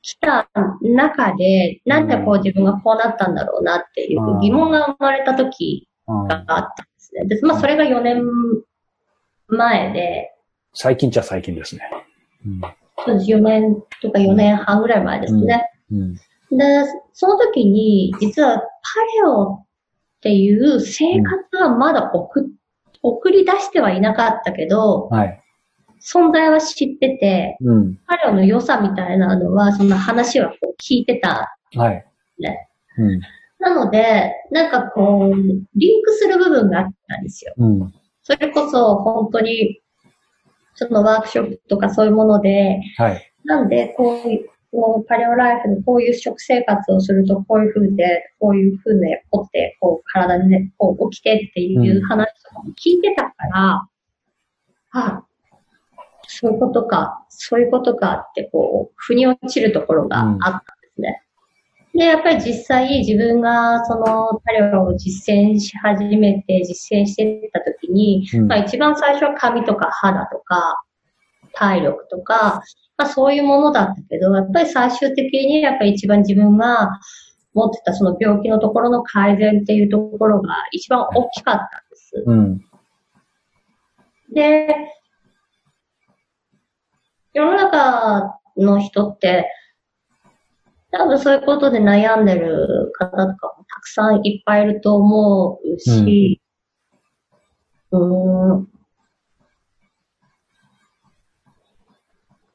[0.00, 0.48] きた
[0.80, 7.26] 中で、なんでこう自分がこうなったんだろうなっていう疑問が生まれた時があったんですね。
[7.26, 8.22] で、まあそれが4年
[9.48, 10.30] 前で。
[10.74, 11.82] 最近じゃ最近ですね。
[12.46, 12.60] うん、
[13.04, 13.30] そうです。
[13.30, 15.70] 4年とか4年半ぐらい前ですね。
[15.90, 16.00] うん
[16.50, 16.64] うん、で、
[17.12, 18.64] その時に、実はパ
[19.22, 19.64] レオっ
[20.22, 22.44] ていう生活はまだ送っ
[23.02, 25.42] 送り出してはいなかったけど、はい、
[26.00, 32.06] 存在は知ってて、うん、彼の良さみたいなのは、その話はこう聞いてた、はい。
[32.38, 32.68] ね。
[32.98, 33.20] うん、
[33.58, 35.36] なので、なんかこう、
[35.74, 37.54] リンクする部分があったんですよ。
[37.56, 39.80] うん、それこそ本当に、
[40.74, 53.88] そのワークショップとかそういうもので、はい、なんでこうこう、パレオライフのこういう食生活をすると、こういう風で、こういう風で、こって、こう、体で、ね、こう、起きてっていう話とかも聞いてたから、
[54.94, 55.26] うん、あ、
[56.26, 60.62] そういうことか、そういうことかって、こう、腑に落ちるところがあったんで
[60.94, 61.21] すね。
[61.94, 70.82] うん、で、やっぱり実際自分がそのパレオを実践し始めて、実践してた時に、うん、まあ一番最初は髪とか肌とか、
[71.54, 72.62] 体力とか、
[72.96, 76.98] まあそういうものだったけど、やっぱり最終的にやっぱり一番自分が
[77.54, 82.24] 持ってたその病気のところの改善っていうところが一番大きかったんです。
[82.26, 82.60] うん、
[84.34, 84.76] で、
[87.34, 89.46] 世の中の人って、
[90.92, 96.40] 多分そういうことで悩んでる方とかもたくさんいっぱいいると思うし、
[97.90, 98.68] うん、うん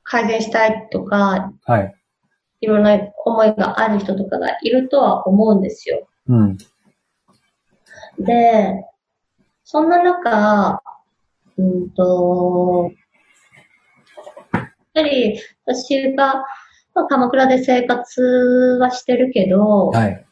[0.09, 1.93] 改善したいとか、はい。
[2.61, 6.07] いろんな思いがある人とかがいるとは思うんですよ。
[6.27, 6.57] うん。
[8.17, 8.85] で、
[9.63, 10.81] そんな中、
[11.57, 12.89] うんと、
[14.53, 16.45] やっぱり私が、
[16.97, 20.25] まあ、鎌倉で生活はしてるけど、はい。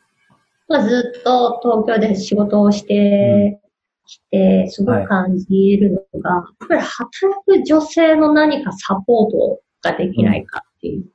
[0.67, 3.61] まあ、ずっと東京で仕事をして
[4.07, 11.05] きて、すごく感じるのが、はい、やっぱり働く女性の何かサポートができないかっていう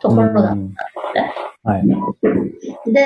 [0.00, 1.34] ところだったんですね。
[1.64, 1.78] は
[2.86, 2.90] い。
[2.90, 3.00] で、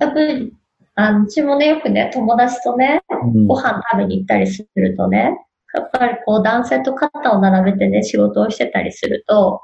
[0.00, 0.52] やっぱり、
[0.96, 3.02] あの、うちもね、よくね、友達とね、
[3.46, 9.60] ご飯食べに行ったりするとね、やっぱりこう男性と肩を並べてね、仕事をしてたりすると、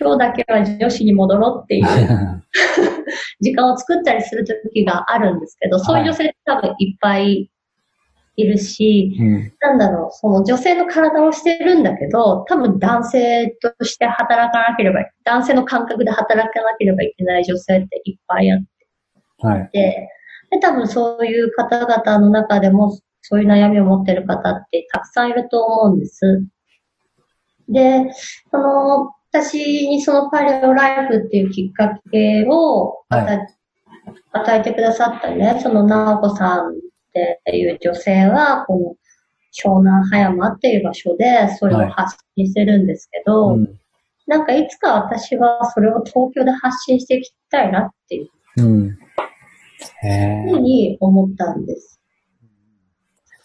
[0.00, 1.84] 今日だけは女子に戻ろうっていう
[3.42, 7.50] 時間を作ったりする時があるんですけど、そういう女性って多分いっぱい
[8.36, 20.08] いるし、うん、なんだろう、その女性の体をしてるんだけど、多分男性として働かなければ、男性の感覚で働かなければいけない女性っていっぱいあって、はい、で
[20.60, 26.42] 多分そういう方々の中でも、そういう悩みを持ってる方ってたくさんいると思うんです。
[27.68, 28.10] で、
[28.50, 36.72] その、私にそのパレオライフっていうきっかけを与えてくださったね、その直子さんっ
[37.44, 38.96] ていう女性は、この
[39.52, 43.58] 湘南葉山っていう場所でそれを発信してるんですけど、はい。
[43.58, 43.80] うん、
[44.26, 52.00] なんかいつか私はそれを東京で発信していきたいなっていう、うん、ふうに思ったんです。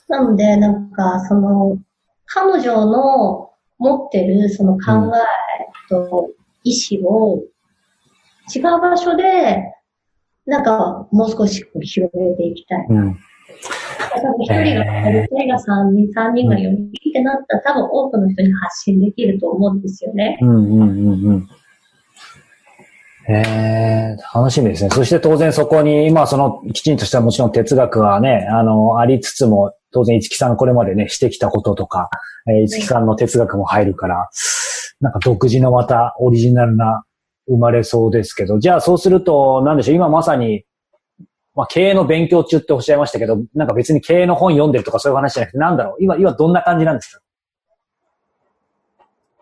[0.08, 1.80] なので、なんか、その、
[2.26, 6.32] 彼女の持ってるその考えと
[6.64, 7.44] 意思を
[8.54, 9.74] 違う場所で、
[10.46, 12.86] なんかもう少し広げていきたい。
[12.90, 13.20] うん
[14.40, 20.38] 一人が二人が三人、三人が四人ってなったら多分多くの人に発信できると思うんですよね。
[20.42, 21.48] うんうんうんうん。
[23.28, 24.90] えー、楽しみですね。
[24.92, 32.10] そして当然そこに、今そのきちんとしたもちろん哲学はね、あの、ありつつも、当然五木さんこれまでね、してきたこととか、
[32.48, 34.30] えー、五木さんの哲学も入るから、
[35.00, 37.04] なんか独自のまたオリジナルな
[37.48, 40.64] 生まれそうですけど、じゃあそうすると、なんでしょう、今まさに、
[41.56, 47.22] まあ経営の勉強中っておっしゃいましたけど、なんか別に経営の本読んでるとかそういう話じゃなくて、なんだろう、今、今どんな感じなんですか？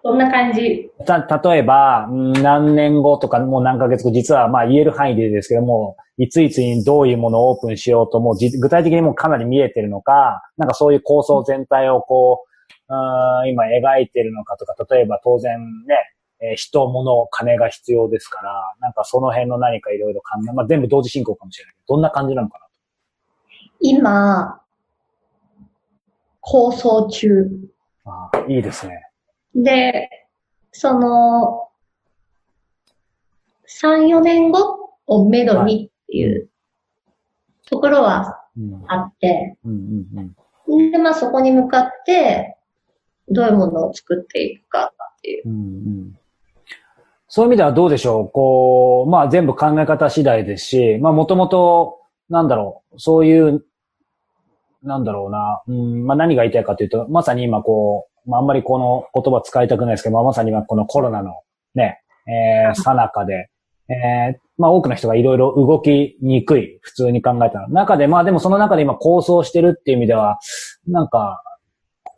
[0.03, 12.49] どんな感じた、例えば、何年後とか、もう何ヶ月後、実はまあ言える範囲でですけども、いついつにどういうものをオープンしようと、もう具体的にもうかなり見えてるのか、なんかそういう構想全体をこう、
[12.89, 15.57] うん今描いてるのかとか、例えば当然
[15.87, 15.95] ね、
[16.41, 22.65] えー、人、物、金が必要ですから、なんかその辺の何かいろいろ考え、まあ全部同時進行かもしれないけど、どんな感じなのかな
[23.79, 24.61] 今、
[26.41, 27.49] 構想中。
[28.05, 29.12] ああ、いいですね。
[29.55, 30.09] で、
[30.71, 31.69] その、
[33.67, 36.49] 3、4年後をめどにっていう
[37.65, 38.39] ところは
[38.87, 39.57] あって、
[40.91, 42.57] で、まあそこに向かって、
[43.29, 45.49] どういうものを作っていくかっていう。
[45.49, 46.19] うんうん。
[47.27, 48.29] そういう意味ではどうでしょう？
[48.29, 53.65] こう、まあ全部考え方次第ですし、まあもともと、なんだろう、そういう、
[54.83, 61.33] なんだろうな、うん、まあ何が言いたいかというと、まさに今こう、まあ、あんまりこの言葉使いたくないですけど、まあ、まさに今このコロナの
[61.75, 63.49] ね、えー、さなかで、
[63.89, 70.39] えー、まあ多くの人がいろいろ動きにくい、普通に考えた中で、まあでもその中で今構想してるっていう意味では、
[70.87, 71.41] なんか、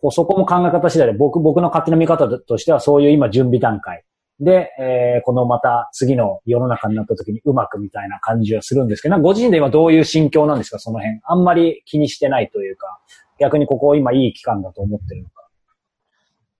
[0.02, 4.04] こうそこも考え方次第で、僕、僕の勝手な見方としてはそういう今準備段階
[4.40, 11.20] で、えー、このまた次の世の中になった時にうまくみたいな感じはするんですけど、ご自身で今どういう心境なんですか、その辺。
[11.24, 13.00] あんまり気にしてないというか、
[13.40, 15.35] 逆にここ今いい期間だと思ってるのか。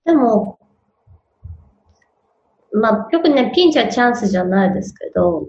[0.06, 0.58] でも、
[2.72, 5.48] まあ、よくね、ピンチはチャンスじゃないですけど、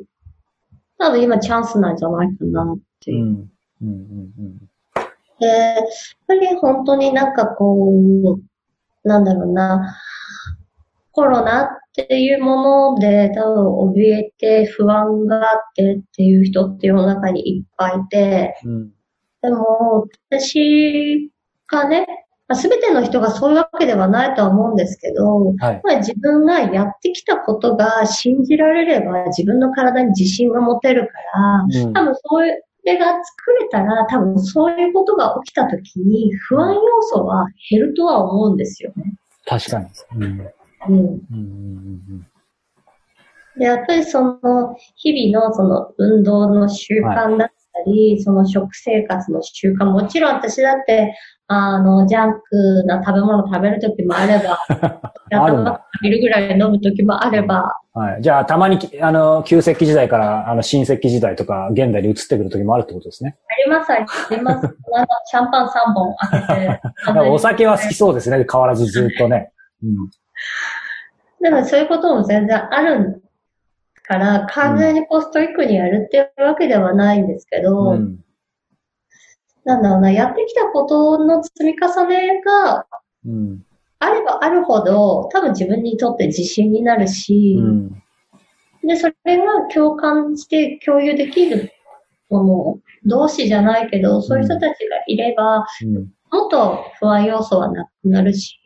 [0.98, 3.26] 多分今チャンスなんじゃないかなっていう。
[3.26, 3.50] うん
[3.82, 4.58] うんうんうん、
[5.40, 5.84] で、やっ
[6.28, 8.40] ぱり本当になんかこ
[9.04, 9.96] う、なんだろうな、
[11.12, 18.90] コロナっていうもので多分怯えて不安があってっていう人って世の中にいっぱいいて、うん、
[19.42, 21.32] でも私
[21.68, 22.08] がね、
[22.56, 31.14] すべての人がそういうわけではないとは思うんですけど、はい、まあ、自分がやってきたことが信じられれば自分の体に自信が持てるか
[31.74, 39.16] ら、うん、多分そういうれが作れたら、多分そういうことが起きた時に不安要素は減るとは思うんですよね。
[39.46, 39.88] 確かに。
[40.16, 40.24] うん。
[40.88, 41.22] うん。
[41.32, 42.28] うん
[43.58, 47.52] で、やっぱりその、日々のその運動の習慣だっ
[47.86, 51.16] たり、はい、その食生活の習慣、もちろん私だって、
[51.50, 54.60] あの、ジャンクな食べ物食べるときもあれば、
[55.32, 57.74] ある食べるぐらい飲むときもあれば。
[57.94, 58.22] はい。
[58.22, 63.38] じゃあ、たまに、あの、旧石器時代から、あの、新石器時代とか、現代に移ってくるときもあるってことですね。
[63.48, 63.98] あります、あ
[64.30, 64.68] ります。
[64.68, 67.20] あの、シャンパン3本開けて。
[67.32, 69.52] お酒は好きそうですね、変わらずずっとね。
[69.84, 69.96] うん。
[71.42, 73.22] でも、そういうことも全然ある
[74.08, 78.20] から、完全にこうストイックにやるっていうわけではないんですけど、うん。
[79.66, 82.86] なんだろうな、やってきたことの積み重ねが、
[84.00, 88.04] あればあるほど、多分自分にとって自信になるし、うん、
[88.84, 89.44] で、それが
[89.74, 91.72] 共感して共有できる
[92.30, 94.76] もの、同士じゃないけど、そういう人たちが
[95.08, 95.94] いれば、うん、
[96.32, 98.60] もっと不安要素はなくなるし、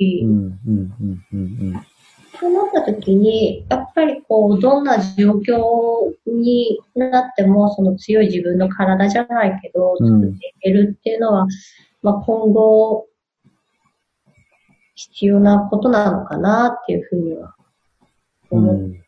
[2.42, 11.50] そうなった時に、やっぱりこう、どんな状況になっても、その強い自分の体じゃないけど、作っていけるっていうのは、うん、
[12.02, 13.06] まあ今後、
[14.96, 17.54] 必要なことなのかなっていうふうには
[18.50, 18.76] 思う。
[18.76, 19.04] うん、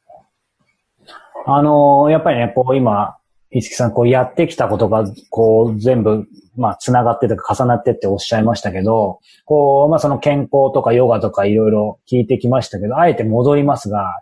[1.47, 3.17] あの、やっぱりね、こう今、
[3.49, 14.21] 五木さん、こうやってきたことが、こう全部まあ、繋がってとか重なってっておっしゃいましたけど、こう、まあ、その健康とかヨガとかいろいろ聞いてきましたけど、あえて戻りますが、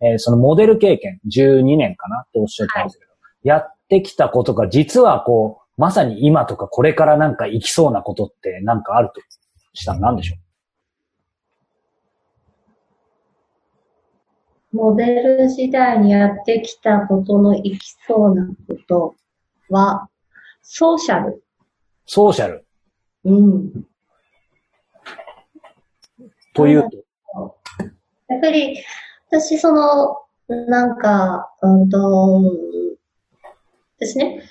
[0.00, 9.20] えー、そのモデル経験、12年かなっておっしゃってましたけど、はい、やってきたことが実はこう、まさに今とかこれからなんか行きそうなことってなんかあると
[9.72, 10.36] したら何でしょ
[14.74, 14.76] う？
[14.76, 18.54] モデル時代にやってきたことの行きそうなこ
[18.88, 19.14] と
[19.68, 20.08] は、
[20.62, 21.41] ソーシャル。
[22.14, 22.66] ソーシャル
[23.24, 23.86] うん。
[26.52, 27.06] というと
[28.28, 28.76] やっぱり、
[29.30, 30.18] 私、その、
[30.68, 32.42] なんか、うんと、
[33.98, 34.42] ですね。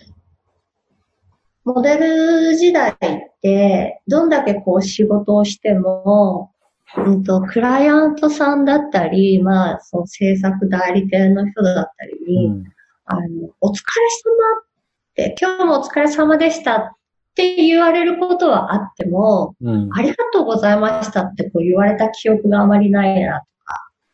[1.63, 2.95] モデル時代っ
[3.43, 6.51] て、どんだけこう仕事をしても、
[6.97, 12.63] うんと、クライアントさんだったり、まあ、その制作代理店の人だったりに、うん、
[13.05, 13.21] あの、
[13.61, 16.95] お疲れ様って、今日もお疲れ様でしたっ
[17.35, 23.41] て言われることはあっても、うん、ありがとうございましたってこう言われた記憶があまりないな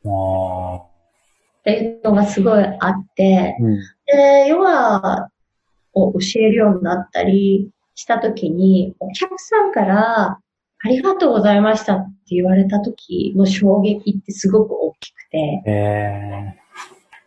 [0.03, 0.85] とか、
[1.61, 5.29] っていうのがすごいあって、うん、で、要は、
[5.93, 10.39] を教えるようになったりしたときに、お客さんから
[10.79, 16.55] ありがとうございましたって言われた時の衝撃ってすごく大きくて、え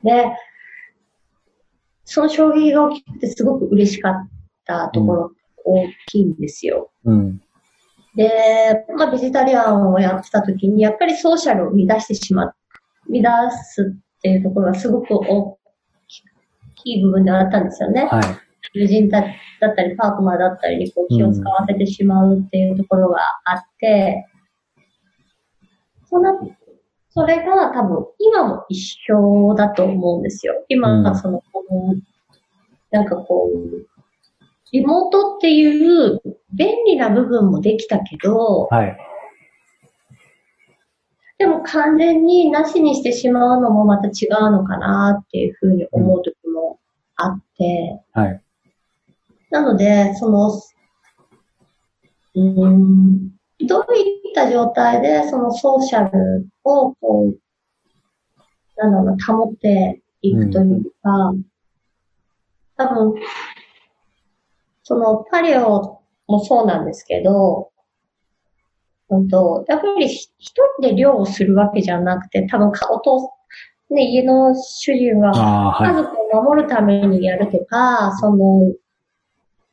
[0.05, 0.37] ー、で、
[2.05, 4.29] その衝撃が大きくてすごく嬉しかっ
[4.65, 5.33] たところ
[5.65, 6.91] 大きいんですよ。
[7.05, 7.41] うん、
[8.15, 12.55] で、まあ、ベジタリアンをやってた時に、やっぱりソーシャルを乱してしまう、
[13.09, 15.59] 乱すっていうところがすごく大
[16.77, 18.07] きい部分であったんですよね。
[18.11, 19.23] はい友人だっ
[19.75, 24.27] たり、パートナーだったりにこう気を使わせてしまうっていうところがあって、
[26.09, 26.33] そんな、
[27.09, 28.77] それが多分今も一
[29.11, 30.65] 緒だと思うんですよ。
[30.69, 32.03] 今がその、うん、
[32.91, 33.87] なんかこう、
[34.73, 36.21] リモートっていう
[36.53, 38.97] 便利な部分もできたけど、はい。
[41.39, 46.79] でも完全になしにしてしまうのもまた違うのかなっていうふうに思う時も
[47.17, 48.43] あって、はい。
[49.51, 50.53] なので、その、
[52.35, 53.31] うん、
[53.67, 57.39] どういった状態でそのソーシャルをこう、
[58.77, 61.43] なんだろうな、保っていくというか、うん、
[62.77, 63.15] 多分、
[64.83, 67.71] そのパレオもそうなんですけど、
[69.09, 70.33] 本当やっぱり一
[70.79, 73.31] 人で漁をするわけじゃなくて、多分お父、
[73.91, 78.73] ね、家の主人は家族を守るためにやるとか、その、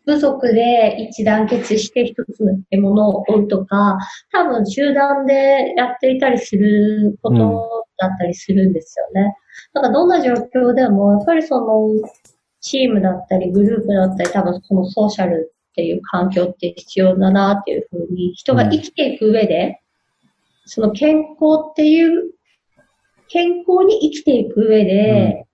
[0.07, 3.97] 部族で一致団結して一つの獲物を追うとか、
[4.31, 9.35] 多分集団でやっていたりすることだったりするんですよね。
[9.73, 11.89] だからどんな状況でも、やっぱりその、
[12.61, 19.81] チームだったり、グループだったり、多分そのソーシャルっていう環境って必要だなっていうふうに、人が生きていく上で、
[20.65, 22.31] その健康っていう、
[23.29, 25.45] 健康に生きていく上で、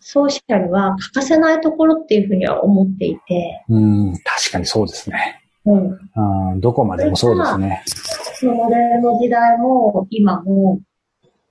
[0.00, 3.64] ソーシャルは欠かせないところっていうふうには思っていて。
[3.68, 5.42] うん、確かにそうですね。
[5.66, 6.60] うん。
[6.60, 7.82] どこまでもそうですね。
[7.86, 10.80] そのモデルの時代も今も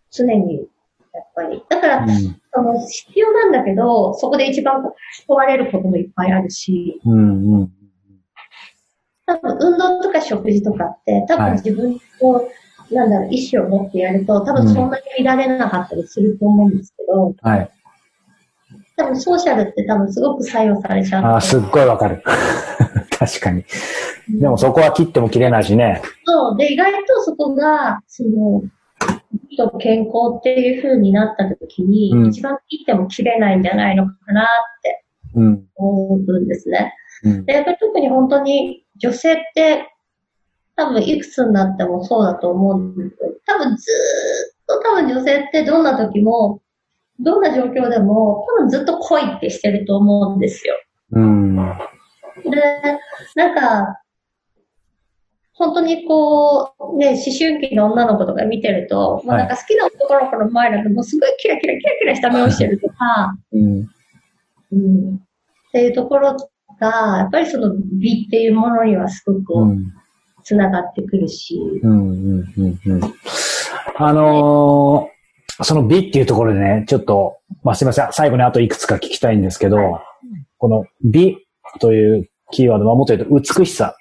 [0.10, 0.68] 常に
[1.20, 1.64] やっぱり。
[1.70, 2.08] だから、うん、
[2.54, 4.82] その必要なんだけど、そこで一番
[5.28, 7.00] 問われることもいっぱいあるし。
[7.06, 7.72] うんうん。
[9.26, 12.42] 多分運動とか食事とかって、多分自分を、は
[12.90, 17.70] い、なんだろう、意思を持ってやると、多分そんなに見られなかったりすると思うんですけど、はい。
[18.98, 21.24] 多分ソーシャルって多分すごく作用されちゃう。
[21.24, 22.24] ああ、すっごいわかる。
[23.18, 23.64] 確かに。
[24.30, 26.02] でもそこは切っても切れないしね。
[26.26, 26.58] そう。
[26.58, 28.64] で、意外とそこが、その、
[29.58, 34.46] と健康っていう風になった時に、うん、一番切っても切れないんじゃないのかなっ
[34.84, 35.06] て
[35.76, 36.94] 思うんですね。
[37.24, 39.88] うん、で、やっぱり特に本当に女性って
[40.76, 43.86] 多分いくつになってもそうだと思うんですけど、多分ず
[44.64, 46.62] っと多分女性ってどんな時も
[47.20, 50.76] どんな状況でも、多分ずっと恋ってしてると思うんですよ。
[51.12, 51.56] うん。
[51.56, 51.62] で、
[53.36, 54.00] なんか、
[55.60, 63.90] 本当にこう、ね、思春期の女の子とか見てると、もうなんか好きな男の子の前だともうすごいキラキラキラキラした目をしてるとか、うん。
[64.72, 65.16] うん。
[65.16, 66.38] っていうところ
[66.80, 69.44] が、やっぱりその美っていうものにはすごく、
[70.44, 71.60] つながってくるし。
[71.84, 73.02] うん、うん、うん、うん。
[73.98, 75.20] あのー
[75.62, 78.08] その美っていうところでね、ちょっと、まあ、すいません。
[78.14, 80.00] 最後にあといくつか聞きたいんですけど、
[80.58, 81.36] この美
[81.82, 83.94] というキーワードはもっと言うと美しさ。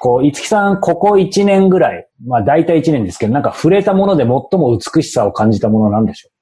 [0.00, 6.32] こう、いつきさん、ここ1年ぐらい、まあ大体1年ですけど、なんか触れたもので最も美しさを感じたものなんでしょう？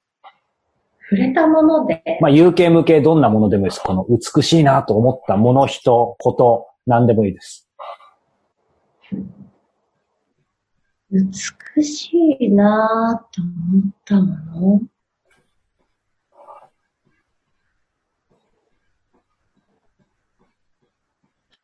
[1.11, 2.03] 触れたもので？
[2.20, 3.83] まあ有形無形どんなものでもいいです。
[3.83, 7.69] この美しいなと思ったもの、人、こと、何でもいいです。
[11.11, 12.11] 美し
[12.41, 14.81] いなと思ったもの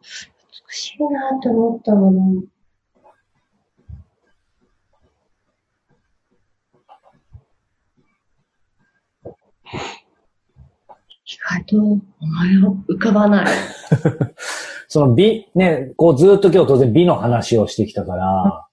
[0.00, 2.42] 美しいなって思ったもの。
[11.24, 13.46] 意外とお前は浮かばない。
[14.88, 18.66] その美、ね、こうずっと今日当然美の話をしてきたから、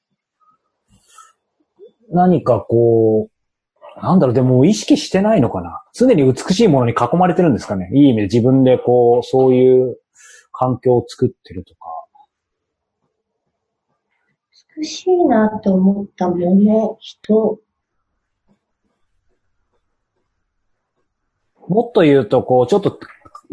[2.12, 9.99] 何かこう、なんだろう、でも意識してないのかな常に美しいものに囲まれてるんですかねいい意味で自分でこう、そういう
[10.60, 11.80] 環境を作ってるとか。
[14.76, 17.62] 美しいなって思ったもの、人。
[21.70, 23.00] もっと言うと、こう、ちょっと、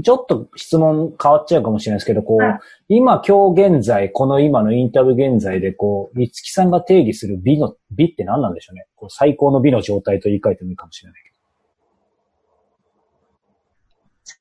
[0.02, 2.40] ちょっと質問変わっちゃうかもしれないですけど、こう、
[2.88, 8.88] 今、今日現在、この今のインタビュー現在で、こう、三月さんが定義する美の、美って何なんでしょうね。
[8.96, 11.35] こう最高の美の状態と言い換えてもいいかもしれないけど。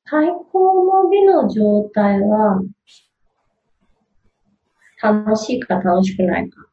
[0.08, 2.62] 最高の美の状態は、
[5.02, 6.66] 楽しいか楽しくないか。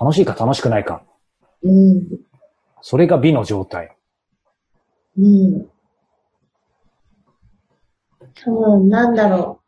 [0.00, 1.04] 楽しいか楽しくないか。
[1.62, 2.02] うん。
[2.80, 3.94] それが美の状態。
[5.18, 5.66] うん。
[8.42, 9.64] 多分、なんだろう。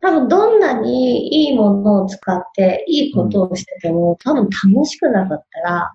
[0.00, 5.92] 多分、どんなにいいものを使っていいことをしてても、多分楽しくなかったら、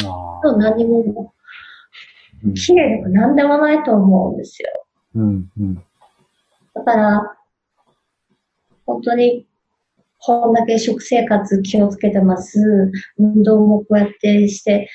[0.00, 1.34] 多分何も、
[2.54, 4.68] 綺麗でも何でもないと思うんですよ。
[5.14, 5.74] うんうん、
[6.74, 7.36] だから、
[8.86, 9.46] 本当に、
[10.18, 12.92] こんだけ食生活気をつけてます。
[13.18, 14.88] 運動もこうやってして、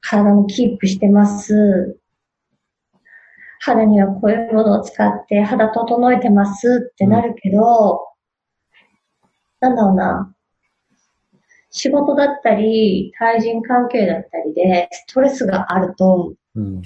[0.00, 1.98] 体もキープしてます。
[3.60, 8.06] 肌にはこういうものを使って肌整えてますってなるけど、
[9.60, 10.34] なんだろうな。
[11.70, 16.82] 仕事だったり、対人関係だったりで、ストレスがあると、うん、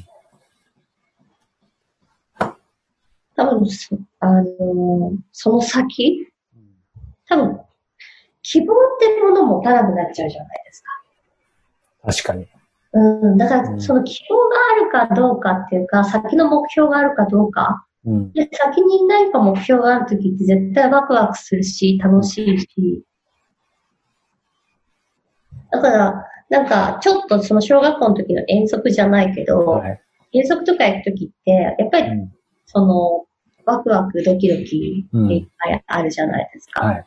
[3.37, 6.29] 多分そ、あの、その先、
[7.29, 7.61] 多分、
[8.43, 10.89] 希望ってものも持たなくなっちゃうじゃないですか。
[12.05, 12.47] 確かに。
[12.95, 14.57] うん、だから、その希望が
[14.99, 17.87] あるかどうかっていうか、先の目標があるかどうか。
[18.05, 23.05] うん、で先に何か目標があるときって絶対ワクワクするし、楽しいし。
[25.73, 30.01] だから、なんか、ちょっとその小学校の時の遠足じゃないけど、はい、
[30.33, 32.11] 遠足とか行くときって、やっぱり、
[32.67, 33.25] その、
[33.65, 36.83] ワクワクドキドキいっぱいあるじゃないですか。
[36.83, 37.07] うんはい。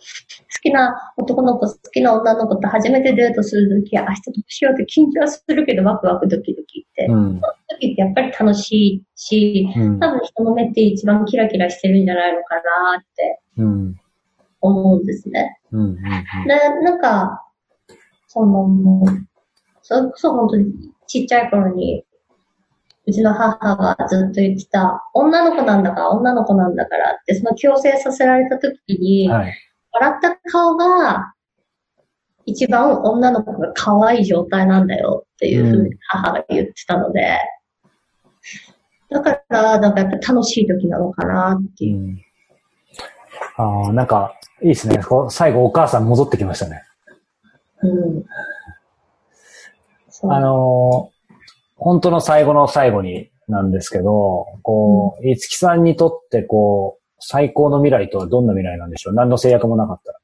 [0.00, 12.60] 好きな男の子、好きな女の子と初めてデートするとき、明日どうしようって緊張するけどワクワクドキドキって、うん、その時ってやっぱり楽しいし、うん、多分人の目って一番キラキラしてるんじゃないのかな
[12.98, 13.40] って
[14.60, 15.58] 思うんですね。
[15.72, 17.44] うんうんうん、で、なんか、
[18.28, 18.68] その、
[19.82, 20.72] それこそ本当に
[21.06, 22.04] ちっちゃい頃に
[23.06, 29.54] うちの母がずっと言ってた、女の子なんだから女の子なんだからって、その強制させられた時に、はい、
[29.92, 31.32] 笑った顔が、
[32.46, 37.38] 一番女の子が可愛い状態なんだよっていうふうに母が言ってたので、
[39.10, 41.98] うん、だから、なんかやっぱ楽しい時なのかなっていう。
[41.98, 42.22] うん、
[43.56, 45.00] ああ、なんか、いいですね。
[45.30, 46.82] 最後お母さん戻ってきましたね。
[47.82, 48.24] うん。
[50.30, 51.34] あのー、
[51.76, 59.14] 本当の最後の最後になんですけど、こう、いつきさんにとってこう、最高の未来とはどんな未来なんでしょう？
[59.14, 60.18] 何の制約もなかったら。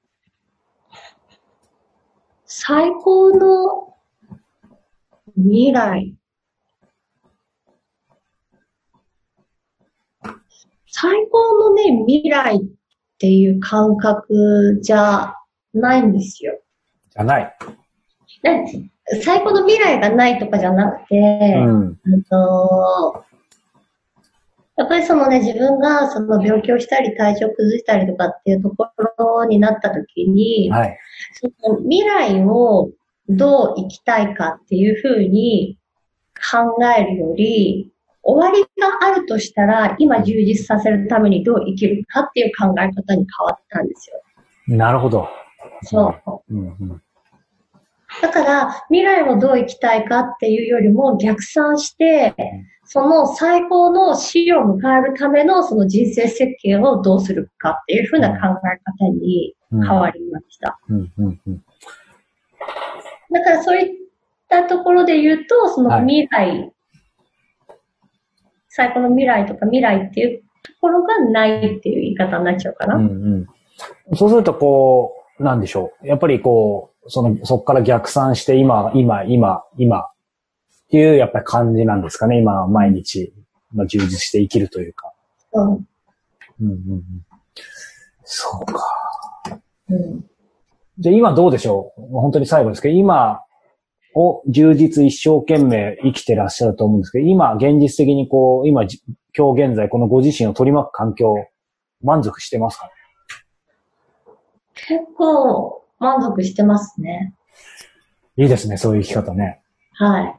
[2.44, 3.94] 最高の
[5.34, 6.14] 未来。
[10.88, 12.60] 最高のね、未来っ
[13.18, 15.34] ていう感覚じゃ
[15.74, 16.58] ないんですよ。
[17.10, 17.56] じゃない。
[19.22, 21.16] 最高の未来がないとかじゃなくて、
[21.56, 23.24] うん、うんと
[24.76, 30.98] やっぱりそのね、自分がその病気をしたり体調崩したりとかっていうところになった時に、はい、
[31.32, 32.90] その未来を
[33.28, 35.78] どう生きたいかっていうふうに
[36.52, 37.90] 考えるより、
[38.26, 44.76] 終わりがあるとしたら、今充実させるためにどう生きるかっていう考え方に変わったんですよ。
[44.76, 45.28] なるほど。
[45.84, 46.54] そう。
[46.54, 47.02] うんうん
[48.22, 52.34] だから、未来をどう生きたいかっていうよりも逆算して、
[52.84, 60.78] その最高の死を迎えるためのその人生設計をどうするかっていうふうな考え方に変わりました。
[63.32, 63.94] だからそういっ
[64.48, 66.72] たところで言うと、その未来、はい、
[68.76, 72.96] 最高の未来とか未来っていうところがないっていう言い方になっちゃうかな。
[72.96, 76.06] うんうん、そうするとこう、なんでしょう。
[76.06, 80.08] やっぱりこう、その、そこから逆算して今、今、今、今、っ
[80.90, 83.32] ていうやっぱり感じなんですかね、今毎日、
[83.72, 85.10] まあ、充実して生きるというか。
[85.52, 85.72] うん。
[85.72, 85.86] うん
[86.60, 87.02] うんうん。
[88.24, 89.60] そうか。
[89.88, 90.24] うん。
[90.98, 92.02] じゃあ今どうでしょう？
[92.20, 93.42] 本当に最後ですけど、今
[94.16, 98.84] を充実一生懸命生きてらっしゃると思うんですけど、今現実的にこう、今、
[99.36, 101.34] 今日現在このご自身を取り巻く環境、
[102.02, 102.90] 満足してますか
[104.74, 107.34] 結構満足してますね。
[108.38, 109.60] いいですね、そういう生き方ね。
[109.92, 110.36] はい。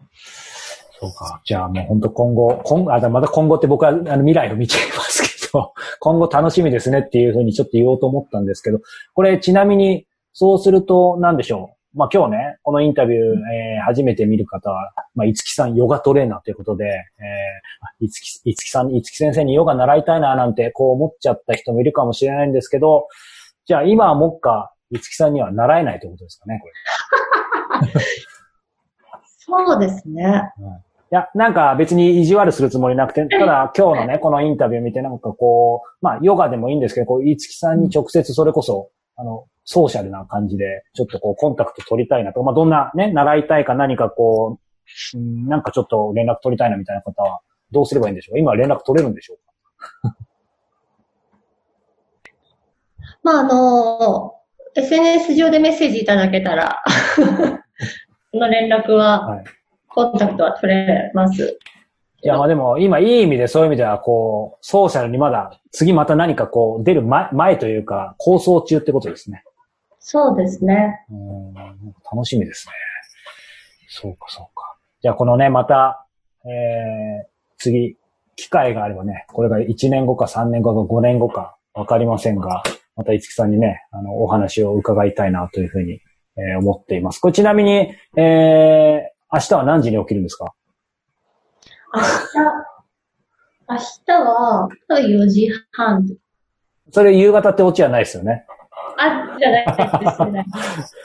[1.00, 1.42] そうか。
[1.46, 8.80] じゃあもう本当今後、今あまた今後って僕はあの未来を見ちゃいますけど、 今後楽しみですねっていうふうにちょっと言おうと思ったんですけど、
[9.14, 11.77] これちなみにそうすると何でしょう？
[11.98, 23.08] まあ今日ね、このインタビュー、えー、初めて見る方は、まあ、いつきさんヨガトレーナーということで、えー、いつき、いつきさん、いつき先生にヨガ習いたいななんてこう思っちゃった人もいるかもしれないんですけど、
[23.66, 28.02] じゃあ今はもっか、いつきさんには習えないということですかね、これ。
[29.40, 30.52] そうですね。
[30.60, 42.42] うんいや、なんか別に意地悪するつもりなくて、ただ今日のね、このインタビュー見てなんかこう、まあヨガでもいいんですけど、こう、いつきさんに直接それこそ、あの、ソーシャルな感じで、ちょっとこう、コンタクト取りたいなと。
[42.44, 44.60] まあどんなね、習いたいか何かこ
[45.14, 47.42] う、んなんかちょっと連絡取りたいなみたいな方は、
[47.72, 48.36] どうすればいいんでしょう？
[48.36, 49.38] か今連絡取れるんでしょう
[50.08, 50.16] か？
[53.24, 54.34] まああの、
[54.76, 56.82] SNS 上でメッセージいただけたら
[58.32, 59.44] その連絡は、はい
[59.90, 61.58] コンタクトは取れます。
[62.24, 69.44] いや、まあでも、今いい意味でそういう意味では、こう、ソーシャルにまだ、次また何かこう、出る前前というか、構想中ってことですね。
[70.00, 71.06] そうですね。
[71.12, 71.54] うん、
[72.12, 72.74] 楽しみですね。
[73.90, 74.78] そうか、そうか。
[75.02, 76.06] じゃあ、このね、また、
[76.46, 77.28] えー、
[77.58, 77.98] 次、
[78.36, 82.64] 機会があればね、これが1年後か3年後か5年後かわかりませんが、
[82.96, 86.02] また五木さんにね、あの、お話を伺いたいなというふうに、
[86.38, 87.20] えー、思っています。
[87.20, 90.54] これちなみに、えー、明日は何時に起きるんですか？
[91.98, 92.10] 明日、
[93.70, 96.08] 明日は4時半。
[96.92, 98.46] それ夕方ってオチはないですよね。
[98.98, 100.96] あ、じゃないです。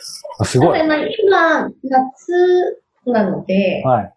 [0.53, 0.87] すごい。
[0.87, 4.13] まあ今、夏なので、はい、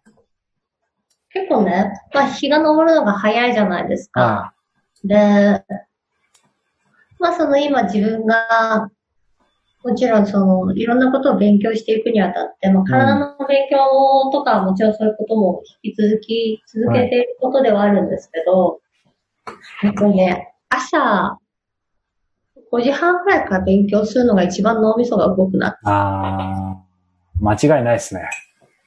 [1.29, 4.21] 結構ね、まあ日が昇るのが早いじゃないですか。
[4.21, 4.53] は
[5.03, 5.63] い、で、
[7.19, 8.89] まあその今自分が
[9.85, 18.79] もちろんその、いろんなことを勉強していくにあたって、まあ、体の勉強とかもちろんそういうことも引き続き続けていることではあるんですけど、
[19.45, 21.37] はい、っぱりね、朝、
[22.73, 25.77] 5時半くらいから勉強するのが一番脳みそが動くな。
[25.83, 26.77] ああ、
[27.39, 28.27] 間違いないですね。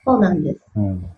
[0.04, 0.60] そうなんです。
[0.74, 1.10] うん。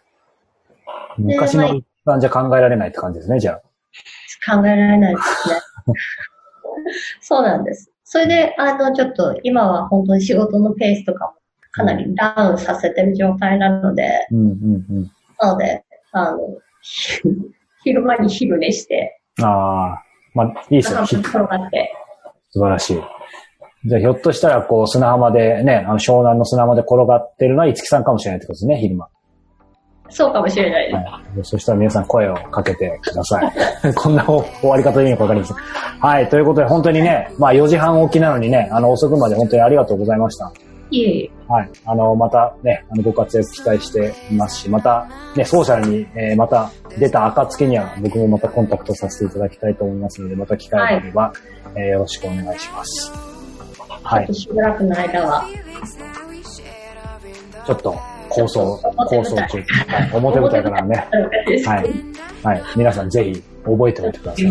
[1.17, 4.55] 昔の一般じゃ考えられないって感じですね、じゃあ。
[4.55, 5.55] 考えられないですね。
[7.23, 7.90] そうなんです。
[8.13, 11.33] それで、あの、ちょっと今は本当に仕事のペースとかも
[11.71, 16.39] かなりダウンさせてる状態なので、うんうんうん、なので、あの、
[17.85, 20.03] 昼間に昼寝して、ああ、
[20.35, 21.03] まあ、いいですよ。
[21.05, 21.93] 転がって。
[22.51, 23.01] 素晴らしい。
[23.85, 29.09] じゃあ、ひょっとしたら、こう、砂浜でね、あの、湘南の砂浜で転がってるのは五木さんかもしれないってことですね、昼間。
[30.11, 30.95] そうかもしれないです。
[30.97, 33.53] はい、そしたら皆さん声をかけてください。
[33.95, 35.57] こんな終わり方でいいのかわかりません。
[35.57, 40.53] はい、ということで本当にね、まあ4時半起きなのにね、あの遅くまで本当にありがとうございました。
[40.91, 41.31] いえいえ。
[41.49, 41.71] はい。
[41.85, 51.33] あの、またね、あの、ご活躍期待していますし、また、ね、ソーシャルに、えー、また出た暁には僕もまたコンタクトさせていただきたいと思いますので、また機会があれば、はい、
[51.77, 53.13] えー、よろしくお願いします。
[54.03, 54.35] はい。
[54.35, 55.47] しばらくの間は。
[57.67, 57.97] ちょっと、
[58.31, 59.65] 構想、構想中。
[60.13, 61.09] 表舞台からね。
[61.67, 61.91] はい。
[62.43, 62.63] はい。
[62.77, 64.47] 皆さんぜひ覚えておいてください。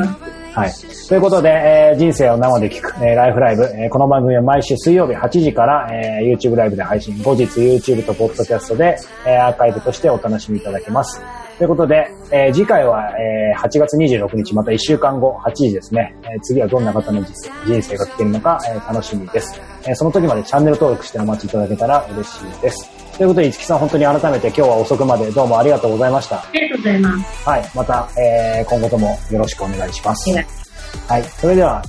[0.53, 0.72] はい。
[1.07, 11.22] ということで、えー、人生を生で聞く、えー、ライフライブ、えー、この番組は毎週水曜日8時から、えー、YouTube ライブで配信、後日 YouTube と Podcast で、えー、アーカイブとしてお楽しみいただけます。
[11.60, 16.15] ということで、えー、次回は、えー、8月26日、また1週間後、8時ですね。
[16.23, 17.34] えー、次はどんな方の人
[17.81, 19.60] 生が聞けるのか、えー、楽しみです。
[19.84, 22.90] えー、その時までチャンネル登録してお待ちいただけたら嬉しいです。
[23.18, 26.38] ということで、五木さん、本当に改めて今日は遅くまでどうもありがとうございました。
[26.38, 27.49] ありがとうございます。
[27.49, 27.72] はい。
[27.76, 30.31] また、えー、今後ともよろしくお願いします。
[30.31, 31.23] はい。
[31.23, 31.84] それでは、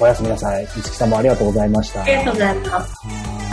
[0.00, 0.64] おやすみなさい。
[0.66, 2.04] 五木さんもありがとうございました。
[2.04, 3.49] ありがとうございます。